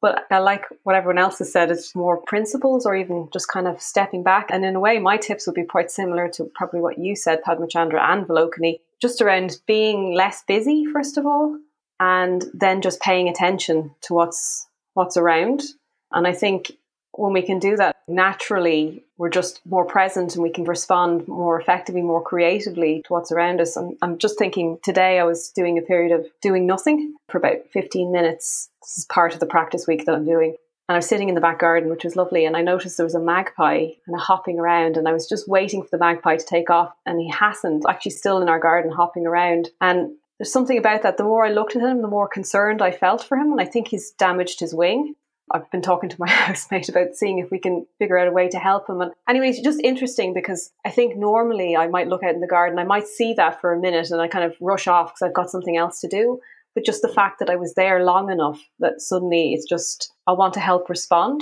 But 0.02 0.26
I 0.30 0.39
like 0.39 0.66
what 0.84 0.95
everyone 0.95 1.18
else 1.18 1.39
has 1.39 1.52
said. 1.52 1.72
It's 1.72 1.95
more 1.95 2.18
principles 2.18 2.86
or 2.86 2.95
even 2.95 3.30
just 3.34 3.48
kind 3.48 3.68
of 3.68 3.82
stepping 3.82 4.22
back. 4.22 4.50
And 4.52 4.64
in 4.64 4.76
a 4.76 4.80
way, 4.80 5.00
my 5.00 5.18
tips 5.18 5.48
would 5.48 5.56
be 5.56 5.64
quite 5.64 5.89
similar 5.89 6.30
to 6.30 6.45
probably 6.54 6.82
what 6.82 7.00
you 7.00 7.16
said, 7.16 7.41
Padmacandra 7.43 8.00
and 8.00 8.28
Vilokini, 8.28 8.80
just 9.02 9.22
around 9.22 9.58
being 9.66 10.14
less 10.14 10.43
busy, 10.48 10.86
first 10.86 11.18
of 11.18 11.26
all, 11.26 11.58
and 12.00 12.45
then 12.54 12.82
just 12.82 13.02
paying 13.02 13.28
attention 13.28 13.95
to 14.02 14.14
what's 14.14 14.68
what's 14.93 15.18
around. 15.18 15.64
And 16.12 16.28
I 16.28 16.34
think 16.34 16.74
when 17.18 17.34
we 17.34 17.41
can 17.41 17.59
do 17.59 17.76
that 17.78 17.95
naturally, 18.07 19.03
we're 19.18 19.30
just 19.30 19.59
more 19.65 19.86
present 19.86 20.36
and 20.36 20.43
we 20.43 20.51
can 20.51 20.63
respond 20.63 21.28
more 21.28 21.59
effectively, 21.59 22.01
more 22.01 22.22
creatively 22.22 23.01
to 23.05 23.13
what's 23.13 23.32
around 23.32 23.59
us. 23.59 23.76
And 23.76 23.97
I'm 24.01 24.18
just 24.18 24.38
thinking 24.38 24.80
today 24.84 25.20
I 25.20 25.24
was 25.24 25.49
doing 25.49 25.78
a 25.78 25.82
period 25.82 26.18
of 26.18 26.28
doing 26.41 26.65
nothing 26.65 27.15
for 27.30 27.38
about 27.38 27.70
15 27.74 28.11
minutes. 28.11 28.70
This 28.82 28.99
is 28.99 29.05
part 29.05 29.34
of 29.34 29.39
the 29.39 29.45
practice 29.45 29.88
week 29.88 30.05
that 30.05 30.15
I'm 30.15 30.26
doing. 30.26 30.55
And 30.88 30.95
I 30.95 30.99
was 30.99 31.07
sitting 31.09 31.28
in 31.28 31.36
the 31.36 31.41
back 31.41 31.59
garden, 31.59 31.89
which 31.89 32.05
was 32.05 32.15
lovely. 32.15 32.45
And 32.45 32.55
I 32.55 32.61
noticed 32.61 32.95
there 32.95 33.05
was 33.05 33.15
a 33.15 33.20
magpie 33.20 33.88
kind 34.05 34.15
of 34.15 34.22
hopping 34.22 34.57
around. 34.57 34.95
And 34.95 35.07
I 35.07 35.11
was 35.11 35.28
just 35.28 35.47
waiting 35.47 35.84
for 35.84 35.89
the 35.91 35.97
magpie 35.97 36.38
to 36.38 36.45
take 36.45 36.70
off. 36.70 36.93
And 37.05 37.20
he 37.20 37.30
hasn't, 37.30 37.84
actually, 37.89 38.11
still 38.11 38.41
in 38.41 38.47
our 38.47 38.59
garden, 38.59 38.91
hopping 38.91 39.28
around. 39.28 39.70
And 39.82 40.15
there's 40.39 40.53
something 40.53 40.78
about 40.78 41.01
that. 41.01 41.18
The 41.18 41.26
more 41.26 41.45
I 41.45 41.49
looked 41.49 41.76
at 41.76 41.82
him, 41.82 42.01
the 42.01 42.07
more 42.07 42.30
concerned 42.30 42.82
I 42.82 42.91
felt 42.91 43.22
for 43.22 43.36
him. 43.36 43.51
And 43.51 43.59
I 43.59 43.65
think 43.65 43.89
he's 43.89 44.11
damaged 44.11 44.61
his 44.61 44.74
wing. 44.74 45.15
I've 45.52 45.70
been 45.72 45.82
talking 45.82 46.10
to 46.10 46.20
my 46.20 46.30
housemate 46.30 46.89
about 46.89 47.16
seeing 47.16 47.39
if 47.39 47.52
we 47.52 47.60
can 47.60 47.86
figure 48.00 48.18
out 48.18 48.28
a 48.28 48.32
way 48.32 48.50
to 48.50 48.60
help 48.60 48.89
him. 48.89 49.02
And 49.02 49.12
anyway, 49.28 49.50
it's 49.50 49.62
just 49.62 49.80
interesting 49.82 50.34
because 50.34 50.72
I 50.86 50.89
think 50.89 51.16
normally 51.16 51.76
I 51.76 51.88
might 51.88 52.08
look 52.08 52.24
out 52.24 52.36
in 52.36 52.41
the 52.41 52.48
garden, 52.48 52.80
I 52.80 52.84
might 52.84 53.08
see 53.08 53.34
that 53.34 53.62
for 53.62 53.74
a 53.74 53.80
minute 53.80 54.12
and 54.12 54.22
I 54.22 54.28
kind 54.28 54.45
of 54.45 54.56
rush 54.60 54.88
off 54.88 55.14
because 55.14 55.28
I've 55.28 55.36
got 55.36 55.50
something 55.50 55.78
else 55.78 56.00
to 56.02 56.08
do. 56.08 56.39
But 56.76 56.86
just 56.86 57.02
the 57.02 57.08
fact 57.08 57.39
that 57.39 57.50
I 57.50 57.56
was 57.56 57.74
there 57.74 58.04
long 58.04 58.32
enough 58.32 58.62
that 58.80 59.02
suddenly 59.02 59.54
it's 59.54 59.68
just, 59.68 60.14
I 60.28 60.34
want 60.34 60.54
to 60.56 60.60
help 60.60 60.89
respond. 60.89 61.41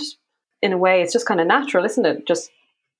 In 0.61 0.71
a 0.71 0.77
way, 0.77 1.01
it's 1.01 1.13
just 1.13 1.27
kind 1.27 1.41
of 1.41 1.47
natural, 1.47 1.85
isn't 1.85 2.05
it? 2.05 2.25
Just 2.25 2.49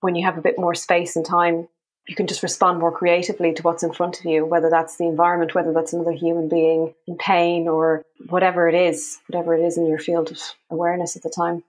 when 0.02 0.16
you 0.16 0.26
have 0.26 0.38
a 0.38 0.42
bit 0.42 0.60
more 0.60 0.76
space 0.76 1.16
and 1.16 1.26
time 1.26 1.68
you 2.08 2.16
can 2.16 2.28
just 2.28 2.44
respond 2.44 2.80
more 2.80 2.92
creatively 2.92 3.54
to 3.54 3.64
what's 3.64 3.84
in 3.84 3.94
front 3.94 4.20
of 4.20 4.26
you, 4.26 4.46
whether 4.46 4.70
that's 4.70 4.98
the 4.98 5.06
environment, 5.06 5.56
whether 5.56 5.74
that's 5.74 5.94
another 5.94 6.12
human 6.12 6.48
being 6.48 6.94
in 7.08 7.18
pain, 7.18 7.68
or 7.68 8.04
whatever 8.30 8.70
it 8.70 8.76
is, 8.76 9.20
whatever 9.28 9.56
it 9.56 9.66
is 9.66 9.78
in 9.78 9.88
your 9.88 10.00
field 10.00 10.32
of 10.32 10.40
awareness 10.70 11.16
at 11.16 11.24
the 11.24 11.34
time. 11.36 11.64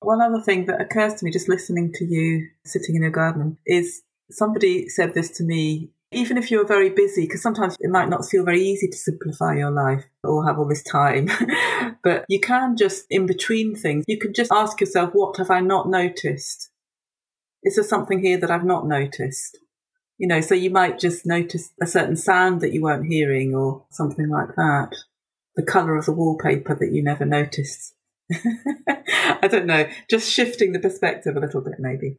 One 0.00 0.20
other 0.20 0.40
thing 0.40 0.66
that 0.66 0.80
occurs 0.80 1.14
to 1.14 1.24
me 1.24 1.30
just 1.30 1.48
listening 1.48 1.92
to 1.94 2.04
you 2.04 2.48
sitting 2.64 2.94
in 2.94 3.02
your 3.02 3.10
garden 3.10 3.58
is 3.66 4.02
somebody 4.30 4.88
said 4.88 5.14
this 5.14 5.30
to 5.38 5.44
me 5.44 5.90
even 6.14 6.38
if 6.38 6.50
you're 6.50 6.66
very 6.66 6.90
busy, 6.90 7.22
because 7.22 7.42
sometimes 7.42 7.76
it 7.80 7.90
might 7.90 8.08
not 8.08 8.24
feel 8.24 8.44
very 8.44 8.62
easy 8.62 8.88
to 8.88 8.96
simplify 8.96 9.54
your 9.54 9.70
life 9.70 10.04
or 10.22 10.46
have 10.46 10.58
all 10.58 10.68
this 10.68 10.82
time, 10.82 11.28
but 12.04 12.24
you 12.28 12.40
can 12.40 12.76
just, 12.76 13.04
in 13.10 13.26
between 13.26 13.74
things, 13.74 14.04
you 14.06 14.18
can 14.18 14.32
just 14.32 14.52
ask 14.52 14.80
yourself, 14.80 15.10
what 15.12 15.36
have 15.36 15.50
I 15.50 15.60
not 15.60 15.88
noticed? 15.88 16.70
Is 17.64 17.76
there 17.76 17.84
something 17.84 18.20
here 18.20 18.38
that 18.38 18.50
I've 18.50 18.64
not 18.64 18.86
noticed? 18.86 19.58
You 20.18 20.28
know, 20.28 20.40
so 20.40 20.54
you 20.54 20.70
might 20.70 20.98
just 20.98 21.26
notice 21.26 21.72
a 21.82 21.86
certain 21.86 22.16
sound 22.16 22.60
that 22.60 22.72
you 22.72 22.82
weren't 22.82 23.06
hearing 23.06 23.54
or 23.54 23.84
something 23.90 24.28
like 24.28 24.54
that. 24.56 24.90
The 25.56 25.64
colour 25.64 25.96
of 25.96 26.06
the 26.06 26.12
wallpaper 26.12 26.74
that 26.74 26.92
you 26.92 27.02
never 27.02 27.24
noticed. 27.24 27.94
I 28.32 29.48
don't 29.50 29.66
know, 29.66 29.88
just 30.08 30.30
shifting 30.30 30.72
the 30.72 30.78
perspective 30.78 31.36
a 31.36 31.40
little 31.40 31.60
bit, 31.60 31.74
maybe. 31.78 32.18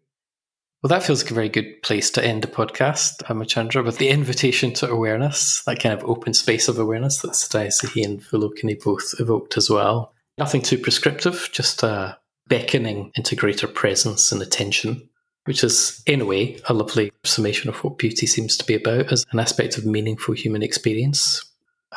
Well, 0.84 0.90
that 0.90 1.04
feels 1.04 1.24
like 1.24 1.32
a 1.32 1.36
very 1.36 1.50
good 1.50 1.82
place 1.82 2.12
to 2.12 2.24
end 2.24 2.44
the 2.44 2.48
podcast, 2.48 3.24
Padmacandra, 3.24 3.84
with 3.84 3.98
the 3.98 4.10
invitation 4.10 4.72
to 4.74 4.90
awareness, 4.90 5.64
that 5.64 5.80
kind 5.80 5.98
of 5.98 6.08
open 6.08 6.34
space 6.34 6.68
of 6.68 6.78
awareness 6.78 7.22
that 7.22 7.32
Sadhya 7.32 8.06
and 8.06 8.22
Vilokini 8.22 8.80
both 8.84 9.16
evoked 9.20 9.58
as 9.58 9.70
well. 9.70 10.14
Nothing 10.38 10.62
too 10.62 10.78
prescriptive, 10.78 11.50
just 11.52 11.82
a 11.82 12.20
beckoning 12.48 13.12
into 13.16 13.36
greater 13.36 13.68
presence 13.68 14.32
and 14.32 14.42
attention, 14.42 15.10
which 15.46 15.64
is, 15.64 16.04
in 16.06 16.22
a 16.22 16.26
way, 16.26 16.60
a 16.66 16.74
lovely 16.74 17.12
summation 17.24 17.70
of 17.70 17.84
what 17.84 17.98
beauty 17.98 18.28
seems 18.28 18.58
to 18.58 18.66
be 18.66 18.76
about 18.76 19.12
as 19.12 19.26
an 19.32 19.40
aspect 19.40 19.78
of 19.78 19.86
meaningful 19.86 20.36
human 20.36 20.62
experience. 20.62 21.44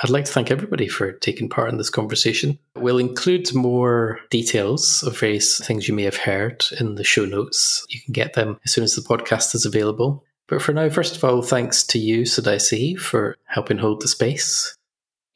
I'd 0.02 0.10
like 0.10 0.26
to 0.26 0.32
thank 0.32 0.50
everybody 0.50 0.86
for 0.86 1.12
taking 1.12 1.48
part 1.48 1.70
in 1.70 1.78
this 1.78 1.90
conversation. 1.90 2.58
We'll 2.76 2.98
include 2.98 3.52
more 3.52 4.20
details 4.30 5.02
of 5.02 5.18
various 5.18 5.58
things 5.58 5.88
you 5.88 5.94
may 5.94 6.04
have 6.04 6.16
heard 6.16 6.64
in 6.78 6.94
the 6.94 7.04
show 7.04 7.24
notes. 7.24 7.84
You 7.88 8.00
can 8.00 8.12
get 8.12 8.34
them 8.34 8.60
as 8.64 8.70
soon 8.70 8.84
as 8.84 8.94
the 8.94 9.02
podcast 9.02 9.56
is 9.56 9.66
available. 9.66 10.24
But 10.46 10.62
for 10.62 10.72
now, 10.72 10.88
first 10.88 11.16
of 11.16 11.24
all, 11.24 11.42
thanks 11.42 11.84
to 11.88 11.98
you, 11.98 12.22
Sadai 12.22 12.98
for 12.98 13.36
helping 13.46 13.78
hold 13.78 14.00
the 14.00 14.08
space. 14.08 14.77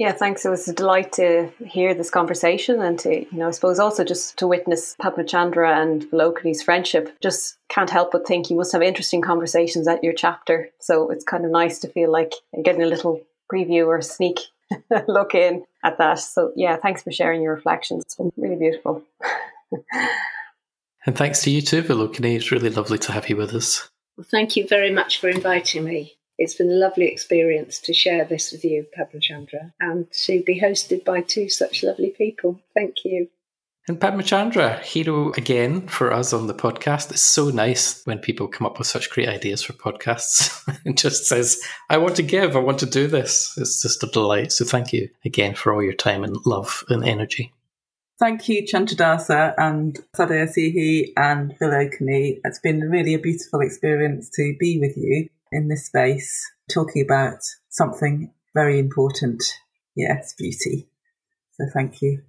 Yeah, 0.03 0.11
thanks. 0.11 0.45
It 0.45 0.49
was 0.49 0.67
a 0.67 0.73
delight 0.73 1.13
to 1.13 1.49
hear 1.65 1.95
this 1.95 2.11
conversation 2.11 2.81
and 2.81 2.99
to, 2.99 3.21
you 3.21 3.39
know, 3.39 3.47
I 3.47 3.53
suppose 3.53 3.79
also 3.79 4.03
just 4.03 4.37
to 4.39 4.49
witness 4.49 4.97
Padmacandra 5.01 5.81
and 5.81 6.03
Vilokini's 6.11 6.61
friendship. 6.61 7.17
Just 7.21 7.57
can't 7.69 7.89
help 7.89 8.11
but 8.11 8.27
think 8.27 8.51
you 8.51 8.57
must 8.57 8.73
have 8.73 8.83
interesting 8.83 9.23
conversations 9.23 9.87
at 9.87 10.03
your 10.03 10.13
chapter. 10.13 10.71
So 10.81 11.09
it's 11.11 11.23
kind 11.23 11.45
of 11.45 11.53
nice 11.53 11.79
to 11.79 11.89
feel 11.89 12.11
like 12.11 12.33
getting 12.65 12.83
a 12.83 12.87
little 12.87 13.23
preview 13.49 13.87
or 13.87 14.03
sneak 14.03 14.41
look 15.07 15.37
in 15.37 15.63
at 15.85 15.99
that. 15.99 16.19
So, 16.19 16.51
yeah, 16.57 16.79
thanks 16.79 17.05
for 17.05 17.13
sharing 17.13 17.41
your 17.41 17.55
reflections. 17.55 18.03
It's 18.03 18.17
been 18.17 18.33
really 18.37 18.57
beautiful. 18.57 19.05
and 21.07 21.17
thanks 21.17 21.43
to 21.43 21.51
you 21.53 21.63
too, 21.63 21.85
Vilokini. 21.85 22.35
It's 22.35 22.51
really 22.51 22.71
lovely 22.71 22.99
to 22.99 23.13
have 23.13 23.29
you 23.29 23.37
with 23.37 23.55
us. 23.55 23.89
Well, 24.17 24.27
thank 24.29 24.57
you 24.57 24.67
very 24.67 24.91
much 24.91 25.21
for 25.21 25.29
inviting 25.29 25.85
me. 25.85 26.17
It's 26.43 26.57
been 26.57 26.73
a 26.73 26.75
lovely 26.75 27.07
experience 27.07 27.79
to 27.83 27.95
share 27.95 28.25
this 28.25 28.51
with 28.51 28.65
you, 28.65 28.85
Padmacandra, 28.99 29.73
and 29.79 30.11
to 30.25 30.43
be 30.43 30.61
hosted 30.61 31.05
by 31.05 31.21
two 31.21 31.49
such 31.49 31.85
lovely 31.85 32.11
people. 32.11 32.59
Thank 32.75 33.05
you. 33.05 33.29
And 33.87 34.01
Padmacandra, 34.01 34.81
hero 34.81 35.31
again 35.35 35.87
for 35.87 36.13
us 36.13 36.33
on 36.33 36.49
the 36.49 36.55
podcast. 36.55 37.13
It's 37.13 37.21
so 37.21 37.51
nice 37.51 38.05
when 38.07 38.19
people 38.19 38.49
come 38.49 38.67
up 38.67 38.79
with 38.79 38.89
such 38.89 39.11
great 39.11 39.29
ideas 39.29 39.63
for 39.63 39.75
podcasts 39.75 40.69
and 40.85 40.99
just 40.99 41.27
says, 41.27 41.63
I 41.89 41.99
want 41.99 42.17
to 42.17 42.25
give, 42.25 42.57
I 42.57 42.59
want 42.59 42.81
to 42.81 42.87
do 42.87 43.07
this. 43.07 43.55
It's 43.57 43.81
just 43.81 44.03
a 44.03 44.09
delight. 44.09 44.51
So 44.51 44.65
thank 44.65 44.93
you 44.93 45.11
again 45.25 45.55
for 45.55 45.73
all 45.73 45.83
your 45.83 45.93
time 45.93 46.25
and 46.25 46.37
love 46.45 46.83
and 46.89 47.05
energy. 47.05 47.53
Thank 48.19 48.49
you, 48.49 48.65
Chandradasa 48.65 49.55
and 49.59 49.97
Sadayasihi 50.17 51.13
and 51.17 51.57
Vilokini. 51.61 52.41
It's 52.45 52.59
been 52.59 52.81
really 52.81 53.15
a 53.15 53.19
beautiful 53.21 53.61
experience 53.61 54.29
to 54.31 54.57
be 54.59 54.81
with 54.81 54.97
you 54.97 55.29
in 55.53 55.69
this 55.69 55.87
space, 55.87 56.51
talking 56.73 57.03
about 57.03 57.39
something 57.69 58.33
very 58.55 58.79
important. 58.79 59.43
Yes, 59.95 60.35
beauty. 60.37 60.89
So 61.53 61.67
thank 61.73 62.03
you. 62.03 62.23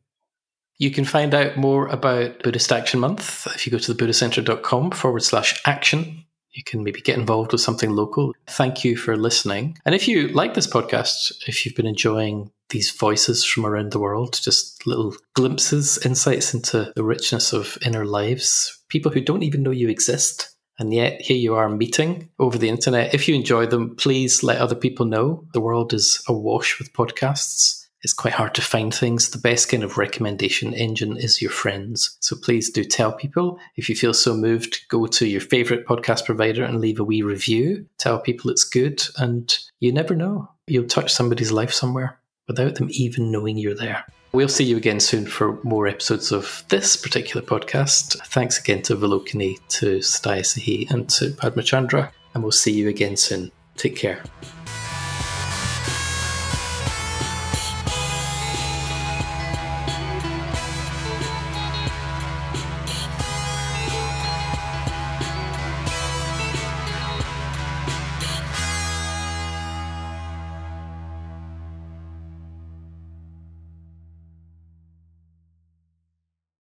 You 0.78 0.92
can 0.92 1.06
find 1.06 1.34
out 1.34 1.56
more 1.56 1.88
about 1.88 2.44
Buddhist 2.44 2.72
Action 2.72 3.00
Month 3.00 3.48
if 3.48 3.66
you 3.66 3.72
go 3.72 3.78
to 3.78 3.94
thebuddhistcentre.com 3.94 4.92
forward 4.92 5.24
slash 5.24 5.62
action. 5.66 6.26
You 6.52 6.64
can 6.64 6.84
maybe 6.84 7.02
get 7.02 7.18
involved 7.18 7.52
with 7.52 7.62
something 7.62 7.92
local. 7.92 8.34
Thank 8.48 8.84
you 8.84 8.96
for 8.96 9.18
listening. 9.18 9.78
And 9.86 9.96
if 9.96 10.08
you 10.08 10.28
like 10.30 10.54
this 10.54 10.68
podcast, 10.68 11.32
if 11.48 11.66
you've 11.66 11.76
been 11.76 11.88
enjoying 11.88 12.52
these 12.70 12.92
voices 12.92 13.44
from 13.44 13.66
around 13.66 13.92
the 13.92 14.00
world, 14.00 14.40
just 14.42 14.86
little 14.86 15.16
glimpses, 15.36 15.98
insights 16.06 16.54
into 16.54 16.92
the 16.96 17.04
richness 17.04 17.54
of 17.54 17.78
inner 17.86 18.06
lives, 18.06 18.84
people 18.90 19.12
who 19.12 19.22
don't 19.22 19.44
even 19.44 19.64
know 19.64 19.72
you 19.72 19.90
exist. 19.90 20.53
And 20.80 20.94
yet, 20.94 21.22
here 21.22 21.38
you 21.38 21.56
are 21.56 21.70
meeting 21.70 22.30
over 22.40 22.58
the 22.58 22.70
internet. 22.70 23.14
If 23.14 23.28
you 23.28 23.36
enjoy 23.36 23.68
them, 23.68 23.96
please 23.96 24.44
let 24.44 24.58
other 24.58 24.76
people 24.76 25.06
know. 25.06 25.46
The 25.54 25.62
world 25.62 25.94
is 25.94 26.24
awash 26.28 26.80
with 26.80 26.94
podcasts 26.94 27.84
it's 28.04 28.14
quite 28.14 28.34
hard 28.34 28.54
to 28.56 28.62
find 28.62 28.94
things. 28.94 29.30
The 29.30 29.38
best 29.38 29.70
kind 29.70 29.82
of 29.82 29.98
recommendation 29.98 30.74
engine 30.74 31.16
is 31.16 31.42
your 31.42 31.52
friends. 31.52 32.18
So 32.20 32.36
please 32.36 32.70
do 32.70 32.84
tell 32.84 33.14
people. 33.14 33.60
If 33.78 33.88
you 33.88 33.96
feel 33.96 34.14
so 34.14 34.36
moved, 34.36 34.82
go 34.90 35.08
to 35.08 35.26
your 35.26 35.40
favorite 35.40 35.88
podcast 35.88 36.26
provider 36.26 36.66
and 36.66 36.82
leave 36.82 37.00
a 37.00 37.04
wee 37.04 37.22
review. 37.22 37.86
Tell 37.98 38.20
people 38.20 38.52
it's 38.52 38.66
good. 38.66 39.02
And 39.18 39.58
you 39.80 39.94
never 39.94 40.16
know, 40.16 40.50
you'll 40.68 40.88
touch 40.88 41.14
somebody's 41.14 41.54
life 41.54 41.74
somewhere 41.74 42.20
without 42.48 42.76
them 42.76 42.90
even 42.92 43.32
knowing 43.32 43.58
you're 43.58 43.74
there. 43.74 44.06
We'll 44.34 44.50
see 44.50 44.64
you 44.64 44.78
again 44.78 45.00
soon 45.00 45.28
for 45.28 45.60
more 45.62 45.86
episodes 45.86 46.32
of 46.32 46.64
this 46.70 46.98
particular 46.98 47.46
podcast. 47.46 48.18
Thanks 48.30 48.60
again 48.60 48.82
to 48.84 48.96
Vilokini, 48.96 49.60
to 49.78 50.00
Sadaya 50.00 50.42
Sahi, 50.42 50.90
and 50.90 51.08
to 51.12 51.30
Padmacandra. 51.34 52.10
And 52.34 52.42
we'll 52.42 52.52
see 52.52 52.72
you 52.72 52.90
again 52.90 53.16
soon. 53.16 53.52
Take 53.78 53.96
care. 53.96 54.24